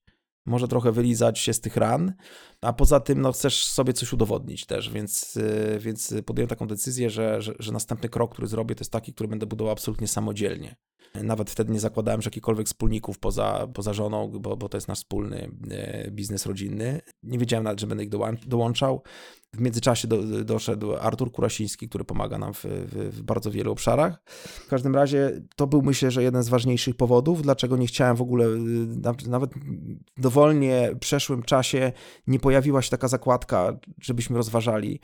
może 0.49 0.69
trochę 0.69 0.93
wylizać 0.93 1.39
się 1.39 1.53
z 1.53 1.61
tych 1.61 1.77
ran, 1.77 2.13
a 2.61 2.73
poza 2.73 3.01
tym 3.01 3.21
no, 3.21 3.33
chcesz 3.33 3.67
sobie 3.67 3.93
coś 3.93 4.13
udowodnić 4.13 4.67
też, 4.67 4.91
więc, 4.91 5.37
y, 5.37 5.79
więc 5.81 6.15
podjąłem 6.27 6.49
taką 6.49 6.67
decyzję, 6.67 7.11
że, 7.11 7.43
że, 7.43 7.55
że 7.59 7.73
następny 7.73 8.09
krok, 8.09 8.33
który 8.33 8.49
zrobię, 8.49 8.75
to 8.75 8.81
jest 8.81 8.93
taki, 8.93 9.15
który 9.15 9.29
będę 9.29 9.47
budował 9.47 9.73
absolutnie 9.73 10.09
samodzielnie. 10.09 10.77
Nawet 11.15 11.51
wtedy 11.51 11.73
nie 11.73 11.81
zakładałem, 11.81 12.23
że 12.23 12.27
jakikolwiek 12.27 12.67
wspólników 12.67 13.19
poza, 13.19 13.69
poza 13.75 13.93
żoną, 13.93 14.29
bo, 14.41 14.57
bo 14.57 14.69
to 14.69 14.77
jest 14.77 14.89
nasz 14.89 14.99
wspólny 14.99 15.51
e, 15.71 16.11
biznes 16.11 16.47
rodzinny. 16.47 17.01
Nie 17.23 17.39
wiedziałem 17.39 17.65
nawet, 17.65 17.81
że 17.81 17.87
będę 17.87 18.05
ich 18.05 18.11
dołączał. 18.47 19.03
W 19.55 19.61
międzyczasie 19.61 20.09
do, 20.09 20.45
doszedł 20.45 20.97
Artur 20.97 21.33
Kurasiński, 21.33 21.89
który 21.89 22.05
pomaga 22.05 22.39
nam 22.39 22.55
w, 22.55 22.65
w, 22.65 23.17
w, 23.17 23.23
bardzo 23.23 23.51
wielu 23.51 23.73
obszarach. 23.73 24.23
W 24.67 24.69
każdym 24.69 24.95
razie 24.95 25.43
to 25.57 25.67
był 25.67 25.83
myślę, 25.83 26.11
że 26.11 26.23
jeden 26.23 26.43
z 26.43 26.49
ważniejszych 26.49 26.97
powodów, 26.97 27.43
dlaczego 27.43 27.77
nie 27.77 27.87
chciałem 27.87 28.17
w 28.17 28.23
ogóle, 28.23 28.47
y, 28.47 29.29
nawet 29.29 29.51
w 30.17 30.21
dowolnie 30.21 30.91
przeszłym 31.01 31.43
czasie 31.43 31.93
nie 32.27 32.39
pojawiła 32.49 32.83
się 32.83 32.91
taka 32.91 33.09
zakładka, 33.09 33.79
żebyśmy 34.01 34.37
rozważali 34.37 35.01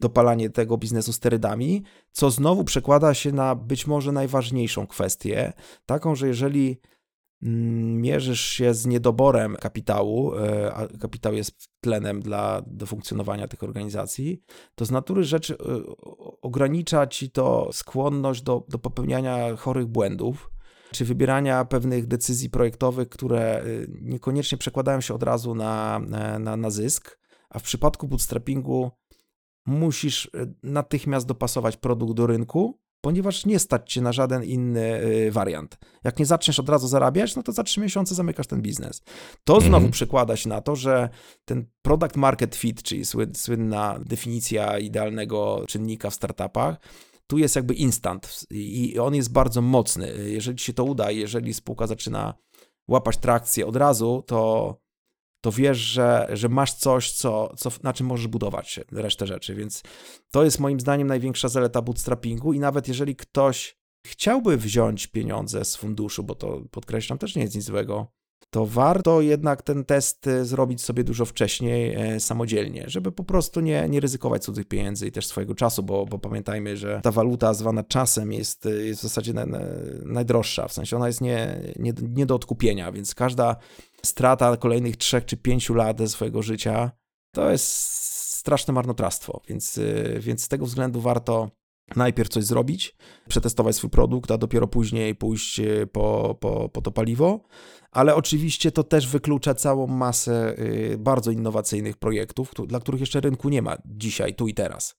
dopalanie 0.00 0.50
tego 0.50 0.76
biznesu 0.76 1.12
sterydami, 1.12 1.82
co 2.12 2.30
znowu 2.30 2.64
przekłada 2.64 3.14
się 3.14 3.32
na 3.32 3.54
być 3.54 3.86
może 3.86 4.12
najważniejszą 4.12 4.86
kwestię, 4.86 5.52
taką, 5.86 6.14
że 6.14 6.28
jeżeli 6.28 6.80
mm, 7.42 8.00
mierzysz 8.00 8.40
się 8.40 8.74
z 8.74 8.86
niedoborem 8.86 9.56
kapitału, 9.56 10.34
e, 10.34 10.74
a 10.74 10.86
kapitał 10.86 11.34
jest 11.34 11.68
tlenem 11.80 12.22
dla, 12.22 12.62
do 12.66 12.86
funkcjonowania 12.86 13.48
tych 13.48 13.62
organizacji, 13.62 14.42
to 14.74 14.84
z 14.84 14.90
natury 14.90 15.24
rzeczy 15.24 15.54
e, 15.54 15.82
ogranicza 16.42 17.06
ci 17.06 17.30
to 17.30 17.70
skłonność 17.72 18.42
do, 18.42 18.64
do 18.68 18.78
popełniania 18.78 19.56
chorych 19.56 19.86
błędów, 19.86 20.50
czy 20.92 21.04
wybierania 21.04 21.64
pewnych 21.64 22.06
decyzji 22.06 22.50
projektowych, 22.50 23.08
które 23.08 23.40
e, 23.40 23.64
niekoniecznie 24.00 24.58
przekładają 24.58 25.00
się 25.00 25.14
od 25.14 25.22
razu 25.22 25.54
na, 25.54 26.00
na, 26.38 26.56
na 26.56 26.70
zysk, 26.70 27.18
a 27.50 27.58
w 27.58 27.62
przypadku 27.62 28.08
bootstrappingu 28.08 28.90
musisz 29.66 30.26
e, 30.26 30.46
natychmiast 30.62 31.26
dopasować 31.26 31.76
produkt 31.76 32.14
do 32.14 32.26
rynku, 32.26 32.80
ponieważ 33.00 33.46
nie 33.46 33.58
stać 33.58 33.92
cię 33.92 34.00
na 34.00 34.12
żaden 34.12 34.44
inny 34.44 34.80
e, 34.80 35.30
wariant. 35.30 35.78
Jak 36.04 36.18
nie 36.18 36.26
zaczniesz 36.26 36.60
od 36.60 36.68
razu 36.68 36.88
zarabiać, 36.88 37.36
no 37.36 37.42
to 37.42 37.52
za 37.52 37.62
trzy 37.62 37.80
miesiące 37.80 38.14
zamykasz 38.14 38.46
ten 38.46 38.62
biznes. 38.62 39.02
To 39.44 39.54
mhm. 39.54 39.70
znowu 39.70 39.88
przekłada 39.88 40.36
się 40.36 40.48
na 40.48 40.60
to, 40.60 40.76
że 40.76 41.08
ten 41.44 41.66
product 41.82 42.16
market 42.16 42.56
fit, 42.56 42.82
czyli 42.82 43.02
słynna 43.34 43.98
definicja 44.04 44.78
idealnego 44.78 45.64
czynnika 45.68 46.10
w 46.10 46.14
startupach, 46.14 46.76
tu 47.30 47.38
jest 47.38 47.56
jakby 47.56 47.74
instant 47.74 48.46
i 48.50 48.98
on 48.98 49.14
jest 49.14 49.32
bardzo 49.32 49.62
mocny. 49.62 50.14
Jeżeli 50.26 50.58
się 50.58 50.72
to 50.72 50.84
uda, 50.84 51.10
jeżeli 51.10 51.54
spółka 51.54 51.86
zaczyna 51.86 52.34
łapać 52.88 53.16
trakcję 53.16 53.66
od 53.66 53.76
razu, 53.76 54.24
to 54.26 54.74
to 55.40 55.52
wiesz, 55.52 55.78
że, 55.78 56.28
że 56.32 56.48
masz 56.48 56.74
coś, 56.74 57.12
co, 57.12 57.54
co, 57.56 57.70
na 57.82 57.92
czym 57.92 58.06
możesz 58.06 58.26
budować 58.26 58.80
resztę 58.92 59.26
rzeczy, 59.26 59.54
więc 59.54 59.82
to 60.30 60.44
jest 60.44 60.60
moim 60.60 60.80
zdaniem 60.80 61.08
największa 61.08 61.48
zaleta 61.48 61.82
bootstrappingu 61.82 62.52
i 62.52 62.58
nawet 62.58 62.88
jeżeli 62.88 63.16
ktoś 63.16 63.78
chciałby 64.06 64.56
wziąć 64.56 65.06
pieniądze 65.06 65.64
z 65.64 65.76
funduszu, 65.76 66.22
bo 66.24 66.34
to 66.34 66.62
podkreślam 66.70 67.18
też 67.18 67.36
nie 67.36 67.42
jest 67.42 67.54
nic 67.54 67.64
złego, 67.64 68.12
to 68.50 68.66
warto 68.66 69.20
jednak 69.20 69.62
ten 69.62 69.84
test 69.84 70.26
e, 70.26 70.44
zrobić 70.44 70.82
sobie 70.82 71.04
dużo 71.04 71.24
wcześniej 71.24 71.94
e, 71.94 72.20
samodzielnie, 72.20 72.84
żeby 72.86 73.12
po 73.12 73.24
prostu 73.24 73.60
nie, 73.60 73.88
nie 73.88 74.00
ryzykować 74.00 74.44
cudzych 74.44 74.68
pieniędzy 74.68 75.06
i 75.06 75.12
też 75.12 75.26
swojego 75.26 75.54
czasu, 75.54 75.82
bo, 75.82 76.06
bo 76.06 76.18
pamiętajmy, 76.18 76.76
że 76.76 77.00
ta 77.02 77.10
waluta 77.10 77.54
zwana 77.54 77.82
czasem 77.82 78.32
jest, 78.32 78.66
e, 78.66 78.70
jest 78.70 79.00
w 79.00 79.02
zasadzie 79.02 79.32
na, 79.32 79.46
na, 79.46 79.60
najdroższa, 80.04 80.68
w 80.68 80.72
sensie 80.72 80.96
ona 80.96 81.06
jest 81.06 81.20
nie, 81.20 81.60
nie, 81.78 81.92
nie 82.02 82.26
do 82.26 82.34
odkupienia, 82.34 82.92
więc 82.92 83.14
każda 83.14 83.56
strata 84.04 84.56
kolejnych 84.56 84.96
trzech 84.96 85.24
czy 85.24 85.36
pięciu 85.36 85.74
lat 85.74 85.98
ze 85.98 86.08
swojego 86.08 86.42
życia 86.42 86.90
to 87.34 87.50
jest 87.50 87.66
straszne 88.38 88.74
marnotrawstwo, 88.74 89.40
więc, 89.48 89.80
więc 90.20 90.44
z 90.44 90.48
tego 90.48 90.66
względu 90.66 91.00
warto 91.00 91.50
najpierw 91.96 92.28
coś 92.28 92.44
zrobić, 92.44 92.96
przetestować 93.28 93.76
swój 93.76 93.90
produkt, 93.90 94.30
a 94.30 94.38
dopiero 94.38 94.68
później 94.68 95.14
pójść 95.14 95.60
po, 95.92 96.36
po, 96.40 96.68
po 96.68 96.82
to 96.82 96.90
paliwo. 96.90 97.40
Ale 97.90 98.14
oczywiście 98.14 98.72
to 98.72 98.82
też 98.84 99.08
wyklucza 99.08 99.54
całą 99.54 99.86
masę 99.86 100.54
y, 100.58 100.98
bardzo 100.98 101.30
innowacyjnych 101.30 101.96
projektów, 101.96 102.52
dla 102.66 102.80
których 102.80 103.00
jeszcze 103.00 103.20
rynku 103.20 103.48
nie 103.48 103.62
ma 103.62 103.76
dzisiaj, 103.84 104.34
tu 104.34 104.48
i 104.48 104.54
teraz. 104.54 104.94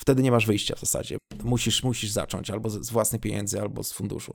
Wtedy 0.00 0.22
nie 0.22 0.30
masz 0.30 0.46
wyjścia 0.46 0.74
w 0.76 0.80
zasadzie. 0.80 1.18
Musisz, 1.44 1.82
musisz 1.82 2.10
zacząć 2.10 2.50
albo 2.50 2.70
z 2.70 2.90
własnych 2.90 3.20
pieniędzy, 3.20 3.60
albo 3.60 3.84
z 3.84 3.92
funduszu. 3.92 4.34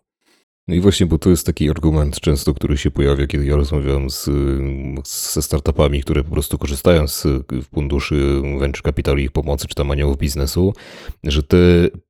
No 0.67 0.76
i 0.76 0.80
właśnie, 0.80 1.06
bo 1.06 1.17
to 1.17 1.30
jest 1.30 1.45
taki 1.45 1.69
argument 1.69 2.19
często, 2.19 2.54
który 2.54 2.78
się 2.78 2.91
pojawia, 2.91 3.28
kiedy 3.28 3.45
ja 3.45 3.56
rozmawiam 3.56 4.10
z, 4.10 4.30
ze 5.06 5.41
startupami, 5.41 6.02
które 6.02 6.23
po 6.23 6.32
prostu 6.32 6.58
korzystają 6.58 7.08
z 7.08 7.28
funduszy 7.73 8.41
venture 8.60 8.84
capital 8.84 9.19
i 9.19 9.23
ich 9.23 9.32
pomocy, 9.32 9.67
czy 9.67 9.76
tam 9.76 9.91
aniołów 9.91 10.17
biznesu, 10.17 10.73
że 11.23 11.43
te 11.43 11.58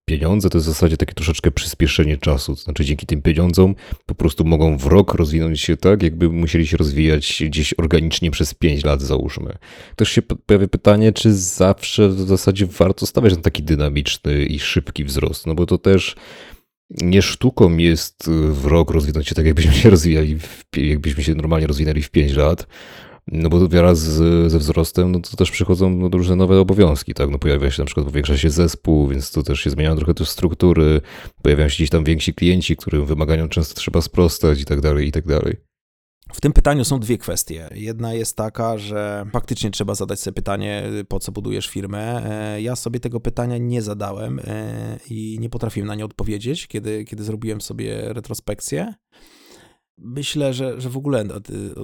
pieniądze 0.06 0.50
to 0.50 0.58
jest 0.58 0.68
w 0.68 0.72
zasadzie 0.72 0.98
takie 0.98 1.14
troszeczkę 1.14 1.52
przyspieszenie 1.52 2.18
czasu. 2.18 2.56
Znaczy 2.56 2.86
dzięki 2.86 3.06
tym 3.06 3.22
pieniądzom 3.22 3.76
po 4.06 4.16
prostu 4.16 4.46
mogą 4.46 4.78
w 4.78 4.86
rok 4.86 5.14
rozwinąć 5.14 5.62
się 5.62 5.78
tak, 5.78 6.04
jakby 6.04 6.30
musieli 6.30 6.68
się 6.68 6.78
rozwijać 6.78 7.44
gdzieś 7.46 7.74
organicznie 7.78 8.32
przez 8.32 8.54
5 8.54 8.84
lat, 8.84 9.02
załóżmy. 9.02 9.58
Też 9.96 10.10
się 10.10 10.22
pojawia 10.22 10.68
pytanie, 10.68 11.14
czy 11.14 11.34
zawsze 11.34 12.10
w 12.10 12.20
zasadzie 12.20 12.66
warto 12.66 13.06
stawiać 13.06 13.36
na 13.36 13.42
taki 13.42 13.64
dynamiczny 13.64 14.46
i 14.46 14.60
szybki 14.60 15.04
wzrost, 15.04 15.48
no 15.48 15.56
bo 15.56 15.66
to 15.66 15.78
też 15.78 16.16
nie 17.02 17.22
sztuką 17.22 17.78
jest 17.78 18.30
w 18.52 18.66
rok 18.66 18.92
rozwinąć 18.92 19.28
się 19.28 19.36
tak, 19.36 19.46
jakbyśmy 19.46 19.74
się 19.74 19.90
rozwijali, 19.96 20.40
w, 20.40 20.64
jakbyśmy 20.78 21.24
się 21.24 21.36
normalnie 21.36 21.68
rozwinęli 21.68 22.02
w 22.02 22.12
5 22.12 22.36
lat. 22.36 22.68
No 23.28 23.50
bo 23.50 23.68
wraz 23.68 24.00
z, 24.00 24.52
ze 24.52 24.60
wzrostem, 24.60 25.12
no 25.12 25.20
to 25.20 25.38
też 25.38 25.52
przychodzą 25.52 25.90
no, 25.90 26.10
różne 26.10 26.36
nowe 26.36 26.60
obowiązki, 26.60 27.14
tak? 27.14 27.30
No 27.30 27.40
pojawia 27.40 27.72
się 27.72 27.82
na 27.82 27.86
przykład, 27.86 28.06
powiększa 28.06 28.38
się 28.38 28.50
zespół, 28.50 29.08
więc 29.08 29.32
to 29.32 29.44
też 29.44 29.60
się 29.60 29.70
zmieniają 29.70 29.96
trochę 29.96 30.14
te 30.14 30.26
struktury, 30.26 31.02
pojawiają 31.42 31.70
się 31.70 31.76
gdzieś 31.76 31.90
tam 31.90 32.04
więksi 32.04 32.34
klienci, 32.34 32.76
którym 32.76 33.06
wymaganiom 33.06 33.50
często 33.50 33.76
trzeba 33.76 34.02
sprostać 34.02 34.62
i 34.62 34.66
tak 34.66 34.82
dalej, 34.82 35.08
i 35.08 35.12
tak 35.12 35.28
dalej. 35.28 35.73
W 36.34 36.42
tym 36.42 36.54
pytaniu 36.54 36.86
są 36.86 37.00
dwie 37.00 37.18
kwestie. 37.18 37.70
Jedna 37.76 38.14
jest 38.14 38.38
taka, 38.38 38.78
że 38.78 39.26
faktycznie 39.34 39.72
trzeba 39.72 39.96
zadać 39.96 40.20
sobie 40.20 40.36
pytanie, 40.36 40.84
po 41.08 41.20
co 41.20 41.32
budujesz 41.32 41.68
firmę. 41.68 42.32
E, 42.32 42.62
ja 42.62 42.76
sobie 42.76 43.00
tego 43.00 43.20
pytania 43.20 43.58
nie 43.58 43.82
zadałem 43.82 44.40
e, 44.40 45.00
i 45.10 45.38
nie 45.40 45.50
potrafiłem 45.50 45.88
na 45.88 45.96
nie 45.96 46.06
odpowiedzieć, 46.06 46.68
kiedy, 46.68 47.06
kiedy 47.06 47.24
zrobiłem 47.24 47.62
sobie 47.62 48.14
retrospekcję. 48.14 48.94
Myślę, 49.98 50.54
że, 50.54 50.82
że 50.82 50.90
w 50.90 50.98
ogóle 50.98 51.26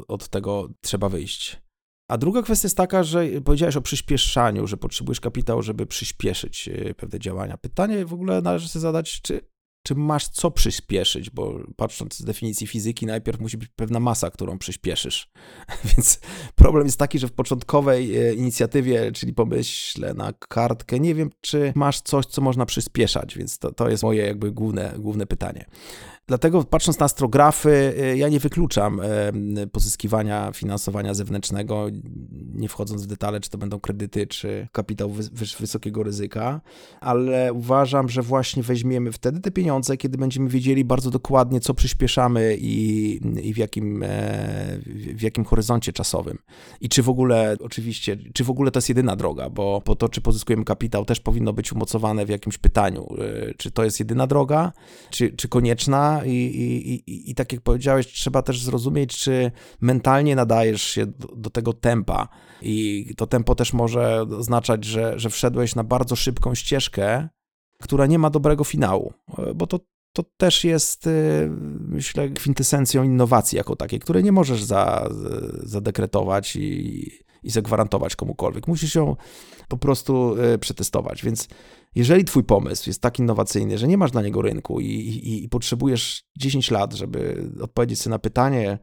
od, 0.07 0.29
tego 0.29 0.69
trzeba 0.81 1.09
wyjść. 1.09 1.61
A 2.09 2.17
druga 2.17 2.41
kwestia 2.41 2.65
jest 2.65 2.77
taka, 2.77 3.03
że 3.03 3.27
powiedziałeś 3.45 3.75
o 3.75 3.81
przyspieszaniu, 3.81 4.67
że 4.67 4.77
potrzebujesz 4.77 5.19
kapitału, 5.19 5.61
żeby 5.61 5.85
przyspieszyć 5.85 6.69
e, 6.69 6.93
pewne 6.93 7.19
działania. 7.19 7.57
Pytanie 7.57 8.05
w 8.05 8.13
ogóle 8.13 8.41
należy 8.41 8.69
sobie 8.69 8.81
zadać, 8.81 9.21
czy 9.21 9.41
czy 9.83 9.95
masz 9.95 10.27
co 10.27 10.51
przyspieszyć, 10.51 11.29
bo 11.29 11.59
patrząc 11.75 12.17
z 12.17 12.23
definicji 12.23 12.67
fizyki, 12.67 13.05
najpierw 13.05 13.39
musi 13.39 13.57
być 13.57 13.69
pewna 13.75 13.99
masa, 13.99 14.31
którą 14.31 14.57
przyspieszysz. 14.57 15.31
Więc 15.97 16.19
problem 16.55 16.85
jest 16.85 16.99
taki, 16.99 17.19
że 17.19 17.27
w 17.27 17.31
początkowej 17.31 18.17
e, 18.17 18.33
inicjatywie, 18.33 19.11
czyli 19.11 19.33
pomyślę 19.33 20.13
na 20.13 20.33
kartkę, 20.33 20.99
nie 20.99 21.15
wiem, 21.15 21.29
czy 21.41 21.73
masz 21.75 22.01
coś, 22.01 22.25
co 22.25 22.41
można 22.41 22.65
przyspieszać, 22.65 23.37
więc 23.37 23.59
to, 23.59 23.71
to 23.71 23.89
jest 23.89 24.03
moje 24.03 24.25
jakby 24.25 24.51
główne, 24.51 24.93
główne 24.97 25.25
pytanie. 25.25 25.65
Dlatego 26.29 26.63
patrząc 26.63 26.99
na 26.99 27.05
astrografy, 27.05 27.93
y, 28.13 28.17
ja 28.17 28.29
nie 28.29 28.39
wykluczam 28.39 29.01
pozyskiwania 29.71 30.51
finansowania 30.53 31.13
zewnętrznego, 31.13 31.87
nie 32.53 32.69
wchodząc 32.69 33.03
w 33.03 33.07
detale, 33.07 33.39
czy 33.39 33.49
to 33.49 33.57
będą 33.57 33.79
kredyty, 33.79 34.27
czy 34.27 34.67
kapitał 34.71 35.11
wysokiego 35.59 36.03
ryzyka, 36.03 36.61
ale 36.99 37.53
uważam, 37.53 38.09
że 38.09 38.21
właśnie 38.21 38.63
weźmiemy 38.63 39.11
wtedy 39.11 39.39
te 39.39 39.51
pieniądze, 39.51 39.97
kiedy 39.97 40.17
będziemy 40.17 40.49
wiedzieli 40.49 40.85
bardzo 40.85 41.11
dokładnie, 41.11 41.59
co 41.59 41.73
przyspieszamy 41.73 42.57
i, 42.59 43.19
i 43.47 43.53
w, 43.53 43.57
jakim, 43.57 44.03
e, 44.03 44.07
w 45.15 45.21
jakim 45.21 45.45
horyzoncie 45.45 45.93
czasowym. 45.93 46.37
I 46.81 46.89
czy 46.89 47.03
w 47.03 47.09
ogóle, 47.09 47.57
oczywiście, 47.63 48.17
czy 48.33 48.43
w 48.43 48.49
ogóle 48.49 48.71
to 48.71 48.77
jest 48.77 48.89
jedyna 48.89 49.15
droga, 49.15 49.49
bo 49.49 49.81
to, 49.81 50.09
czy 50.09 50.21
pozyskujemy 50.21 50.65
kapitał, 50.65 51.05
też 51.05 51.19
powinno 51.19 51.53
być 51.53 51.73
umocowane 51.73 52.25
w 52.25 52.29
jakimś 52.29 52.57
pytaniu, 52.57 53.07
e, 53.17 53.53
czy 53.53 53.71
to 53.71 53.83
jest 53.83 53.99
jedyna 53.99 54.27
droga, 54.27 54.71
czy, 55.09 55.31
czy 55.31 55.47
konieczna, 55.47 56.18
i, 56.25 56.31
i, 56.31 56.93
i, 57.11 57.31
i 57.31 57.35
tak 57.35 57.53
jak 57.53 57.61
powiedziałeś, 57.61 58.07
trzeba 58.07 58.41
też 58.41 58.63
zrozumieć, 58.63 59.17
czy 59.17 59.51
mentalnie 59.81 60.35
nadajesz 60.35 60.81
się 60.81 61.05
do, 61.05 61.27
do, 61.35 61.49
tego 61.49 61.73
tempa. 61.73 62.27
I 62.61 63.13
to 63.17 63.27
tempo 63.27 63.55
też 63.55 63.73
może 63.73 64.21
oznaczać, 64.21 64.85
że, 64.85 65.19
że 65.19 65.29
wszedłeś 65.29 65.75
na 65.75 65.83
bardzo 65.83 66.15
szybką 66.15 66.55
ścieżkę, 66.55 67.29
która 67.81 68.05
nie 68.05 68.19
ma 68.19 68.29
dobrego 68.29 68.63
finału, 68.63 69.13
bo 69.55 69.67
to, 69.67 69.79
to 70.13 70.23
też 70.37 70.63
jest, 70.63 71.07
y, 71.07 71.49
myślę, 71.79 72.29
kwintesencją 72.29 73.03
innowacji 73.03 73.55
jako 73.55 73.75
takiej, 73.75 73.99
której 73.99 74.23
nie 74.23 74.31
możesz 74.31 74.63
za, 74.63 75.09
zadekretować 75.63 76.55
i, 76.55 77.11
i 77.43 77.49
zagwarantować 77.49 78.15
komukolwiek. 78.15 78.67
Musisz 78.67 78.95
ją 78.95 79.15
po 79.67 79.77
prostu 79.77 80.35
y, 80.53 80.57
przetestować, 80.57 81.23
więc 81.23 81.47
jeżeli 81.95 82.25
twój 82.25 82.43
pomysł 82.43 82.89
jest 82.89 83.01
tak 83.01 83.19
innowacyjny, 83.19 83.77
że 83.77 83.87
nie 83.87 83.97
masz 83.97 84.11
dla 84.11 84.21
niego 84.21 84.41
rynku 84.41 84.79
i, 84.79 84.85
i, 84.85 85.43
i 85.43 85.49
potrzebujesz 85.49 86.23
10 86.37 86.71
lat, 86.71 86.93
żeby 86.93 87.51
odpowiedzieć 87.61 88.01
sobie 88.01 88.11
na 88.11 88.19
pytanie, 88.19 88.79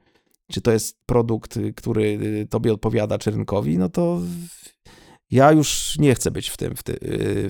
czy 0.53 0.61
to 0.61 0.73
jest 0.73 0.99
produkt, 1.07 1.59
który 1.77 2.19
tobie 2.51 2.73
odpowiada, 2.73 3.19
czy 3.19 3.31
rynkowi, 3.31 3.79
no 3.79 3.89
to 3.89 4.21
ja 5.31 5.53
już 5.53 5.99
nie 5.99 6.15
chcę 6.15 6.31
być 6.31 6.49
w 6.49 6.57
tym, 6.57 6.77
w, 6.77 6.83
ty, 6.83 6.99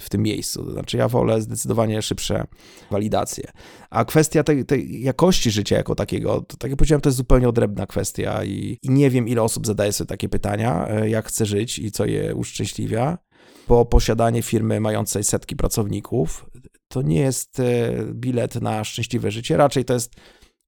w 0.01 0.07
tym 0.11 0.23
miejscu. 0.23 0.73
Znaczy, 0.73 0.97
ja 0.97 1.09
wolę 1.09 1.43
zdecydowanie 1.43 2.03
szybsze 2.03 2.47
walidacje. 2.91 3.51
A 3.91 4.05
kwestia 4.05 4.43
tej, 4.43 4.65
tej, 4.65 5.03
jakości 5.03 5.51
życia 5.51 5.77
jako 5.77 5.95
takiego, 5.95 6.41
to 6.41 6.57
tak 6.57 6.71
jak 6.71 6.79
powiedziałem, 6.79 7.01
to 7.01 7.09
jest 7.09 7.17
zupełnie 7.17 7.49
odrębna 7.49 7.87
kwestia 7.87 8.45
i, 8.45 8.79
i 8.83 8.91
nie 8.91 9.11
wiem, 9.11 9.29
ile 9.29 9.43
osób 9.43 9.67
zadaje 9.67 9.93
sobie 9.93 10.09
takie 10.09 10.29
pytania, 10.29 10.89
e, 10.89 11.11
jak 11.11 11.29
chce 11.29 11.47
żyć 11.47 11.79
i 11.79 11.91
co 11.91 12.07
je 12.07 12.35
uszczęśliwia 12.35 13.19
bo 13.69 13.85
posiadanie 13.85 14.43
firmy 14.43 14.81
mającej 14.81 15.25
setki 15.25 15.57
pracowników 15.57 16.47
to 16.89 17.03
nie 17.03 17.21
jest 17.21 17.61
e, 17.61 17.93
bilet 18.13 18.55
na 18.55 18.85
szczęśliwe 18.85 19.31
życie, 19.31 19.57
raczej 19.57 19.85
to 19.85 19.95
jest 19.95 20.15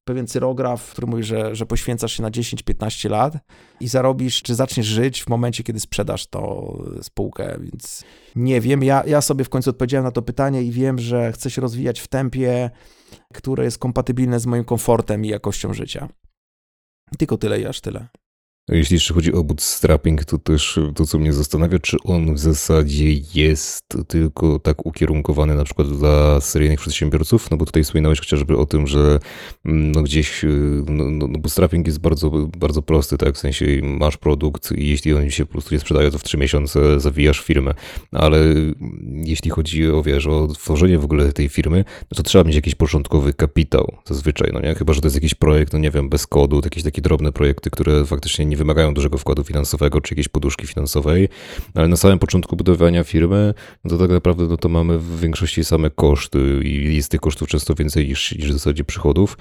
pewien 0.08 0.26
cyrograf, 0.26 0.90
który 0.90 1.06
mówi, 1.06 1.22
że, 1.22 1.54
że 1.54 1.66
poświęcasz 1.66 2.12
się 2.12 2.22
na 2.22 2.30
10-15 2.30 3.10
lat 3.10 3.34
i 3.80 3.88
zarobisz, 3.88 4.42
czy 4.42 4.54
zaczniesz 4.54 4.86
żyć 4.86 5.22
w 5.22 5.28
momencie, 5.28 5.64
kiedy 5.64 5.80
sprzedasz 5.80 6.26
tą 6.26 6.72
spółkę, 7.02 7.58
więc 7.60 8.04
nie 8.36 8.60
wiem. 8.60 8.82
Ja, 8.82 9.02
ja 9.06 9.20
sobie 9.20 9.44
w 9.44 9.48
końcu 9.48 9.70
odpowiedziałem 9.70 10.04
na 10.04 10.10
to 10.10 10.22
pytanie 10.22 10.62
i 10.62 10.70
wiem, 10.70 10.98
że 10.98 11.32
chcę 11.32 11.50
się 11.50 11.60
rozwijać 11.60 12.00
w 12.00 12.08
tempie, 12.08 12.70
które 13.34 13.64
jest 13.64 13.78
kompatybilne 13.78 14.40
z 14.40 14.46
moim 14.46 14.64
komfortem 14.64 15.24
i 15.24 15.28
jakością 15.28 15.74
życia. 15.74 16.08
Tylko 17.18 17.38
tyle 17.38 17.60
i 17.60 17.66
aż 17.66 17.80
tyle. 17.80 18.08
Jeśli 18.68 18.94
jeszcze 18.94 19.14
chodzi 19.14 19.32
o 19.32 19.44
bootstrapping, 19.44 20.24
to 20.24 20.38
też 20.38 20.78
to, 20.94 21.06
co 21.06 21.18
mnie 21.18 21.32
zastanawia, 21.32 21.78
czy 21.78 21.96
on 22.04 22.34
w 22.34 22.38
zasadzie 22.38 23.12
jest 23.34 23.84
tylko 24.08 24.58
tak 24.58 24.86
ukierunkowany 24.86 25.54
na 25.54 25.64
przykład 25.64 25.88
dla 25.98 26.40
seryjnych 26.40 26.80
przedsiębiorców, 26.80 27.50
no 27.50 27.56
bo 27.56 27.66
tutaj 27.66 27.84
wspominałeś 27.84 28.18
chociażby 28.18 28.56
o 28.56 28.66
tym, 28.66 28.86
że 28.86 29.18
mm, 29.64 29.92
no 29.92 30.02
gdzieś 30.02 30.44
no, 30.86 31.10
no, 31.10 31.26
no 31.26 31.38
bootstrapping 31.38 31.86
jest 31.86 32.00
bardzo, 32.00 32.30
bardzo 32.58 32.82
prosty, 32.82 33.18
tak, 33.18 33.34
w 33.34 33.38
sensie 33.38 33.66
masz 33.82 34.16
produkt 34.16 34.72
i 34.72 34.88
jeśli 34.88 35.14
on 35.14 35.30
się 35.30 35.46
po 35.46 35.52
prostu 35.52 35.74
nie 35.74 35.80
sprzedaje, 35.80 36.10
to 36.10 36.18
w 36.18 36.24
trzy 36.24 36.38
miesiące 36.38 37.00
zawijasz 37.00 37.40
firmę, 37.40 37.74
ale 38.12 38.38
jeśli 39.24 39.50
chodzi 39.50 39.90
o, 39.90 40.02
wiesz, 40.02 40.26
o 40.26 40.46
tworzenie 40.46 40.98
w 40.98 41.04
ogóle 41.04 41.32
tej 41.32 41.48
firmy, 41.48 41.84
no 42.10 42.16
to 42.16 42.22
trzeba 42.22 42.44
mieć 42.44 42.56
jakiś 42.56 42.74
początkowy 42.74 43.32
kapitał 43.32 43.96
zazwyczaj, 44.04 44.50
no 44.52 44.60
nie, 44.60 44.74
chyba, 44.74 44.92
że 44.92 45.00
to 45.00 45.06
jest 45.06 45.16
jakiś 45.16 45.34
projekt, 45.34 45.72
no 45.72 45.78
nie 45.78 45.90
wiem, 45.90 46.08
bez 46.08 46.26
kodu, 46.26 46.60
jakieś 46.64 46.82
takie 46.82 47.02
drobne 47.02 47.32
projekty, 47.32 47.70
które 47.70 48.04
faktycznie 48.04 48.46
nie 48.46 48.57
wymagają 48.58 48.94
dużego 48.94 49.18
wkładu 49.18 49.44
finansowego 49.44 50.00
czy 50.00 50.14
jakiejś 50.14 50.28
poduszki 50.28 50.66
finansowej, 50.66 51.28
ale 51.74 51.88
na 51.88 51.96
samym 51.96 52.18
początku 52.18 52.56
budowania 52.56 53.04
firmy, 53.04 53.54
no 53.84 53.90
to 53.90 53.98
tak 53.98 54.10
naprawdę 54.10 54.46
no 54.46 54.56
to 54.56 54.68
mamy 54.68 54.98
w 54.98 55.20
większości 55.20 55.64
same 55.64 55.90
koszty 55.90 56.60
i 56.64 56.96
jest 56.96 57.10
tych 57.10 57.20
kosztów 57.20 57.48
często 57.48 57.74
więcej 57.74 58.08
niż, 58.08 58.32
niż 58.32 58.50
w 58.50 58.52
zasadzie 58.52 58.84
przychodów. 58.84 59.36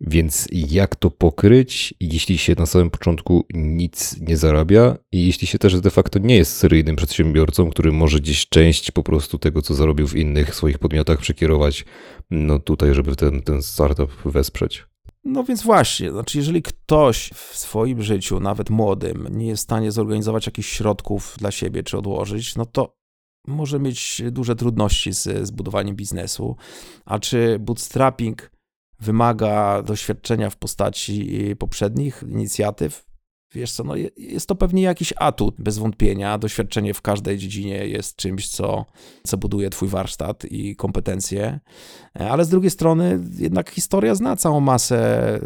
Więc 0.00 0.48
jak 0.52 0.96
to 0.96 1.10
pokryć, 1.10 1.94
jeśli 2.00 2.38
się 2.38 2.54
na 2.58 2.66
samym 2.66 2.90
początku 2.90 3.46
nic 3.54 4.20
nie 4.20 4.36
zarabia 4.36 4.96
i 5.12 5.26
jeśli 5.26 5.46
się 5.46 5.58
też 5.58 5.80
de 5.80 5.90
facto 5.90 6.18
nie 6.18 6.36
jest 6.36 6.56
seryjnym 6.56 6.96
przedsiębiorcą, 6.96 7.70
który 7.70 7.92
może 7.92 8.20
gdzieś 8.20 8.48
część 8.48 8.90
po 8.90 9.02
prostu 9.02 9.38
tego, 9.38 9.62
co 9.62 9.74
zarobił 9.74 10.08
w 10.08 10.16
innych 10.16 10.54
swoich 10.54 10.78
podmiotach, 10.78 11.18
przekierować 11.18 11.84
no 12.30 12.58
tutaj, 12.58 12.94
żeby 12.94 13.16
ten, 13.16 13.42
ten 13.42 13.62
startup 13.62 14.10
wesprzeć? 14.24 14.93
No 15.24 15.44
więc 15.44 15.62
właśnie, 15.62 16.10
znaczy 16.10 16.38
jeżeli 16.38 16.62
ktoś 16.62 17.30
w 17.34 17.56
swoim 17.56 18.02
życiu, 18.02 18.40
nawet 18.40 18.70
młodym, 18.70 19.28
nie 19.30 19.46
jest 19.46 19.62
w 19.62 19.64
stanie 19.64 19.92
zorganizować 19.92 20.46
jakichś 20.46 20.68
środków 20.68 21.34
dla 21.38 21.50
siebie 21.50 21.82
czy 21.82 21.98
odłożyć, 21.98 22.56
no 22.56 22.66
to 22.66 22.96
może 23.46 23.80
mieć 23.80 24.22
duże 24.30 24.56
trudności 24.56 25.12
z 25.12 25.46
zbudowaniem 25.46 25.96
biznesu. 25.96 26.56
A 27.04 27.18
czy 27.18 27.58
bootstrapping 27.58 28.50
wymaga 29.00 29.82
doświadczenia 29.82 30.50
w 30.50 30.56
postaci 30.56 31.56
poprzednich 31.58 32.24
inicjatyw? 32.28 33.13
Wiesz 33.54 33.72
co, 33.72 33.84
no 33.84 33.94
jest 34.16 34.46
to 34.46 34.54
pewnie 34.54 34.82
jakiś 34.82 35.14
atut, 35.16 35.54
bez 35.58 35.78
wątpienia. 35.78 36.38
Doświadczenie 36.38 36.94
w 36.94 37.02
każdej 37.02 37.38
dziedzinie 37.38 37.86
jest 37.86 38.16
czymś, 38.16 38.48
co, 38.48 38.84
co 39.24 39.38
buduje 39.38 39.70
twój 39.70 39.88
warsztat 39.88 40.44
i 40.44 40.76
kompetencje. 40.76 41.60
Ale 42.14 42.44
z 42.44 42.48
drugiej 42.48 42.70
strony 42.70 43.20
jednak 43.38 43.70
historia 43.70 44.14
zna 44.14 44.36
całą 44.36 44.60
masę 44.60 45.40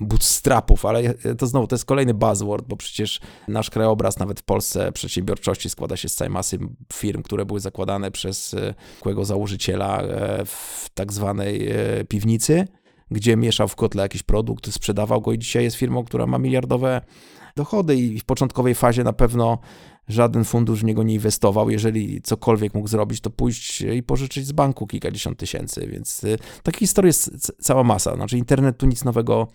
bootstrapów, 0.00 0.86
ale 0.86 1.14
to 1.14 1.46
znowu, 1.46 1.66
to 1.66 1.74
jest 1.74 1.84
kolejny 1.84 2.14
buzzword, 2.14 2.66
bo 2.68 2.76
przecież 2.76 3.20
nasz 3.48 3.70
krajobraz 3.70 4.18
nawet 4.18 4.40
w 4.40 4.42
Polsce 4.42 4.92
przedsiębiorczości 4.92 5.70
składa 5.70 5.96
się 5.96 6.08
z 6.08 6.14
całej 6.14 6.30
masy 6.32 6.58
firm, 6.92 7.22
które 7.22 7.46
były 7.46 7.60
zakładane 7.60 8.10
przez 8.10 8.56
zwykłego 8.94 9.24
założyciela 9.24 10.02
e, 10.02 10.44
w 10.44 10.88
tak 10.94 11.12
zwanej 11.12 11.70
e, 11.70 12.04
piwnicy, 12.04 12.68
gdzie 13.10 13.36
mieszał 13.36 13.68
w 13.68 13.76
kotle 13.76 14.02
jakiś 14.02 14.22
produkt, 14.22 14.72
sprzedawał 14.72 15.20
go 15.20 15.32
i 15.32 15.38
dzisiaj 15.38 15.64
jest 15.64 15.76
firmą, 15.76 16.04
która 16.04 16.26
ma 16.26 16.38
miliardowe 16.38 17.00
dochody 17.56 17.96
i 17.96 18.20
w 18.20 18.24
początkowej 18.24 18.74
fazie 18.74 19.04
na 19.04 19.12
pewno 19.12 19.58
żaden 20.10 20.44
fundusz 20.44 20.80
w 20.80 20.84
niego 20.84 21.02
nie 21.02 21.14
inwestował. 21.14 21.70
Jeżeli 21.70 22.22
cokolwiek 22.22 22.74
mógł 22.74 22.88
zrobić, 22.88 23.20
to 23.20 23.30
pójść 23.30 23.80
i 23.80 24.02
pożyczyć 24.02 24.46
z 24.46 24.52
banku 24.52 24.86
kilkadziesiąt 24.86 25.38
tysięcy, 25.38 25.86
więc 25.86 26.24
y, 26.24 26.38
takich 26.62 26.80
historii 26.80 27.08
jest 27.08 27.52
cała 27.60 27.84
masa. 27.84 28.14
Znaczy 28.14 28.38
internet 28.38 28.78
tu 28.78 28.86
nic 28.86 29.04
nowego 29.04 29.48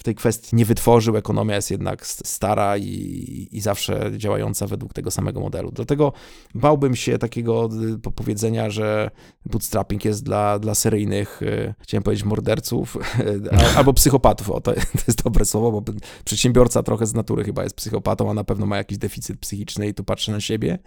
w 0.00 0.02
tej 0.02 0.14
kwestii 0.14 0.56
nie 0.56 0.64
wytworzył. 0.64 1.16
Ekonomia 1.16 1.56
jest 1.56 1.70
jednak 1.70 2.06
stara 2.06 2.78
i, 2.78 3.48
i 3.52 3.60
zawsze 3.60 4.10
działająca 4.16 4.66
według 4.66 4.92
tego 4.92 5.10
samego 5.10 5.40
modelu. 5.40 5.70
Dlatego 5.72 6.12
bałbym 6.54 6.96
się 6.96 7.18
takiego 7.18 7.68
y, 8.06 8.12
powiedzenia, 8.12 8.70
że 8.70 9.10
bootstrapping 9.46 10.04
jest 10.04 10.24
dla, 10.24 10.58
dla 10.58 10.74
seryjnych, 10.74 11.42
y, 11.42 11.74
chciałem 11.80 12.02
powiedzieć, 12.02 12.24
morderców 12.24 12.96
albo 13.76 13.92
psychopatów. 13.92 14.50
O, 14.50 14.60
to, 14.60 14.72
to 14.74 15.04
jest 15.06 15.22
dobre 15.24 15.44
słowo, 15.44 15.80
bo 15.80 15.92
przedsiębiorca 16.24 16.82
trochę 16.82 17.06
z 17.06 17.14
natury 17.14 17.44
chyba 17.44 17.62
jest 17.62 17.76
psychopatą, 17.76 18.30
a 18.30 18.34
na 18.34 18.44
pewno 18.44 18.66
ma 18.66 18.76
jakiś 18.76 18.98
deficyt 18.98 19.40
psychiczny 19.40 19.88
i 19.88 19.94
tu 20.00 20.04
patrzę 20.04 20.32
na 20.32 20.40
siebie, 20.40 20.78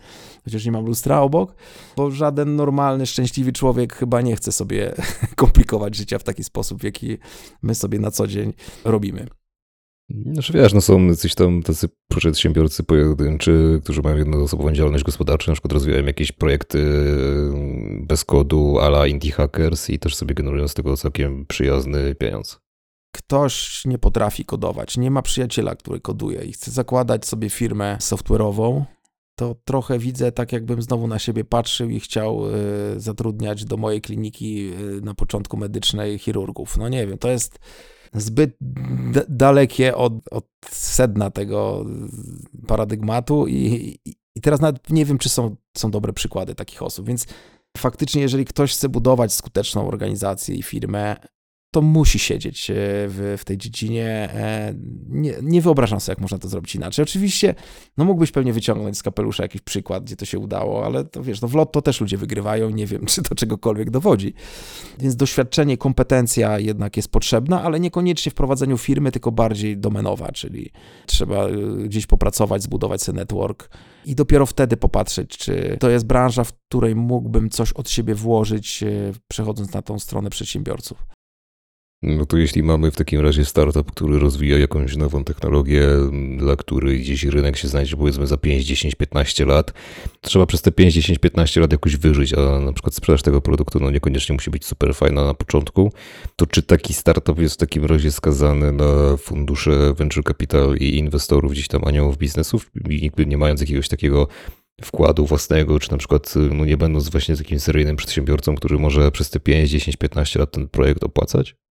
chociaż 0.45 0.65
nie 0.65 0.71
mam 0.71 0.85
lustra 0.85 1.21
obok, 1.21 1.55
bo 1.97 2.11
żaden 2.11 2.55
normalny, 2.55 3.05
szczęśliwy 3.05 3.51
człowiek 3.51 3.95
chyba 3.95 4.21
nie 4.21 4.35
chce 4.35 4.51
sobie 4.51 4.93
komplikować 5.35 5.95
życia 5.95 6.19
w 6.19 6.23
taki 6.23 6.43
sposób, 6.43 6.81
w 6.81 6.83
jaki 6.83 7.17
my 7.61 7.75
sobie 7.75 7.99
na 7.99 8.11
co 8.11 8.27
dzień 8.27 8.53
robimy. 8.85 9.27
Znaczy 10.09 10.53
wiesz, 10.53 10.73
no 10.73 10.81
są 10.81 11.05
jacyś 11.05 11.35
tam 11.35 11.63
tacy 11.63 11.89
przedsiębiorcy 12.11 12.83
pojedynczy, 12.83 13.79
którzy 13.83 14.01
mają 14.01 14.17
jednoosobową 14.17 14.71
działalność 14.71 15.03
gospodarczą, 15.03 15.51
na 15.51 15.53
przykład 15.53 15.73
rozwijają 15.73 16.05
jakieś 16.05 16.31
projekty 16.31 16.79
mm, 17.53 18.05
bez 18.07 18.25
kodu 18.25 18.79
ala 18.79 19.07
indie 19.07 19.31
hackers 19.31 19.89
i 19.89 19.99
też 19.99 20.15
sobie 20.15 20.35
generują 20.35 20.67
z 20.67 20.73
tego 20.73 20.97
całkiem 20.97 21.45
przyjazny 21.45 22.15
pieniądz. 22.15 22.59
Ktoś 23.15 23.85
nie 23.85 23.97
potrafi 23.97 24.45
kodować, 24.45 24.97
nie 24.97 25.11
ma 25.11 25.21
przyjaciela, 25.21 25.75
który 25.75 25.99
koduje 25.99 26.43
i 26.43 26.53
chce 26.53 26.71
zakładać 26.71 27.25
sobie 27.25 27.49
firmę 27.49 27.97
software'ową, 28.01 28.83
to 29.35 29.55
trochę 29.65 29.99
widzę 29.99 30.31
tak, 30.31 30.51
jakbym 30.51 30.81
znowu 30.81 31.07
na 31.07 31.19
siebie 31.19 31.43
patrzył 31.43 31.89
i 31.89 31.99
chciał 31.99 32.55
y, 32.95 32.99
zatrudniać 32.99 33.65
do 33.65 33.77
mojej 33.77 34.01
kliniki 34.01 34.73
y, 34.73 35.01
na 35.01 35.13
początku 35.13 35.57
medycznej 35.57 36.19
chirurgów. 36.19 36.77
No 36.77 36.89
nie 36.89 37.07
wiem, 37.07 37.17
to 37.17 37.29
jest 37.29 37.59
zbyt 38.13 38.57
dalekie 39.29 39.95
od, 39.95 40.13
od, 40.31 40.45
sedna 40.69 41.29
tego 41.29 41.85
paradygmatu 42.67 43.47
i, 43.47 43.99
i, 44.05 44.41
teraz 44.41 44.61
nawet 44.61 44.89
nie 44.89 45.05
wiem, 45.05 45.17
czy 45.17 45.29
są, 45.29 45.55
są 45.77 45.91
dobre 45.91 46.13
przykłady 46.13 46.55
takich 46.55 46.83
osób, 46.83 47.07
więc 47.07 47.27
faktycznie, 47.77 48.21
jeżeli 48.21 48.45
ktoś 48.45 48.73
chce 48.73 48.89
budować 48.89 49.33
skuteczną 49.33 49.87
organizację 49.87 50.55
i 50.55 50.63
firmę, 50.63 51.15
to 51.73 51.81
musi 51.81 52.19
siedzieć 52.19 52.69
e, 52.69 52.73
w, 52.75 53.35
w 53.37 53.45
tej 53.45 53.57
dziedzinie. 53.57 54.05
E, 54.05 54.73
nie, 55.09 55.33
nie 55.41 55.61
wyobrażam 55.61 55.99
sobie, 55.99 56.11
jak 56.11 56.21
można 56.21 56.37
to 56.37 56.47
zrobić 56.47 56.75
inaczej. 56.75 57.03
Oczywiście, 57.03 57.55
no 57.97 58.05
mógłbyś 58.05 58.31
pewnie 58.31 58.53
wyciągnąć 58.53 58.97
z 58.97 59.03
kapelusza 59.03 59.43
jakiś 59.43 59.61
przykład, 59.61 60.03
gdzie 60.03 60.15
to 60.15 60.25
się 60.25 60.39
udało, 60.39 60.85
ale 60.85 61.05
to 61.05 61.23
wiesz, 61.23 61.41
no 61.41 61.47
w 61.47 61.65
to 61.71 61.81
też 61.81 62.01
ludzie 62.01 62.17
wygrywają, 62.17 62.69
nie 62.69 62.85
wiem, 62.87 63.05
czy 63.11 63.21
to 63.21 63.35
czegokolwiek 63.35 63.89
dowodzi. 63.89 64.33
Więc 64.99 65.15
doświadczenie, 65.15 65.77
kompetencja 65.77 66.59
jednak 66.59 66.97
jest 66.97 67.09
potrzebna, 67.09 67.63
ale 67.63 67.79
niekoniecznie 67.79 68.31
w 68.31 68.35
prowadzeniu 68.35 68.77
firmy, 68.77 69.11
tylko 69.11 69.31
bardziej 69.31 69.77
domenowa, 69.77 70.31
czyli 70.31 70.71
trzeba 71.05 71.47
e, 71.47 71.51
gdzieś 71.83 72.05
popracować, 72.05 72.63
zbudować 72.63 73.01
sobie 73.01 73.15
network 73.15 73.69
i 74.05 74.15
dopiero 74.15 74.45
wtedy 74.45 74.77
popatrzeć, 74.77 75.37
czy 75.37 75.77
to 75.79 75.89
jest 75.89 76.05
branża, 76.05 76.43
w 76.43 76.53
której 76.53 76.95
mógłbym 76.95 77.49
coś 77.49 77.73
od 77.73 77.89
siebie 77.89 78.15
włożyć, 78.15 78.83
przechodząc 79.27 79.73
na 79.73 79.81
tą 79.81 79.99
stronę 79.99 80.29
przedsiębiorców. 80.29 81.22
No 82.03 82.25
to 82.25 82.37
jeśli 82.37 82.63
mamy 82.63 82.91
w 82.91 82.95
takim 82.95 83.21
razie 83.21 83.45
startup, 83.45 83.91
który 83.91 84.19
rozwija 84.19 84.57
jakąś 84.57 84.95
nową 84.95 85.23
technologię, 85.23 85.87
dla 86.37 86.55
której 86.55 86.99
gdzieś 86.99 87.23
rynek 87.23 87.57
się 87.57 87.67
znajdzie 87.67 87.97
powiedzmy 87.97 88.27
za 88.27 88.37
5, 88.37 88.65
10, 88.65 88.95
15 88.95 89.45
lat, 89.45 89.73
trzeba 90.21 90.45
przez 90.45 90.61
te 90.61 90.71
5, 90.71 90.93
10, 90.93 91.19
15 91.19 91.61
lat 91.61 91.71
jakoś 91.71 91.97
wyżyć, 91.97 92.33
a 92.33 92.59
na 92.59 92.73
przykład 92.73 92.95
sprzedaż 92.95 93.21
tego 93.21 93.41
produktu 93.41 93.79
no 93.79 93.91
niekoniecznie 93.91 94.33
musi 94.33 94.51
być 94.51 94.65
super 94.65 94.95
fajna 94.95 95.25
na 95.25 95.33
początku, 95.33 95.91
to 96.35 96.45
czy 96.45 96.63
taki 96.63 96.93
startup 96.93 97.39
jest 97.39 97.55
w 97.55 97.57
takim 97.57 97.85
razie 97.85 98.11
skazany 98.11 98.71
na 98.71 99.17
fundusze 99.17 99.93
venture 99.93 100.23
capital 100.23 100.75
i 100.75 100.97
inwestorów 100.97 101.51
gdzieś 101.51 101.67
tam 101.67 101.87
aniołów 101.87 102.17
biznesów, 102.17 102.71
nie 103.27 103.37
mając 103.37 103.61
jakiegoś 103.61 103.87
takiego 103.87 104.27
wkładu 104.81 105.25
własnego, 105.25 105.79
czy 105.79 105.91
na 105.91 105.97
przykład 105.97 106.33
no 106.51 106.65
nie 106.65 106.77
będąc 106.77 107.09
właśnie 107.09 107.37
takim 107.37 107.59
seryjnym 107.59 107.95
przedsiębiorcą, 107.95 108.55
który 108.55 108.79
może 108.79 109.11
przez 109.11 109.29
te 109.29 109.39
5, 109.39 109.69
10, 109.69 109.97
15 109.97 110.39
lat 110.39 110.51
ten 110.51 110.67
projekt 110.67 111.03
opłacać? 111.03 111.62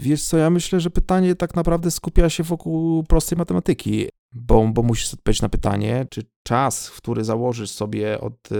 Wiesz 0.00 0.24
co, 0.24 0.36
ja 0.36 0.50
myślę, 0.50 0.80
że 0.80 0.90
pytanie 0.90 1.34
tak 1.34 1.54
naprawdę 1.54 1.90
skupia 1.90 2.30
się 2.30 2.42
wokół 2.42 3.04
prostej 3.04 3.38
matematyki, 3.38 4.08
bo, 4.32 4.68
bo 4.68 4.82
musisz 4.82 5.14
odpowiedzieć 5.14 5.42
na 5.42 5.48
pytanie, 5.48 6.06
czy 6.10 6.22
czas, 6.42 6.90
który 6.90 7.24
założysz 7.24 7.70
sobie 7.70 8.20
od 8.20 8.52
y, 8.52 8.56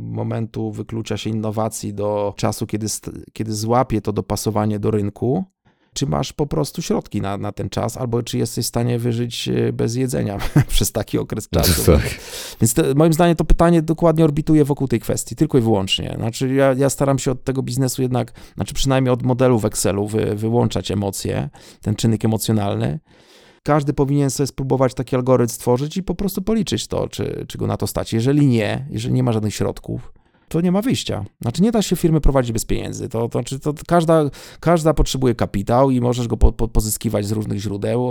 momentu 0.00 0.72
wyklucia 0.72 1.16
się 1.16 1.30
innowacji 1.30 1.94
do 1.94 2.34
czasu, 2.36 2.66
kiedy, 2.66 2.86
kiedy 3.32 3.54
złapie 3.54 4.00
to 4.00 4.12
dopasowanie 4.12 4.78
do 4.78 4.90
rynku, 4.90 5.44
czy 5.92 6.06
masz 6.06 6.32
po 6.32 6.46
prostu 6.46 6.82
środki 6.82 7.20
na, 7.20 7.36
na 7.36 7.52
ten 7.52 7.70
czas, 7.70 7.96
albo 7.96 8.22
czy 8.22 8.38
jesteś 8.38 8.64
w 8.64 8.68
stanie 8.68 8.98
wyżyć 8.98 9.48
e, 9.48 9.72
bez 9.72 9.94
jedzenia 9.96 10.38
przez 10.68 10.92
taki 10.92 11.18
okres 11.18 11.48
czasu. 11.48 11.92
Tak. 11.92 12.20
Więc 12.60 12.74
to, 12.74 12.82
moim 12.96 13.12
zdaniem 13.12 13.36
to 13.36 13.44
pytanie 13.44 13.82
dokładnie 13.82 14.24
orbituje 14.24 14.64
wokół 14.64 14.88
tej 14.88 15.00
kwestii, 15.00 15.36
tylko 15.36 15.58
i 15.58 15.60
wyłącznie. 15.60 16.14
Znaczy 16.18 16.54
ja, 16.54 16.72
ja 16.72 16.90
staram 16.90 17.18
się 17.18 17.30
od 17.30 17.44
tego 17.44 17.62
biznesu 17.62 18.02
jednak, 18.02 18.32
znaczy 18.54 18.74
przynajmniej 18.74 19.12
od 19.12 19.22
modelu 19.22 19.58
w 19.58 19.64
Excelu 19.64 20.06
wy, 20.06 20.34
wyłączać 20.34 20.90
emocje, 20.90 21.50
ten 21.82 21.94
czynnik 21.94 22.24
emocjonalny. 22.24 23.00
Każdy 23.62 23.92
powinien 23.92 24.30
sobie 24.30 24.46
spróbować 24.46 24.94
taki 24.94 25.16
algorytm 25.16 25.52
stworzyć 25.52 25.96
i 25.96 26.02
po 26.02 26.14
prostu 26.14 26.42
policzyć 26.42 26.86
to, 26.86 27.08
czy, 27.08 27.44
czy 27.48 27.58
go 27.58 27.66
na 27.66 27.76
to 27.76 27.86
stać. 27.86 28.12
Jeżeli 28.12 28.46
nie, 28.46 28.86
jeżeli 28.90 29.14
nie 29.14 29.22
ma 29.22 29.32
żadnych 29.32 29.54
środków, 29.54 30.12
to 30.48 30.60
nie 30.60 30.72
ma 30.72 30.82
wyjścia. 30.82 31.24
Znaczy 31.40 31.62
nie 31.62 31.72
da 31.72 31.82
się 31.82 31.96
firmy 31.96 32.20
prowadzić 32.20 32.52
bez 32.52 32.64
pieniędzy. 32.64 33.08
To, 33.08 33.28
to, 33.28 33.38
znaczy, 33.38 33.60
to 33.60 33.74
każda, 33.86 34.30
każda 34.60 34.94
potrzebuje 34.94 35.34
kapitał 35.34 35.90
i 35.90 36.00
możesz 36.00 36.28
go 36.28 36.36
po, 36.36 36.52
po, 36.52 36.68
pozyskiwać 36.68 37.26
z 37.26 37.32
różnych 37.32 37.58
źródeł. 37.58 38.10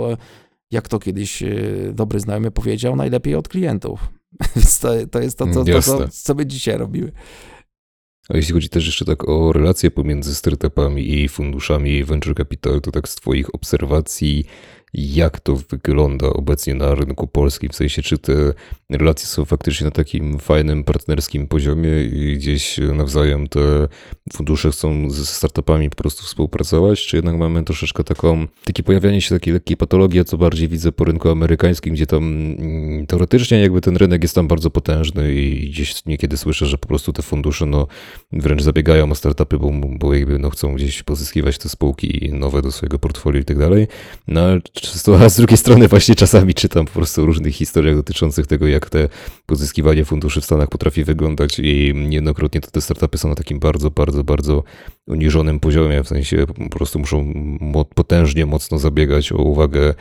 Jak 0.70 0.88
to 0.88 0.98
kiedyś 0.98 1.42
e, 1.42 1.48
dobry 1.92 2.20
znajomy 2.20 2.50
powiedział, 2.50 2.96
najlepiej 2.96 3.34
od 3.34 3.48
klientów. 3.48 4.08
Więc 4.56 4.78
to, 4.78 4.88
to 5.10 5.20
jest 5.20 5.38
to, 5.38 5.46
to, 5.46 5.64
to, 5.64 5.82
to, 5.82 6.08
co 6.08 6.34
my 6.34 6.46
dzisiaj 6.46 6.78
robimy. 6.78 7.12
A 8.28 8.36
jeśli 8.36 8.54
chodzi 8.54 8.68
też 8.68 8.86
jeszcze 8.86 9.04
tak 9.04 9.28
o 9.28 9.52
relacje 9.52 9.90
pomiędzy 9.90 10.34
startupami 10.34 11.10
i 11.14 11.28
funduszami 11.28 12.04
venture 12.04 12.34
capital, 12.34 12.80
to 12.80 12.90
tak 12.90 13.08
z 13.08 13.14
Twoich 13.14 13.54
obserwacji, 13.54 14.44
jak 14.94 15.40
to 15.40 15.56
wygląda 15.56 16.26
obecnie 16.26 16.74
na 16.74 16.94
rynku 16.94 17.26
polskim, 17.26 17.70
w 17.70 17.76
sensie 17.76 18.02
czy 18.02 18.18
te 18.18 18.32
relacje 18.90 19.26
są 19.26 19.44
faktycznie 19.44 19.84
na 19.84 19.90
takim 19.90 20.38
fajnym, 20.38 20.84
partnerskim 20.84 21.46
poziomie 21.46 22.04
i 22.04 22.36
gdzieś 22.36 22.78
nawzajem 22.78 23.46
te 23.46 23.88
fundusze 24.32 24.70
chcą 24.70 25.10
ze 25.10 25.26
startupami 25.26 25.90
po 25.90 25.96
prostu 25.96 26.22
współpracować, 26.22 27.06
czy 27.06 27.16
jednak 27.16 27.36
mamy 27.36 27.64
troszeczkę 27.64 28.04
taką, 28.04 28.46
takie 28.64 28.82
pojawianie 28.82 29.20
się 29.20 29.34
takiej 29.34 29.54
lekkiej 29.54 29.76
patologii, 29.76 30.24
co 30.24 30.38
bardziej 30.38 30.68
widzę 30.68 30.92
po 30.92 31.04
rynku 31.04 31.30
amerykańskim, 31.30 31.94
gdzie 31.94 32.06
tam 32.06 32.56
teoretycznie 33.08 33.60
jakby 33.60 33.80
ten 33.80 33.96
rynek 33.96 34.22
jest 34.22 34.34
tam 34.34 34.48
bardzo 34.48 34.70
potężny 34.70 35.34
i 35.34 35.70
gdzieś 35.70 36.06
niekiedy 36.06 36.36
słyszę, 36.36 36.66
że 36.66 36.78
po 36.78 36.88
prostu 36.88 37.12
te 37.12 37.22
fundusze 37.22 37.66
no, 37.66 37.86
wręcz 38.32 38.62
zabiegają 38.62 39.10
o 39.10 39.14
startupy, 39.14 39.58
bo, 39.58 39.70
bo 39.98 40.14
jakby 40.14 40.38
no, 40.38 40.50
chcą 40.50 40.74
gdzieś 40.74 41.02
pozyskiwać 41.02 41.58
te 41.58 41.68
spółki 41.68 42.30
nowe 42.32 42.62
do 42.62 42.72
swojego 42.72 42.98
portfolio 42.98 43.40
i 43.40 43.44
tak 43.44 43.58
dalej. 43.58 43.86
No 44.28 44.40
ale 44.40 44.60
a 45.20 45.28
z 45.28 45.36
drugiej 45.36 45.56
strony 45.58 45.88
właśnie 45.88 46.14
czasami 46.14 46.54
czytam 46.54 46.86
po 46.86 46.92
prostu 46.92 47.26
różnych 47.26 47.54
historiach 47.54 47.96
dotyczących 47.96 48.46
tego, 48.46 48.66
jak 48.66 48.90
te 48.90 49.08
pozyskiwanie 49.46 50.04
funduszy 50.04 50.40
w 50.40 50.44
Stanach 50.44 50.68
potrafi 50.68 51.04
wyglądać 51.04 51.58
i 51.58 51.92
niejednokrotnie 51.94 52.60
to 52.60 52.70
te 52.70 52.80
startupy 52.80 53.18
są 53.18 53.28
na 53.28 53.34
takim 53.34 53.58
bardzo, 53.58 53.90
bardzo, 53.90 54.24
bardzo 54.24 54.64
uniżonym 55.06 55.60
poziomie, 55.60 56.02
w 56.02 56.08
sensie 56.08 56.46
po 56.46 56.68
prostu 56.68 56.98
muszą 56.98 57.32
potężnie 57.94 58.46
mocno 58.46 58.78
zabiegać 58.78 59.32
o 59.32 59.36
uwagę 59.36 59.94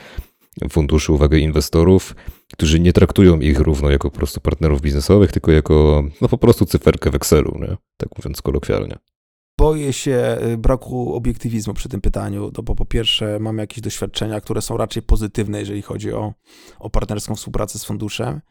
funduszy, 0.69 1.13
uwagę 1.13 1.39
inwestorów, 1.39 2.15
którzy 2.53 2.79
nie 2.79 2.93
traktują 2.93 3.39
ich 3.39 3.59
równo 3.59 3.89
jako 3.89 4.11
po 4.11 4.17
prostu 4.17 4.41
partnerów 4.41 4.81
biznesowych, 4.81 5.31
tylko 5.31 5.51
jako 5.51 6.03
no 6.21 6.27
po 6.27 6.37
prostu 6.37 6.65
cyferkę 6.65 7.11
w 7.11 7.15
Excelu, 7.15 7.57
nie? 7.61 7.77
tak 7.97 8.09
mówiąc 8.17 8.41
kolokwialnie. 8.41 8.97
Boję 9.57 9.93
się 9.93 10.37
y, 10.53 10.57
braku 10.57 11.15
obiektywizmu 11.15 11.73
przy 11.73 11.89
tym 11.89 12.01
pytaniu, 12.01 12.51
no 12.57 12.63
bo 12.63 12.75
po 12.75 12.85
pierwsze 12.85 13.39
mamy 13.39 13.63
jakieś 13.63 13.81
doświadczenia, 13.81 14.41
które 14.41 14.61
są 14.61 14.77
raczej 14.77 15.03
pozytywne, 15.03 15.59
jeżeli 15.59 15.81
chodzi 15.81 16.13
o, 16.13 16.33
o 16.79 16.89
partnerską 16.89 17.35
współpracę 17.35 17.79
z 17.79 17.85
funduszem. 17.85 18.41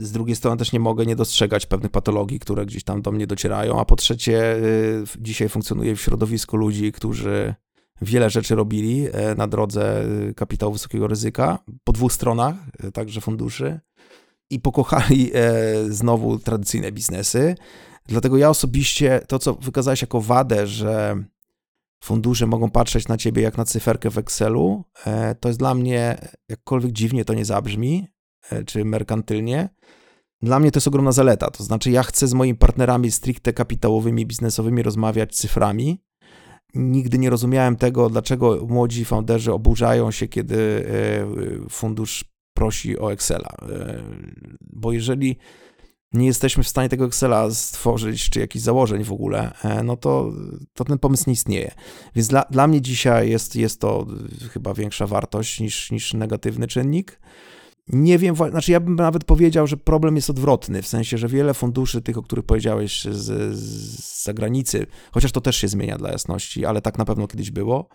Z 0.00 0.12
drugiej 0.12 0.36
strony 0.36 0.56
też 0.56 0.72
nie 0.72 0.80
mogę 0.80 1.06
nie 1.06 1.16
dostrzegać 1.16 1.66
pewnych 1.66 1.90
patologii, 1.90 2.38
które 2.38 2.66
gdzieś 2.66 2.84
tam 2.84 3.02
do 3.02 3.12
mnie 3.12 3.26
docierają. 3.26 3.80
A 3.80 3.84
po 3.84 3.96
trzecie, 3.96 4.56
y, 4.56 5.04
dzisiaj 5.18 5.48
funkcjonuję 5.48 5.96
w 5.96 6.00
środowisku 6.00 6.56
ludzi, 6.56 6.92
którzy 6.92 7.54
wiele 8.02 8.30
rzeczy 8.30 8.54
robili 8.54 9.06
e, 9.12 9.34
na 9.34 9.46
drodze 9.46 10.04
y, 10.28 10.34
kapitału 10.34 10.72
wysokiego 10.72 11.06
ryzyka 11.06 11.58
po 11.84 11.92
dwóch 11.92 12.12
stronach, 12.12 12.54
także 12.94 13.20
funduszy, 13.20 13.80
i 14.50 14.60
pokochali 14.60 15.30
e, 15.34 15.52
znowu 15.88 16.38
tradycyjne 16.38 16.92
biznesy. 16.92 17.54
Dlatego 18.08 18.36
ja 18.36 18.50
osobiście 18.50 19.20
to, 19.28 19.38
co 19.38 19.54
wykazałeś 19.54 20.00
jako 20.00 20.20
wadę, 20.20 20.66
że 20.66 21.24
fundusze 22.04 22.46
mogą 22.46 22.70
patrzeć 22.70 23.08
na 23.08 23.16
ciebie 23.16 23.42
jak 23.42 23.58
na 23.58 23.64
cyferkę 23.64 24.10
w 24.10 24.18
Excelu, 24.18 24.84
to 25.40 25.48
jest 25.48 25.58
dla 25.58 25.74
mnie, 25.74 26.18
jakkolwiek 26.48 26.92
dziwnie 26.92 27.24
to 27.24 27.34
nie 27.34 27.44
zabrzmi, 27.44 28.08
czy 28.66 28.84
merkantylnie, 28.84 29.68
dla 30.42 30.58
mnie 30.58 30.70
to 30.70 30.76
jest 30.76 30.88
ogromna 30.88 31.12
zaleta. 31.12 31.50
To 31.50 31.64
znaczy, 31.64 31.90
ja 31.90 32.02
chcę 32.02 32.26
z 32.26 32.34
moimi 32.34 32.58
partnerami 32.58 33.10
stricte 33.10 33.52
kapitałowymi, 33.52 34.26
biznesowymi 34.26 34.82
rozmawiać 34.82 35.36
cyframi, 35.36 36.02
nigdy 36.74 37.18
nie 37.18 37.30
rozumiałem 37.30 37.76
tego, 37.76 38.10
dlaczego 38.10 38.66
młodzi 38.68 39.04
founderzy 39.04 39.52
oburzają 39.52 40.10
się, 40.10 40.28
kiedy 40.28 40.86
e, 41.66 41.68
fundusz 41.68 42.24
prosi 42.54 42.98
o 42.98 43.12
Excela. 43.12 43.48
E, 43.68 44.02
bo 44.60 44.92
jeżeli 44.92 45.36
nie 46.16 46.26
jesteśmy 46.26 46.62
w 46.62 46.68
stanie 46.68 46.88
tego 46.88 47.04
Excela 47.04 47.50
stworzyć, 47.50 48.30
czy 48.30 48.40
jakichś 48.40 48.64
założeń 48.64 49.04
w 49.04 49.12
ogóle, 49.12 49.52
e, 49.64 49.82
no 49.82 49.96
to, 49.96 50.32
to 50.74 50.84
ten 50.84 50.98
pomysł 50.98 51.24
nie 51.26 51.32
istnieje. 51.32 51.74
Więc 52.14 52.28
dla, 52.28 52.44
dla 52.50 52.66
mnie 52.66 52.80
dzisiaj 52.80 53.30
jest, 53.30 53.56
jest 53.56 53.80
to 53.80 54.06
chyba 54.50 54.74
większa 54.74 55.06
wartość 55.06 55.60
niż, 55.60 55.90
niż 55.90 56.14
negatywny 56.14 56.66
czynnik. 56.66 57.20
Nie 57.88 58.18
wiem, 58.18 58.36
znaczy 58.36 58.72
ja 58.72 58.80
bym 58.80 58.94
nawet 58.94 59.24
powiedział, 59.24 59.66
że 59.66 59.76
problem 59.76 60.16
jest 60.16 60.30
odwrotny, 60.30 60.82
w 60.82 60.88
sensie, 60.88 61.18
że 61.18 61.28
wiele 61.28 61.54
funduszy, 61.54 62.02
tych, 62.02 62.18
o 62.18 62.22
których 62.22 62.44
powiedziałeś 62.44 63.04
z, 63.04 63.56
z 63.56 64.24
zagranicy, 64.24 64.86
chociaż 65.12 65.32
to 65.32 65.40
też 65.40 65.56
się 65.56 65.68
zmienia 65.68 65.98
dla 65.98 66.12
jasności, 66.12 66.64
ale 66.64 66.82
tak 66.82 66.98
na 66.98 67.04
pewno 67.04 67.26
kiedyś 67.28 67.50
było, 67.50 67.88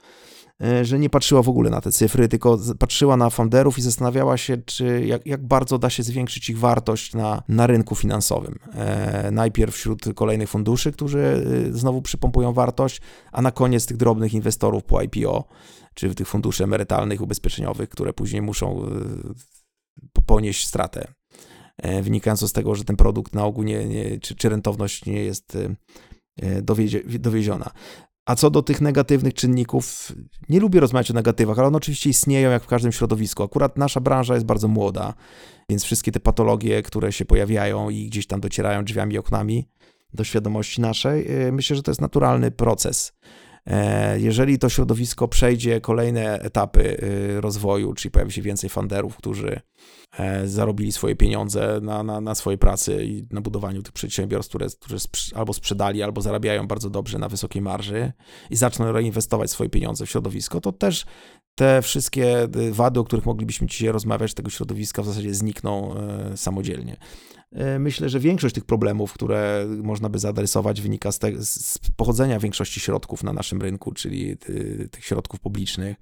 że 0.82 1.00
nie 1.00 1.10
patrzyła 1.10 1.42
w 1.42 1.50
ogóle 1.50 1.70
na 1.70 1.82
te 1.82 1.92
cyfry, 1.92 2.28
tylko 2.28 2.60
patrzyła 2.80 3.18
na 3.18 3.30
founderów 3.30 3.78
i 3.78 3.82
zastanawiała 3.82 4.38
się, 4.38 4.58
czy 4.58 5.06
jak, 5.06 5.26
jak 5.26 5.48
bardzo 5.48 5.78
da 5.78 5.90
się 5.90 6.04
zwiększyć 6.04 6.50
ich 6.50 6.60
wartość 6.60 7.14
na, 7.14 7.44
na 7.48 7.68
rynku 7.68 7.96
finansowym. 7.96 8.60
E, 8.74 9.32
najpierw 9.32 9.76
wśród 9.76 10.14
kolejnych 10.16 10.50
funduszy, 10.50 10.92
którzy 10.92 11.46
e, 11.70 11.74
znowu 11.74 12.02
przypompują 12.02 12.54
wartość, 12.54 13.02
a 13.32 13.42
na 13.42 13.52
koniec 13.52 13.86
tych 13.86 13.98
drobnych 13.98 14.34
inwestorów 14.34 14.84
po 14.84 15.02
IPO, 15.02 15.48
czy 15.94 16.16
tych 16.16 16.28
funduszy 16.28 16.64
emerytalnych, 16.64 17.22
ubezpieczeniowych, 17.22 17.90
które 17.90 18.14
później 18.14 18.42
muszą 18.42 18.86
ponieść 20.26 20.68
stratę, 20.68 21.14
e, 21.84 22.04
z 22.48 22.54
tego, 22.54 22.76
że 22.76 22.84
ten 22.84 22.96
produkt 22.96 23.34
na 23.34 23.46
ogół 23.46 23.64
nie, 23.64 23.86
nie 23.86 24.20
czy, 24.20 24.36
czy 24.36 24.50
rentowność 24.50 25.06
nie 25.06 25.24
jest 25.24 25.58
e, 26.42 26.62
dowiedzie, 26.62 27.02
dowieziona. 27.20 27.72
A 28.26 28.36
co 28.36 28.50
do 28.50 28.62
tych 28.62 28.82
negatywnych 28.82 29.34
czynników, 29.34 30.12
nie 30.50 30.60
lubię 30.60 30.80
rozmawiać 30.80 31.12
o 31.12 31.14
negatywach, 31.14 31.60
ale 31.60 31.68
one 31.68 31.78
oczywiście 31.78 32.10
istnieją 32.10 32.52
jak 32.52 32.64
w 32.64 32.68
każdym 32.68 32.92
środowisku. 32.92 33.44
Akurat 33.44 33.78
nasza 33.78 34.00
branża 34.00 34.34
jest 34.34 34.46
bardzo 34.46 34.68
młoda, 34.68 35.14
więc 35.70 35.84
wszystkie 35.84 36.12
te 36.12 36.20
patologie, 36.20 36.84
które 36.84 37.12
się 37.12 37.26
pojawiają 37.26 37.90
i 37.90 38.06
gdzieś 38.06 38.28
tam 38.28 38.40
docierają 38.42 38.84
drzwiami 38.84 39.18
oknami 39.18 39.68
do 40.14 40.24
świadomości 40.24 40.82
naszej, 40.82 41.32
e, 41.32 41.52
myślę, 41.52 41.76
że 41.76 41.84
to 41.84 41.92
jest 41.92 42.02
naturalny 42.02 42.52
proces. 42.52 43.14
E, 43.66 44.20
jeżeli 44.20 44.60
to 44.60 44.70
środowisko 44.70 45.28
przejdzie 45.28 45.82
kolejne 45.82 46.40
etapy 46.40 46.98
y, 47.04 47.42
rozwoju, 47.42 47.94
czyli 47.94 48.12
pojawi 48.12 48.32
się 48.32 48.42
więcej 48.42 48.70
funderów, 48.70 49.18
którzy 49.18 49.62
e, 50.18 50.48
zarobili 50.48 50.92
swoje 50.92 51.16
pieniądze 51.16 51.80
na, 51.82 52.04
na, 52.04 52.22
na 52.22 52.36
swojej 52.36 52.58
pracy 52.58 53.04
i 53.06 53.28
na 53.32 53.42
budowaniu 53.42 53.82
tych 53.82 53.94
przedsiębiorstw, 53.94 54.50
które, 54.50 54.68
które 54.80 55.00
albo 55.36 55.54
sprzedali, 55.54 56.04
albo 56.04 56.22
zarabiają 56.22 56.68
bardzo 56.68 56.90
dobrze 56.90 57.20
na 57.20 57.30
wysokiej 57.30 57.62
marży 57.62 58.12
i 58.50 58.56
zaczną 58.56 58.92
reinwestować 58.92 59.52
swoje 59.52 59.70
pieniądze 59.70 60.06
w 60.06 60.10
środowisko, 60.10 60.62
to 60.62 60.72
też 60.72 61.06
te 61.62 61.82
wszystkie 61.82 62.44
y, 62.56 62.72
wady, 62.72 63.00
o 63.00 63.04
których 63.04 63.26
moglibyśmy 63.26 63.68
dzisiaj 63.68 63.90
rozmawiać, 63.90 64.34
tego 64.34 64.50
środowiska 64.50 65.02
w 65.02 65.06
zasadzie 65.06 65.34
znikną 65.34 65.96
e, 65.96 66.38
samodzielnie. 66.38 66.98
E, 67.52 67.80
myślę, 67.80 68.10
że 68.10 68.20
większość 68.20 68.56
tych 68.56 68.66
problemów, 68.66 69.14
które 69.14 69.66
można 69.84 70.10
by 70.10 70.20
zaadresować, 70.20 70.82
wynika 70.82 71.12
z, 71.12 71.20
te, 71.20 71.44
z 71.44 71.80
pochodzenia 71.96 72.40
większości 72.40 72.80
środków 72.80 73.24
na 73.24 73.34
naszym 73.34 73.62
rynku, 73.62 73.92
czyli 73.92 74.38
ty, 74.38 74.90
tych 74.92 75.06
środków 75.06 75.40
publicznych, 75.40 75.98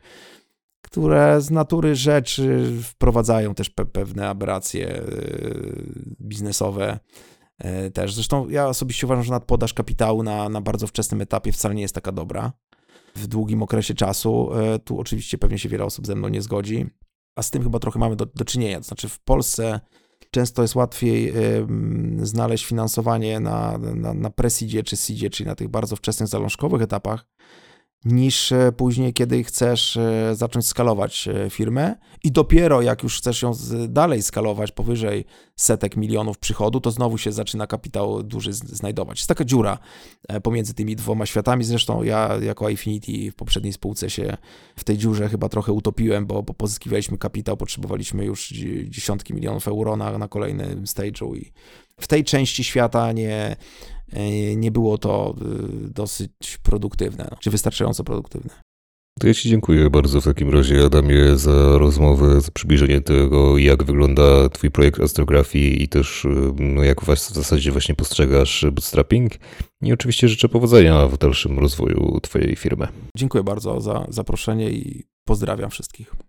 które 0.81 1.41
z 1.41 1.51
natury 1.51 1.95
rzeczy 1.95 2.71
wprowadzają 2.83 3.55
też 3.55 3.69
pe 3.69 3.85
pewne 3.85 4.29
aberracje 4.29 5.01
biznesowe. 6.21 6.99
Też. 7.93 8.13
Zresztą 8.13 8.49
ja 8.49 8.67
osobiście 8.67 9.07
uważam, 9.07 9.23
że 9.23 9.31
nadpodaż 9.31 9.73
kapitału 9.73 10.23
na, 10.23 10.49
na 10.49 10.61
bardzo 10.61 10.87
wczesnym 10.87 11.21
etapie 11.21 11.51
wcale 11.51 11.75
nie 11.75 11.81
jest 11.81 11.95
taka 11.95 12.11
dobra. 12.11 12.51
W 13.15 13.27
długim 13.27 13.63
okresie 13.63 13.93
czasu, 13.93 14.49
tu 14.83 14.99
oczywiście 14.99 15.37
pewnie 15.37 15.57
się 15.59 15.69
wiele 15.69 15.83
osób 15.83 16.07
ze 16.07 16.15
mną 16.15 16.27
nie 16.27 16.41
zgodzi, 16.41 16.85
a 17.35 17.41
z 17.41 17.51
tym 17.51 17.63
chyba 17.63 17.79
trochę 17.79 17.99
mamy 17.99 18.15
do, 18.15 18.25
do 18.25 18.45
czynienia. 18.45 18.77
To 18.77 18.83
znaczy 18.83 19.09
w 19.09 19.19
Polsce 19.19 19.79
Często 20.31 20.61
jest 20.61 20.75
łatwiej 20.75 21.33
znaleźć 22.21 22.65
finansowanie 22.65 23.39
na, 23.39 23.77
na, 23.77 24.13
na 24.13 24.29
presidzie 24.29 24.83
czy 24.83 24.97
seedzie, 24.97 25.29
czyli 25.29 25.47
na 25.47 25.55
tych 25.55 25.67
bardzo 25.67 25.95
wczesnych 25.95 26.29
zalążkowych 26.29 26.81
etapach, 26.81 27.25
niż 28.05 28.51
e, 28.51 28.71
później, 28.71 29.13
kiedy 29.13 29.43
chcesz 29.43 29.97
e, 29.97 30.35
zacząć 30.35 30.67
skalować 30.67 31.27
e, 31.27 31.49
firmę 31.49 31.95
i 32.23 32.31
dopiero 32.31 32.81
jak 32.81 33.03
już 33.03 33.17
chcesz 33.17 33.41
ją 33.41 33.51
dalej 33.87 34.23
skalować 34.23 34.71
powyżej 34.71 35.25
setek 35.55 35.97
milionów 35.97 36.37
przychodu, 36.37 36.79
to 36.79 36.91
znowu 36.91 37.17
się 37.17 37.31
zaczyna 37.31 37.67
kapitał 37.67 38.23
duży 38.23 38.53
znajdować. 38.53 39.19
Jest 39.19 39.27
taka 39.27 39.45
dziura 39.45 39.77
pomiędzy 40.43 40.73
tymi 40.73 40.95
dwoma 40.95 41.25
światami. 41.25 41.63
Zresztą 41.63 42.03
ja 42.03 42.29
jako 42.41 42.69
Infinity 42.69 43.31
w 43.31 43.35
poprzedniej 43.35 43.73
spółce 43.73 44.09
się 44.09 44.37
w 44.75 44.83
tej 44.83 44.97
dziurze 44.97 45.29
chyba 45.29 45.49
trochę 45.49 45.71
utopiłem, 45.71 46.25
bo, 46.25 46.43
pozyskiwaliśmy 46.43 47.17
kapitał, 47.17 47.57
potrzebowaliśmy 47.57 48.25
już 48.25 48.49
dziesiątki 48.87 49.33
milionów 49.33 49.67
euro 49.67 49.95
na, 49.95 50.17
na 50.17 50.27
kolejnym 50.27 50.83
stage'u 50.83 51.37
i 51.37 51.51
w 51.99 52.07
tej 52.07 52.23
części 52.23 52.63
świata 52.63 53.11
nie, 53.11 53.55
nie 54.55 54.71
było 54.71 54.97
to 54.97 55.35
e, 55.41 55.43
dosyć 55.89 56.57
produktywne, 56.63 57.27
no, 57.31 57.37
czy 57.39 57.51
wystarczająco 57.51 58.03
produktywne. 58.03 58.49
To 59.19 59.27
ja 59.27 59.33
Ci 59.33 59.49
dziękuję 59.49 59.89
bardzo 59.89 60.21
w 60.21 60.23
takim 60.23 60.49
razie, 60.49 60.85
Adamie, 60.85 61.35
za 61.35 61.77
rozmowę, 61.77 62.41
za 62.41 62.51
przybliżenie 62.51 63.01
tego, 63.01 63.57
jak 63.57 63.83
wygląda 63.83 64.49
Twój 64.49 64.71
projekt 64.71 64.99
astrografii 64.99 65.83
i 65.83 65.87
też 65.87 66.25
e, 66.25 66.53
no, 66.59 66.83
jak 66.83 67.01
w 67.01 67.05
zasadzie 67.33 67.71
właśnie 67.71 67.95
postrzegasz 67.95 68.65
bootstrapping. 68.71 69.31
I 69.81 69.93
oczywiście 69.93 70.27
życzę 70.27 70.49
powodzenia 70.49 71.07
w 71.07 71.17
dalszym 71.17 71.59
rozwoju 71.59 72.19
Twojej 72.21 72.55
firmy. 72.55 72.87
Dziękuję 73.17 73.43
bardzo 73.43 73.81
za 73.81 74.05
zaproszenie 74.09 74.71
i 74.71 75.03
pozdrawiam 75.27 75.69
wszystkich. 75.69 76.28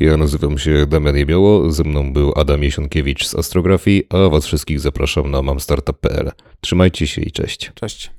Ja 0.00 0.16
nazywam 0.16 0.58
się 0.58 0.86
Damian 0.86 1.16
Jebioło, 1.16 1.72
ze 1.72 1.84
mną 1.84 2.12
był 2.12 2.32
Adam 2.36 2.62
Jesionkiewicz 2.62 3.26
z 3.26 3.34
Astrografii, 3.34 4.06
a 4.08 4.28
was 4.28 4.46
wszystkich 4.46 4.80
zapraszam 4.80 5.30
na 5.30 5.42
mamstartup.pl. 5.42 6.30
Trzymajcie 6.60 7.06
się 7.06 7.22
i 7.22 7.32
cześć. 7.32 7.72
Cześć. 7.74 8.10